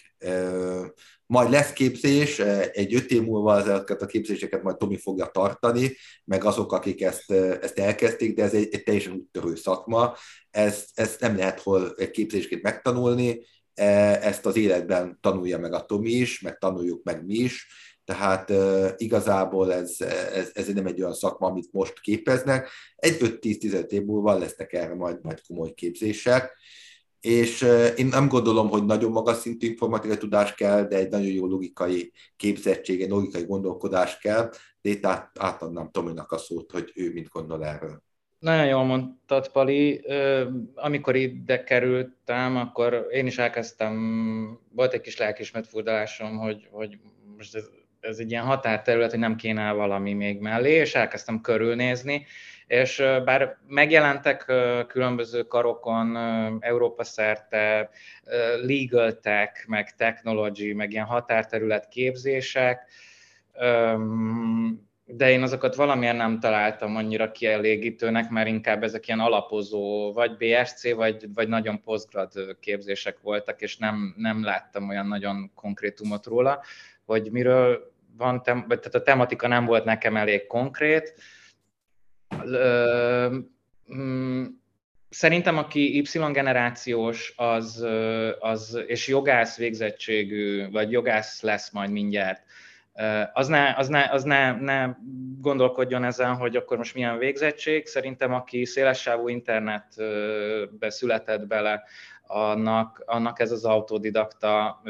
Majd 1.26 1.50
lesz 1.50 1.74
képzés, 1.74 2.40
egy 2.72 2.96
öt 2.96 3.12
év 3.12 3.22
múlva 3.22 3.60
ezeket 3.60 4.02
a 4.02 4.06
képzéseket 4.06 4.64
majd 4.64 4.78
Tomi 4.78 4.98
fogja 4.98 5.26
tartani, 5.26 5.96
meg 6.26 6.44
azok, 6.44 6.74
akik 6.74 7.02
ezt, 7.02 7.32
ezt 7.62 7.80
elkezdték, 7.80 8.36
de 8.36 8.44
ez 8.44 8.54
egy, 8.54 8.68
egy 8.72 8.84
teljesen 8.84 9.14
úttörő 9.14 9.56
szakma, 9.56 10.16
ezt, 10.52 10.90
ezt 10.94 11.20
nem 11.20 11.36
lehet 11.36 11.60
hol 11.60 11.96
képzésként 12.12 12.62
megtanulni, 12.62 13.42
ezt 14.22 14.46
az 14.46 14.56
életben 14.56 15.18
tanulja 15.22 15.58
meg 15.58 15.74
a 15.74 15.86
Tomi 15.86 16.12
is, 16.12 16.42
meg 16.42 16.58
tanuljuk 16.58 17.04
meg 17.04 17.26
mi 17.26 17.36
is, 17.36 17.68
tehát 18.06 18.50
uh, 18.50 18.90
igazából 18.98 19.74
ez, 19.74 19.96
ez, 20.34 20.50
ez 20.54 20.68
nem 20.68 20.86
egy 20.86 21.02
olyan 21.02 21.14
szakma, 21.14 21.48
amit 21.48 21.72
most 21.72 22.00
képeznek. 22.00 22.70
Egy 22.96 23.18
5-10-15 23.20 23.90
év 23.90 24.04
múlva 24.04 24.38
lesznek 24.38 24.74
erre 24.74 24.96
majd, 24.96 25.18
majd 25.22 25.42
komoly 25.48 25.74
képzések 25.74 26.52
és 27.20 27.62
én 27.96 28.06
nem 28.06 28.28
gondolom, 28.28 28.70
hogy 28.70 28.86
nagyon 28.86 29.12
magas 29.12 29.38
szintű 29.38 29.68
informatikai 29.68 30.18
tudás 30.18 30.56
kell, 30.56 30.84
de 30.84 30.98
egy 30.98 31.10
nagyon 31.10 31.32
jó 31.32 31.46
logikai 31.46 32.12
képzettség, 32.36 33.10
logikai 33.10 33.44
gondolkodás 33.46 34.18
kell, 34.18 34.50
de 34.82 34.90
itt 34.90 35.06
át, 35.06 35.32
átadnám 35.40 35.92
Tominak 35.92 36.32
a 36.32 36.38
szót, 36.38 36.72
hogy 36.72 36.92
ő 36.96 37.12
mit 37.12 37.28
gondol 37.28 37.66
erről. 37.66 38.04
Nagyon 38.40 38.66
jól 38.66 38.84
mondtad, 38.84 39.52
Pali. 39.52 40.06
Amikor 40.76 41.16
ide 41.16 41.64
kerültem, 41.64 42.58
akkor 42.58 43.08
én 43.12 43.26
is 43.26 43.38
elkezdtem, 43.38 44.60
volt 44.72 44.94
egy 44.94 45.02
kis 45.02 45.18
lelkismert 45.18 45.68
furdalásom, 45.68 46.38
hogy, 46.38 46.68
hogy 46.72 47.00
most 47.38 47.56
ez, 47.56 47.70
ez 48.00 48.18
egy 48.18 48.32
ilyen 48.32 48.44
határterület, 48.44 49.10
hogy 49.10 49.20
nem 49.20 49.36
kéne 49.36 49.72
valami 49.72 50.14
még 50.14 50.40
mellé, 50.40 50.72
és 50.72 50.96
elkezdtem 50.96 51.42
körülnézni, 51.42 52.26
és 52.68 53.04
bár 53.26 53.58
megjelentek 53.68 54.54
különböző 54.88 55.44
karokon 55.44 56.18
Európa 56.60 57.04
szerte 57.04 57.90
legal 58.62 59.20
tech, 59.20 59.68
meg 59.68 59.96
technology, 59.96 60.74
meg 60.74 60.92
ilyen 60.92 61.06
határterület 61.06 61.88
képzések, 61.88 62.90
de 65.12 65.32
én 65.32 65.42
azokat 65.42 65.76
valamilyen 65.76 66.16
nem 66.16 66.40
találtam 66.40 66.96
annyira 66.96 67.32
kielégítőnek, 67.32 68.30
mert 68.30 68.48
inkább 68.48 68.84
ezek 68.84 69.08
ilyen 69.08 69.20
alapozó, 69.20 70.14
vagy 70.14 70.38
BSC, 70.38 70.94
vagy, 70.94 71.34
vagy 71.34 71.48
nagyon 71.48 71.82
postgrad 71.82 72.58
képzések 72.60 73.20
voltak, 73.22 73.62
és 73.62 73.78
nem, 73.78 74.14
nem 74.18 74.44
láttam 74.44 74.90
olyan 74.90 75.08
nagyon 75.08 75.52
konkrétumot 75.56 76.26
róla, 76.26 76.64
hogy 77.06 77.32
miről 77.32 77.94
van, 78.18 78.44
tehát 78.44 78.96
a 78.96 79.02
tematika 79.02 79.48
nem 79.48 79.66
volt 79.66 79.84
nekem 79.84 80.16
elég 80.16 80.48
konkrét, 80.48 81.14
Mm, 83.94 84.46
Szerintem, 85.10 85.58
aki 85.58 85.98
Y 85.98 86.32
generációs, 86.32 87.34
az, 87.36 87.86
az, 88.40 88.80
és 88.88 89.08
jogász 89.08 89.58
végzettségű, 89.58 90.70
vagy 90.70 90.92
jogász 90.92 91.42
lesz 91.42 91.72
majd 91.72 91.92
mindjárt, 91.92 92.44
az, 93.34 93.48
ne, 93.48 93.74
az, 93.78 93.88
ne, 93.88 94.10
az 94.12 94.24
ne, 94.24 94.52
ne 94.52 94.98
gondolkodjon 95.42 96.04
ezen, 96.04 96.36
hogy 96.36 96.56
akkor 96.56 96.78
most 96.78 96.94
milyen 96.94 97.18
végzettség. 97.18 97.86
Szerintem, 97.86 98.34
aki 98.34 98.66
szélessávú 98.66 99.28
internetbe 99.28 100.90
született 100.90 101.48
bele, 101.48 101.84
annak, 102.32 103.04
annak 103.06 103.40
ez 103.40 103.52
az 103.52 103.66
autodidakta 103.66 104.82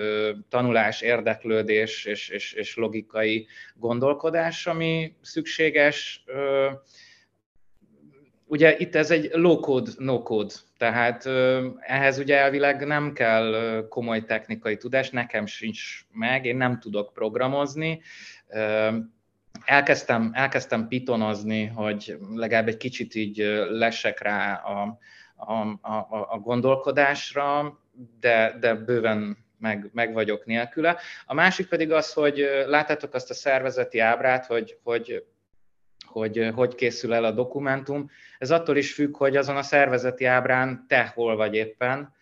tanulás, 0.50 1.02
érdeklődés 1.02 2.06
és, 2.06 2.30
és, 2.30 2.54
és 2.54 2.76
logikai 2.76 3.48
gondolkodás, 3.76 4.68
ami 4.68 5.16
szükséges. 5.22 6.24
Ugye 8.52 8.78
itt 8.78 8.96
ez 8.96 9.12
egy 9.12 9.30
low-code, 9.34 9.92
no-code, 9.98 10.54
tehát 10.78 11.26
ehhez 11.80 12.18
ugye 12.18 12.38
elvileg 12.38 12.86
nem 12.86 13.14
kell 13.14 13.86
komoly 13.90 14.24
technikai 14.24 14.78
tudás, 14.78 15.10
nekem 15.10 15.46
sincs 15.46 16.06
meg, 16.12 16.46
én 16.46 16.58
nem 16.58 16.80
tudok 16.80 17.14
programozni. 17.14 18.02
Elkezdtem, 19.66 20.32
elkezdtem 20.34 20.88
pitonozni, 20.88 21.66
hogy 21.66 22.18
legalább 22.34 22.68
egy 22.68 22.78
kicsit 22.78 23.16
így 23.16 23.38
lesek 23.70 24.22
rá 24.22 24.54
a, 24.54 24.98
a, 25.36 25.54
a, 25.82 26.28
a 26.30 26.38
gondolkodásra, 26.38 27.80
de, 28.20 28.58
de 28.60 28.74
bőven 28.74 29.38
meg, 29.58 29.90
meg 29.94 30.14
vagyok 30.14 30.46
nélküle. 30.46 30.98
A 31.26 31.34
másik 31.34 31.68
pedig 31.68 31.92
az, 31.92 32.14
hogy 32.14 32.50
láttátok 32.68 33.14
azt 33.14 33.30
a 33.30 33.34
szervezeti 33.34 34.00
ábrát, 34.00 34.46
hogy, 34.46 34.78
hogy 34.84 35.24
hogy 36.12 36.52
hogy 36.56 36.76
készül 36.76 37.14
el 37.14 37.24
a 37.24 37.32
dokumentum. 37.32 38.10
Ez 38.38 38.52
attól 38.52 38.78
is 38.78 38.94
függ, 38.94 39.18
hogy 39.18 39.38
azon 39.38 39.58
a 39.58 39.62
szervezeti 39.62 40.26
ábrán 40.26 40.86
te 40.88 41.12
hol 41.16 41.36
vagy 41.36 41.56
éppen, 41.56 42.18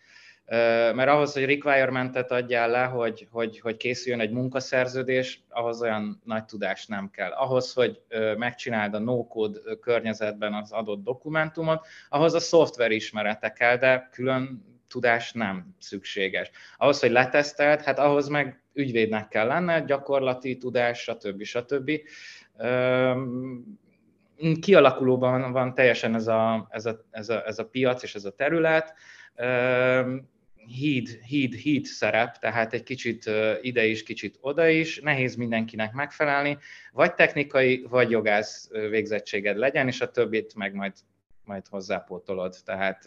mert 0.94 1.08
ahhoz, 1.08 1.32
hogy 1.32 1.44
requirementet 1.44 2.30
adjál 2.30 2.70
le, 2.70 2.84
hogy, 2.84 3.28
hogy, 3.30 3.60
hogy 3.60 3.76
készüljön 3.76 4.20
egy 4.20 4.30
munkaszerződés, 4.30 5.42
ahhoz 5.48 5.82
olyan 5.82 6.20
nagy 6.24 6.44
tudás 6.44 6.86
nem 6.86 7.10
kell. 7.10 7.30
Ahhoz, 7.30 7.72
hogy 7.72 8.00
megcsináld 8.36 8.94
a 8.94 8.98
no-code 8.98 9.60
környezetben 9.80 10.54
az 10.54 10.72
adott 10.72 11.04
dokumentumot, 11.04 11.86
ahhoz 12.08 12.34
a 12.34 12.40
szoftver 12.40 12.90
ismerete 12.90 13.52
kell, 13.52 13.76
de 13.76 14.08
külön 14.12 14.66
tudás 14.88 15.32
nem 15.32 15.74
szükséges. 15.78 16.50
Ahhoz, 16.76 17.00
hogy 17.00 17.10
leteszteld, 17.10 17.82
hát 17.82 17.98
ahhoz 17.98 18.28
meg 18.28 18.62
ügyvédnek 18.72 19.28
kell 19.28 19.46
lenne, 19.46 19.80
gyakorlati 19.80 20.56
tudás, 20.56 20.98
stb. 20.98 21.42
stb. 21.42 21.90
Kialakulóban 24.60 25.52
van 25.52 25.74
teljesen 25.74 26.14
ez 26.14 26.26
a, 26.26 26.66
ez 26.70 26.86
a, 26.86 27.04
ez 27.10 27.28
a, 27.28 27.46
ez 27.46 27.58
a 27.58 27.66
piac 27.66 28.02
és 28.02 28.14
ez 28.14 28.24
a 28.24 28.30
terület 28.30 28.94
híd, 30.68 31.08
híd, 31.08 31.54
híd 31.54 31.84
szerep, 31.84 32.36
tehát 32.36 32.72
egy 32.72 32.82
kicsit 32.82 33.30
ide 33.60 33.84
is, 33.84 34.02
kicsit 34.02 34.38
oda 34.40 34.68
is, 34.68 35.00
nehéz 35.00 35.34
mindenkinek 35.34 35.92
megfelelni, 35.92 36.58
vagy 36.92 37.14
technikai, 37.14 37.86
vagy 37.88 38.10
jogász 38.10 38.68
végzettséged 38.70 39.56
legyen, 39.56 39.86
és 39.86 40.00
a 40.00 40.10
többit 40.10 40.54
meg 40.54 40.74
majd, 40.74 40.92
majd 41.44 41.66
hozzápótolod. 41.68 42.56
Tehát 42.64 43.04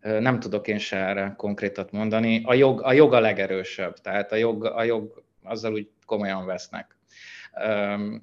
nem 0.00 0.40
tudok 0.40 0.68
én 0.68 0.78
se 0.78 0.96
erre 0.96 1.34
konkrétat 1.36 1.90
mondani. 1.90 2.42
A 2.44 2.54
jog 2.54 2.82
a, 2.82 2.92
jog 2.92 3.12
a 3.12 3.20
legerősebb, 3.20 3.94
tehát 3.98 4.32
a 4.32 4.36
jog, 4.36 4.64
a 4.64 4.82
jog 4.82 5.24
azzal 5.42 5.72
úgy 5.72 5.90
komolyan 6.06 6.46
vesznek. 6.46 6.95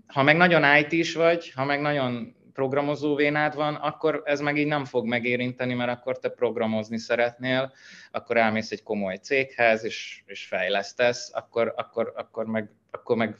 Ha 0.07 0.23
meg 0.23 0.37
nagyon 0.37 0.77
IT 0.77 0.91
is 0.91 1.13
vagy, 1.13 1.51
ha 1.51 1.65
meg 1.65 1.81
nagyon 1.81 2.35
programozó 2.53 3.15
vénád 3.15 3.55
van, 3.55 3.75
akkor 3.75 4.21
ez 4.25 4.39
meg 4.39 4.57
így 4.57 4.67
nem 4.67 4.85
fog 4.85 5.05
megérinteni, 5.05 5.73
mert 5.73 5.91
akkor 5.91 6.19
te 6.19 6.29
programozni 6.29 6.97
szeretnél, 6.97 7.73
akkor 8.11 8.37
elmész 8.37 8.71
egy 8.71 8.83
komoly 8.83 9.15
céghez, 9.15 9.83
és, 9.83 10.23
és 10.25 10.45
fejlesztesz, 10.45 11.31
akkor, 11.33 11.73
akkor, 11.75 12.13
akkor, 12.15 12.45
meg, 12.45 12.71
akkor, 12.91 13.15
meg, 13.15 13.37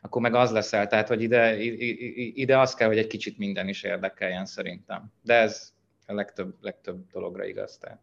akkor 0.00 0.20
meg 0.22 0.34
az 0.34 0.50
leszel. 0.50 0.86
Tehát, 0.86 1.08
hogy 1.08 1.22
ide, 1.22 1.56
ide 2.34 2.58
az 2.58 2.74
kell, 2.74 2.88
hogy 2.88 2.98
egy 2.98 3.06
kicsit 3.06 3.38
minden 3.38 3.68
is 3.68 3.82
érdekeljen 3.82 4.46
szerintem. 4.46 5.12
De 5.22 5.34
ez 5.34 5.72
a 6.06 6.14
legtöbb, 6.14 6.54
legtöbb 6.60 7.06
dologra 7.12 7.44
igaz. 7.44 7.78
Tehát. 7.78 8.00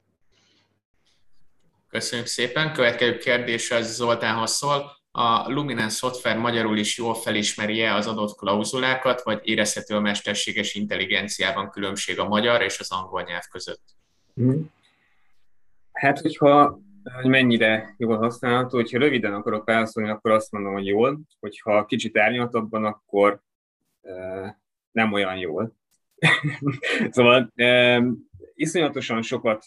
Köszönjük 1.89 2.27
szépen. 2.27 2.73
Következő 2.73 3.17
kérdés 3.17 3.71
az 3.71 3.95
Zoltánhoz 3.95 4.51
szól 4.51 5.00
a 5.11 5.51
Luminance 5.51 5.95
szoftver 5.95 6.37
magyarul 6.37 6.77
is 6.77 6.97
jól 6.97 7.15
felismeri-e 7.15 7.95
az 7.95 8.07
adott 8.07 8.37
klauzulákat, 8.37 9.23
vagy 9.23 9.39
érezhető 9.43 9.95
a 9.95 9.99
mesterséges 9.99 10.73
intelligenciában 10.73 11.69
különbség 11.69 12.19
a 12.19 12.27
magyar 12.27 12.61
és 12.61 12.79
az 12.79 12.91
angol 12.91 13.21
nyelv 13.21 13.43
között? 13.51 13.83
Hmm. 14.35 14.71
Hát, 15.91 16.19
hogyha 16.19 16.79
hogy 17.03 17.29
mennyire 17.29 17.95
jól 17.97 18.17
használható, 18.17 18.77
hogyha 18.77 18.97
röviden 18.97 19.33
akarok 19.33 19.65
válaszolni, 19.65 20.09
akkor 20.09 20.31
azt 20.31 20.51
mondom, 20.51 20.73
hogy 20.73 20.85
jól, 20.85 21.19
hogyha 21.39 21.85
kicsit 21.85 22.17
árnyaltabban, 22.17 22.85
akkor 22.85 23.41
e, 24.01 24.11
nem 24.91 25.13
olyan 25.13 25.37
jól. 25.37 25.75
szóval 27.09 27.51
e, 27.55 28.01
iszonyatosan 28.53 29.21
sokat 29.21 29.65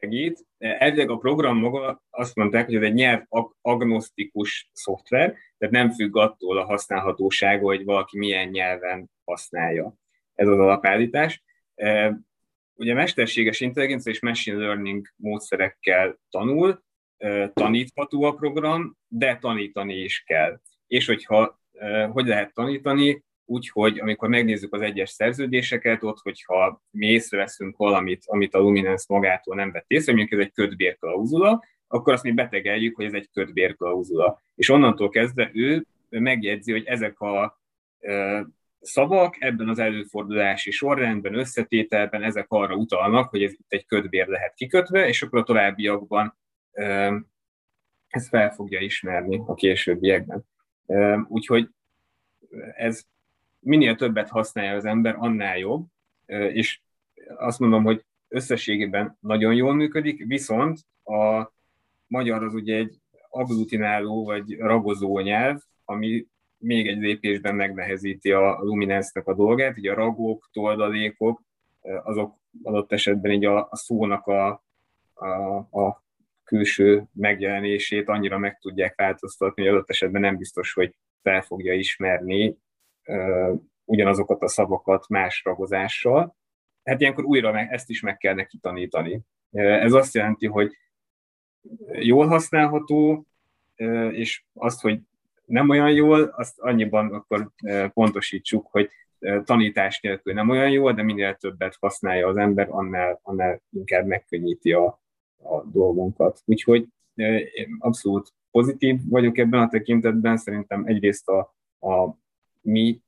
segít. 0.00 0.46
Elvileg 0.58 1.10
a 1.10 1.16
program 1.16 1.58
maga 1.58 2.02
azt 2.10 2.34
mondták, 2.34 2.66
hogy 2.66 2.74
ez 2.74 2.82
egy 2.82 2.94
nyelv 2.94 3.22
agnosztikus 3.60 4.70
szoftver, 4.72 5.34
tehát 5.58 5.74
nem 5.74 5.90
függ 5.90 6.16
attól 6.16 6.58
a 6.58 6.64
használhatósága, 6.64 7.64
hogy 7.64 7.84
valaki 7.84 8.18
milyen 8.18 8.48
nyelven 8.48 9.10
használja. 9.24 9.94
Ez 10.34 10.48
az 10.48 10.58
alapállítás. 10.58 11.42
E, 11.74 12.18
ugye 12.74 12.94
mesterséges 12.94 13.60
intelligencia 13.60 14.12
és 14.12 14.20
machine 14.20 14.58
learning 14.58 15.06
módszerekkel 15.16 16.18
tanul, 16.30 16.82
e, 17.16 17.48
tanítható 17.48 18.22
a 18.22 18.34
program, 18.34 18.96
de 19.08 19.36
tanítani 19.36 19.94
is 19.94 20.22
kell. 20.26 20.60
És 20.86 21.06
hogyha 21.06 21.60
e, 21.72 22.04
hogy 22.04 22.26
lehet 22.26 22.54
tanítani, 22.54 23.24
úgyhogy 23.48 23.98
amikor 23.98 24.28
megnézzük 24.28 24.74
az 24.74 24.80
egyes 24.80 25.10
szerződéseket, 25.10 26.02
ott, 26.02 26.18
hogyha 26.18 26.82
mi 26.90 27.06
észreveszünk 27.06 27.76
valamit, 27.76 28.22
amit 28.26 28.54
a 28.54 28.58
Luminance 28.58 29.04
magától 29.08 29.54
nem 29.54 29.72
vett 29.72 29.84
észre, 29.86 30.12
mondjuk 30.12 30.40
ez 30.40 30.46
egy 30.46 30.52
kötbérklauzula, 30.52 31.64
akkor 31.86 32.12
azt 32.12 32.22
mi 32.22 32.32
betegeljük, 32.32 32.96
hogy 32.96 33.04
ez 33.04 33.12
egy 33.12 33.28
kötbérklauzula. 33.32 34.40
És 34.54 34.68
onnantól 34.68 35.08
kezdve 35.08 35.50
ő 35.54 35.86
megjegyzi, 36.08 36.72
hogy 36.72 36.84
ezek 36.84 37.20
a 37.20 37.60
szavak 38.80 39.36
ebben 39.38 39.68
az 39.68 39.78
előfordulási 39.78 40.70
sorrendben, 40.70 41.34
összetételben 41.34 42.22
ezek 42.22 42.46
arra 42.48 42.74
utalnak, 42.74 43.28
hogy 43.28 43.42
ez 43.42 43.52
itt 43.52 43.66
egy 43.72 43.86
kötbér 43.86 44.26
lehet 44.26 44.54
kikötve, 44.54 45.08
és 45.08 45.22
akkor 45.22 45.38
a 45.38 45.42
továbbiakban 45.42 46.38
ez 48.08 48.28
fel 48.28 48.50
fogja 48.50 48.80
ismerni 48.80 49.42
a 49.46 49.54
későbbiekben. 49.54 50.44
Úgyhogy 51.28 51.68
ez 52.76 53.02
minél 53.60 53.96
többet 53.96 54.28
használja 54.28 54.74
az 54.74 54.84
ember, 54.84 55.14
annál 55.18 55.58
jobb, 55.58 55.86
és 56.52 56.80
azt 57.36 57.58
mondom, 57.58 57.84
hogy 57.84 58.04
összességében 58.28 59.16
nagyon 59.20 59.54
jól 59.54 59.74
működik, 59.74 60.26
viszont 60.26 60.78
a 61.04 61.52
magyar 62.06 62.42
az 62.42 62.54
ugye 62.54 62.76
egy 62.76 62.98
agglutináló 63.28 64.24
vagy 64.24 64.58
ragozó 64.58 65.18
nyelv, 65.20 65.60
ami 65.84 66.26
még 66.58 66.86
egy 66.86 66.98
lépésben 66.98 67.54
megnehezíti 67.54 68.32
a 68.32 68.58
Luminance-nek 68.60 69.26
a 69.26 69.34
dolgát, 69.34 69.78
ugye 69.78 69.92
a 69.92 69.94
ragók, 69.94 70.48
toldalékok, 70.52 71.42
azok 72.02 72.36
adott 72.62 72.92
esetben 72.92 73.32
így 73.32 73.44
a, 73.44 73.68
a 73.70 73.76
szónak 73.76 74.26
a, 74.26 74.64
a, 75.14 75.56
a 75.56 76.02
külső 76.44 77.04
megjelenését 77.12 78.08
annyira 78.08 78.38
meg 78.38 78.58
tudják 78.58 78.94
változtatni, 78.96 79.62
hogy 79.62 79.72
adott 79.72 79.90
esetben 79.90 80.20
nem 80.20 80.36
biztos, 80.36 80.72
hogy 80.72 80.94
fel 81.22 81.42
fogja 81.42 81.74
ismerni 81.74 82.56
ugyanazokat 83.84 84.42
a 84.42 84.48
szavakat 84.48 85.08
más 85.08 85.44
ragozással. 85.44 86.36
Hát 86.84 87.00
ilyenkor 87.00 87.24
újra 87.24 87.52
meg, 87.52 87.72
ezt 87.72 87.90
is 87.90 88.00
meg 88.00 88.16
kell 88.16 88.34
neki 88.34 88.58
tanítani. 88.58 89.20
Ez 89.52 89.92
azt 89.92 90.14
jelenti, 90.14 90.46
hogy 90.46 90.72
jól 91.92 92.26
használható, 92.26 93.26
és 94.10 94.44
azt, 94.54 94.80
hogy 94.80 95.00
nem 95.44 95.68
olyan 95.68 95.92
jól, 95.92 96.22
azt 96.22 96.58
annyiban 96.58 97.12
akkor 97.14 97.50
pontosítsuk, 97.94 98.66
hogy 98.70 98.90
tanítás 99.44 100.00
nélkül 100.00 100.32
nem 100.32 100.48
olyan 100.48 100.70
jó, 100.70 100.92
de 100.92 101.02
minél 101.02 101.34
többet 101.34 101.76
használja 101.80 102.26
az 102.26 102.36
ember, 102.36 102.66
annál, 102.70 103.20
annál 103.22 103.62
inkább 103.70 104.06
megkönnyíti 104.06 104.72
a, 104.72 104.86
a 105.42 105.62
dolgunkat. 105.64 106.42
Úgyhogy 106.44 106.86
abszolút 107.78 108.32
pozitív 108.50 109.00
vagyok 109.08 109.38
ebben 109.38 109.60
a 109.60 109.68
tekintetben, 109.68 110.36
szerintem 110.36 110.84
egyrészt 110.86 111.28
a, 111.28 111.54
a 111.88 112.16
mi 112.68 113.00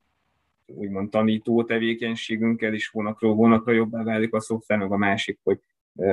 úgymond 0.65 1.09
tanító 1.09 1.63
tevékenységünkkel 1.63 2.73
is 2.73 2.89
hónapról 2.89 3.35
hónapra 3.35 3.71
jobbá 3.71 4.03
válik 4.03 4.33
a 4.33 4.39
szoftver, 4.39 4.77
meg 4.77 4.91
a 4.91 4.97
másik, 4.97 5.39
hogy 5.43 5.59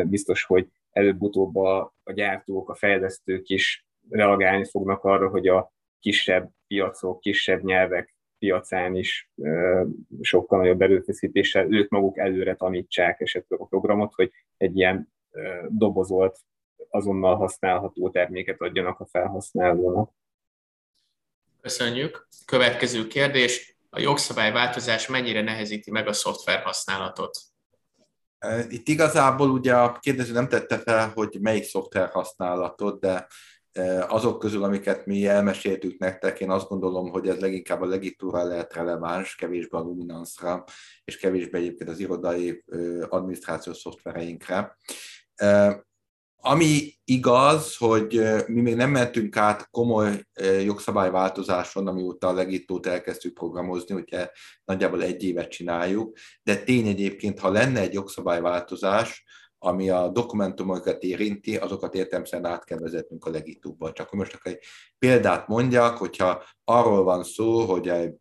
biztos, 0.05 0.45
hogy 0.45 0.69
előbb-utóbb 0.91 1.57
a, 1.57 1.95
a 2.05 2.13
gyártók, 2.13 2.71
a 2.71 2.75
fejlesztők 2.75 3.49
is 3.49 3.87
reagálni 4.09 4.65
fognak 4.65 5.05
arra, 5.05 5.29
hogy 5.29 5.49
a 5.49 5.73
kisebb 6.01 6.51
piacok, 6.67 7.21
kisebb 7.21 7.63
nyelvek 7.63 8.15
piacán 8.39 8.97
is 8.97 9.31
sokkal 10.21 10.59
nagyobb 10.59 10.83
erőfeszítéssel 10.83 11.73
ők 11.73 11.91
maguk 11.91 12.19
előre 12.19 12.55
tanítsák 12.55 13.21
esetleg 13.21 13.61
a 13.61 13.65
programot, 13.65 14.15
hogy 14.15 14.33
egy 14.57 14.77
ilyen 14.77 15.13
dobozolt, 15.69 16.39
azonnal 16.91 17.37
használható 17.37 18.11
terméket 18.11 18.61
adjanak 18.61 19.01
a 19.01 19.07
felhasználónak. 19.07 20.11
Köszönjük. 21.69 22.29
Következő 22.45 23.07
kérdés. 23.07 23.77
A 23.91 24.01
jogszabályváltozás 24.01 25.07
mennyire 25.07 25.43
nehezíti 25.43 25.91
meg 25.91 26.07
a 26.07 26.13
szoftver 26.13 26.63
használatot? 26.63 27.39
Itt 28.69 28.89
igazából 28.89 29.51
ugye 29.51 29.75
a 29.75 29.99
kérdező 29.99 30.33
nem 30.33 30.49
tette 30.49 30.79
fel, 30.79 31.13
hogy 31.15 31.37
melyik 31.41 31.65
szoftver 31.65 32.09
használatot, 32.09 33.01
de 33.01 33.27
azok 34.09 34.39
közül, 34.39 34.65
amiket 34.65 35.07
mi 35.07 35.27
elmeséltük 35.27 35.99
nektek, 35.99 36.41
én 36.41 36.51
azt 36.51 36.69
gondolom, 36.69 37.11
hogy 37.11 37.29
ez 37.29 37.39
leginkább 37.39 37.83
a 37.83 37.87
legitúra 37.87 38.45
lehet 38.45 38.75
releváns, 38.75 39.35
kevésbé 39.35 39.77
a 39.77 39.81
Luminance-ra, 39.81 40.65
és 41.05 41.17
kevésbé 41.17 41.59
egyébként 41.59 41.91
az 41.91 41.99
irodai 41.99 42.65
adminisztrációs 43.09 43.77
szoftvereinkre. 43.77 44.77
Ami 46.41 46.93
igaz, 47.05 47.77
hogy 47.77 48.21
mi 48.47 48.61
még 48.61 48.75
nem 48.75 48.91
mentünk 48.91 49.37
át 49.37 49.69
komoly 49.71 50.25
jogszabályváltozáson, 50.65 51.87
amióta 51.87 52.29
a 52.29 52.33
legitót 52.33 52.87
elkezdtük 52.87 53.35
programozni, 53.35 53.95
ugye 53.95 54.31
nagyjából 54.65 55.03
egy 55.03 55.23
évet 55.23 55.51
csináljuk, 55.51 56.17
de 56.43 56.57
tény 56.57 56.87
egyébként, 56.87 57.39
ha 57.39 57.51
lenne 57.51 57.81
egy 57.81 57.93
jogszabályváltozás, 57.93 59.25
ami 59.59 59.91
a 59.91 60.09
dokumentumokat 60.09 61.03
érinti, 61.03 61.57
azokat 61.57 61.95
értelmszerűen 61.95 62.51
át 62.51 62.65
kell 62.65 62.79
vezetnünk 62.79 63.25
a 63.25 63.31
legitóba. 63.31 63.93
Csak 63.93 64.13
most 64.13 64.35
akkor 64.35 64.53
egy 64.53 64.63
példát 64.99 65.49
mondjak, 65.49 65.97
hogyha 65.97 66.45
arról 66.65 67.03
van 67.03 67.25
szó, 67.25 67.65
hogy 67.65 67.89
egy 67.89 68.15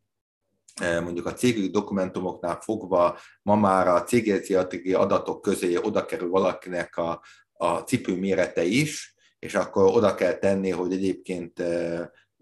mondjuk 1.03 1.25
a 1.25 1.33
cégügyi 1.33 1.69
dokumentumoknál 1.69 2.59
fogva 2.61 3.17
ma 3.41 3.55
már 3.55 3.87
a 3.87 4.03
cégérzeti 4.03 4.93
adatok 4.93 5.41
közé 5.41 5.77
oda 5.77 6.05
kerül 6.05 6.29
valakinek 6.29 6.97
a, 6.97 7.21
a 7.57 7.77
cipő 7.77 8.15
mérete 8.15 8.63
is, 8.63 9.15
és 9.39 9.55
akkor 9.55 9.95
oda 9.95 10.15
kell 10.15 10.33
tenni, 10.33 10.69
hogy 10.69 10.91
egyébként 10.91 11.63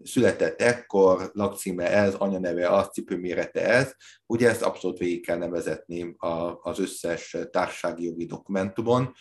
született 0.02 0.60
ekkor, 0.60 1.30
lakcíme 1.32 1.90
ez, 1.90 2.14
anyaneve 2.14 2.68
az, 2.68 2.88
cipőmérete 2.92 3.66
ez. 3.66 3.92
Ugye 4.26 4.48
ezt 4.48 4.62
abszolút 4.62 4.98
végig 4.98 5.26
kell 5.26 5.38
nevezetni 5.38 6.14
az 6.60 6.78
összes 6.78 7.36
társasági 7.50 8.04
jogi 8.04 8.26
dokumentumon, 8.26 9.12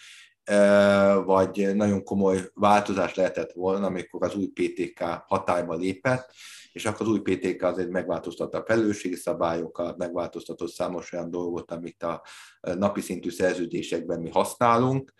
vagy 1.25 1.75
nagyon 1.75 2.03
komoly 2.03 2.49
változás 2.53 3.15
lehetett 3.15 3.51
volna, 3.51 3.85
amikor 3.85 4.23
az 4.23 4.35
új 4.35 4.47
PTK 4.47 5.03
hatályba 5.27 5.75
lépett, 5.75 6.33
és 6.71 6.85
akkor 6.85 7.01
az 7.01 7.11
új 7.11 7.19
PTK 7.19 7.63
azért 7.63 7.89
megváltoztatta 7.89 8.57
a 8.57 8.65
felelősségi 8.65 9.15
szabályokat, 9.15 9.97
megváltoztatott 9.97 10.71
számos 10.71 11.13
olyan 11.13 11.31
dolgot, 11.31 11.71
amit 11.71 12.03
a 12.03 12.21
napi 12.61 13.01
szintű 13.01 13.29
szerződésekben 13.29 14.19
mi 14.19 14.29
használunk, 14.29 15.13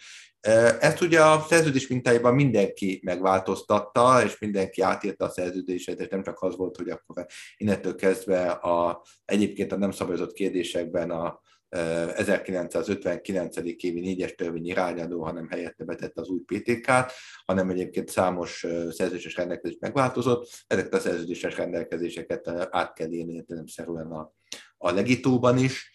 ezt 0.80 1.02
ugye 1.02 1.22
a 1.22 1.46
szerződés 1.50 1.88
mintájában 1.88 2.36
mindenki 2.36 3.00
megváltoztatta, 3.04 4.24
és 4.24 4.40
mindenki 4.40 4.82
átírta 4.82 5.26
a 5.26 5.30
szerződését, 5.30 6.00
és 6.00 6.08
nem 6.08 6.24
csak 6.24 6.42
az 6.42 6.56
volt, 6.56 6.78
hogy 6.78 6.90
akkor 6.90 7.26
innentől 7.58 7.96
kezdve 7.96 8.46
a, 8.50 9.04
egyébként 9.26 9.72
a 9.72 9.78
nem 9.78 9.92
szabályozott 9.92 10.34
kérdésekben 10.34 11.12
a 11.12 11.42
1959. 11.70 13.58
évi 13.58 14.18
4-es 14.18 14.36
törvény 14.36 14.66
irányadó, 14.66 15.24
hanem 15.24 15.48
helyette 15.50 15.84
betette 15.84 16.22
az 16.22 16.28
új 16.28 16.40
PTK-t, 16.40 17.12
hanem 17.46 17.70
egyébként 17.70 18.10
számos 18.10 18.66
szerződéses 18.90 19.36
rendelkezés 19.36 19.78
megváltozott. 19.80 20.50
Ezeket 20.68 20.94
a 20.94 21.00
szerződéses 21.00 21.58
rendelkezéseket 21.58 22.48
át 22.70 22.94
kell 22.94 23.12
írni 23.12 23.34
értelemszerűen 23.34 24.12
a, 24.12 24.34
a 24.78 24.92
legitóban 24.92 25.58
is 25.58 25.95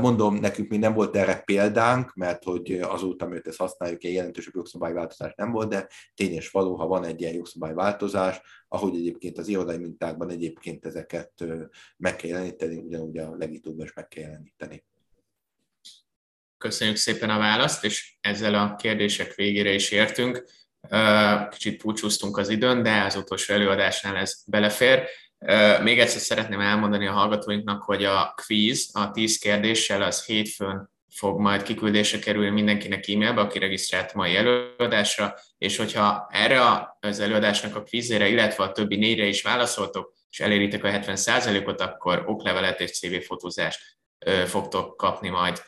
Mondom, 0.00 0.34
nekünk 0.34 0.68
még 0.68 0.78
nem 0.78 0.94
volt 0.94 1.16
erre 1.16 1.42
példánk, 1.44 2.14
mert 2.14 2.44
hogy 2.44 2.72
azóta, 2.72 3.24
amit 3.24 3.46
ezt 3.46 3.58
használjuk, 3.58 4.04
egy 4.04 4.12
jelentősebb 4.12 4.54
jogszabályváltozás 4.54 5.32
nem 5.36 5.50
volt, 5.50 5.68
de 5.68 5.88
tényes 6.14 6.50
való, 6.50 6.74
ha 6.74 6.86
van 6.86 7.04
egy 7.04 7.20
ilyen 7.20 7.34
jogszabályváltozás, 7.34 8.40
ahogy 8.68 8.94
egyébként 8.94 9.38
az 9.38 9.48
irodai 9.48 9.78
mintákban 9.78 10.30
egyébként 10.30 10.86
ezeket 10.86 11.32
meg 11.96 12.16
kell 12.16 12.30
jeleníteni, 12.30 12.76
ugyanúgy 12.76 13.18
a 13.18 13.34
legitóban 13.36 13.84
is 13.84 13.92
meg 13.92 14.08
kell 14.08 14.22
jeleníteni. 14.22 14.84
Köszönjük 16.58 16.96
szépen 16.96 17.30
a 17.30 17.38
választ, 17.38 17.84
és 17.84 18.16
ezzel 18.20 18.54
a 18.54 18.74
kérdések 18.74 19.34
végére 19.34 19.72
is 19.72 19.90
értünk. 19.90 20.44
Kicsit 21.50 21.82
púcsúztunk 21.82 22.36
az 22.36 22.48
időn, 22.48 22.82
de 22.82 23.02
az 23.02 23.16
utolsó 23.16 23.54
előadásnál 23.54 24.16
ez 24.16 24.42
belefér. 24.46 25.08
Még 25.82 25.98
egyszer 25.98 26.20
szeretném 26.20 26.60
elmondani 26.60 27.06
a 27.06 27.12
hallgatóinknak, 27.12 27.82
hogy 27.82 28.04
a 28.04 28.34
quiz, 28.46 28.90
a 28.92 29.10
10 29.10 29.38
kérdéssel 29.38 30.02
az 30.02 30.24
hétfőn 30.24 30.90
fog 31.10 31.40
majd 31.40 31.62
kiküldése 31.62 32.18
kerülni 32.18 32.50
mindenkinek 32.50 33.08
e-mailbe, 33.08 33.40
aki 33.40 33.58
regisztrált 33.58 34.14
mai 34.14 34.36
előadásra, 34.36 35.34
és 35.58 35.76
hogyha 35.76 36.28
erre 36.30 36.60
az 37.00 37.20
előadásnak 37.20 37.76
a 37.76 37.82
quizére, 37.82 38.28
illetve 38.28 38.64
a 38.64 38.72
többi 38.72 38.96
négyre 38.96 39.26
is 39.26 39.42
válaszoltok, 39.42 40.12
és 40.30 40.40
eléritek 40.40 40.84
a 40.84 40.88
70%-ot, 40.88 41.80
akkor 41.80 42.22
oklevelet 42.26 42.80
és 42.80 42.90
CV 42.90 43.14
fotózást 43.14 43.80
fogtok 44.46 44.96
kapni 44.96 45.28
majd. 45.28 45.62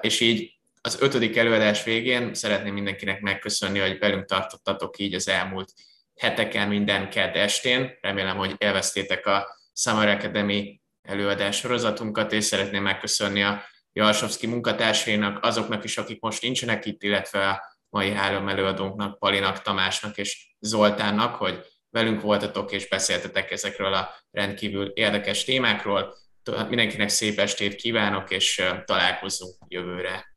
És 0.00 0.20
így 0.20 0.58
az 0.80 1.00
ötödik 1.00 1.36
előadás 1.36 1.84
végén 1.84 2.34
szeretném 2.34 2.74
mindenkinek 2.74 3.20
megköszönni, 3.20 3.78
hogy 3.78 3.98
velünk 3.98 4.24
tartottatok 4.24 4.98
így 4.98 5.14
az 5.14 5.28
elmúlt 5.28 5.72
heteken, 6.16 6.68
minden 6.68 7.10
kedd 7.10 7.36
estén. 7.36 7.98
Remélem, 8.00 8.36
hogy 8.36 8.54
élveztétek 8.58 9.26
a 9.26 9.58
Summer 9.72 10.08
Academy 10.08 10.80
előadás 11.02 11.56
sorozatunkat, 11.56 12.32
és 12.32 12.44
szeretném 12.44 12.82
megköszönni 12.82 13.42
a 13.42 13.62
Jalsovszki 13.92 14.46
munkatársainak, 14.46 15.44
azoknak 15.44 15.84
is, 15.84 15.98
akik 15.98 16.20
most 16.20 16.42
nincsenek 16.42 16.86
itt, 16.86 17.02
illetve 17.02 17.48
a 17.48 17.62
mai 17.88 18.10
három 18.10 18.48
előadónknak, 18.48 19.18
Palinak, 19.18 19.62
Tamásnak 19.62 20.18
és 20.18 20.56
Zoltánnak, 20.60 21.34
hogy 21.34 21.66
velünk 21.90 22.20
voltatok 22.20 22.72
és 22.72 22.88
beszéltetek 22.88 23.50
ezekről 23.50 23.94
a 23.94 24.08
rendkívül 24.30 24.86
érdekes 24.86 25.44
témákról. 25.44 26.14
Mindenkinek 26.68 27.08
szép 27.08 27.38
estét 27.38 27.74
kívánok, 27.74 28.30
és 28.30 28.62
találkozunk 28.84 29.54
jövőre. 29.68 30.36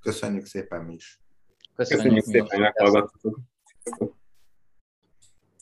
Köszönjük 0.00 0.46
szépen 0.46 0.84
mi 0.84 0.94
is. 0.94 1.20
Köszönjük, 1.74 2.02
Köszönjük 2.04 2.24
szépen, 2.24 2.46
hogy 2.46 2.58
meghallgattatok. 2.58 3.38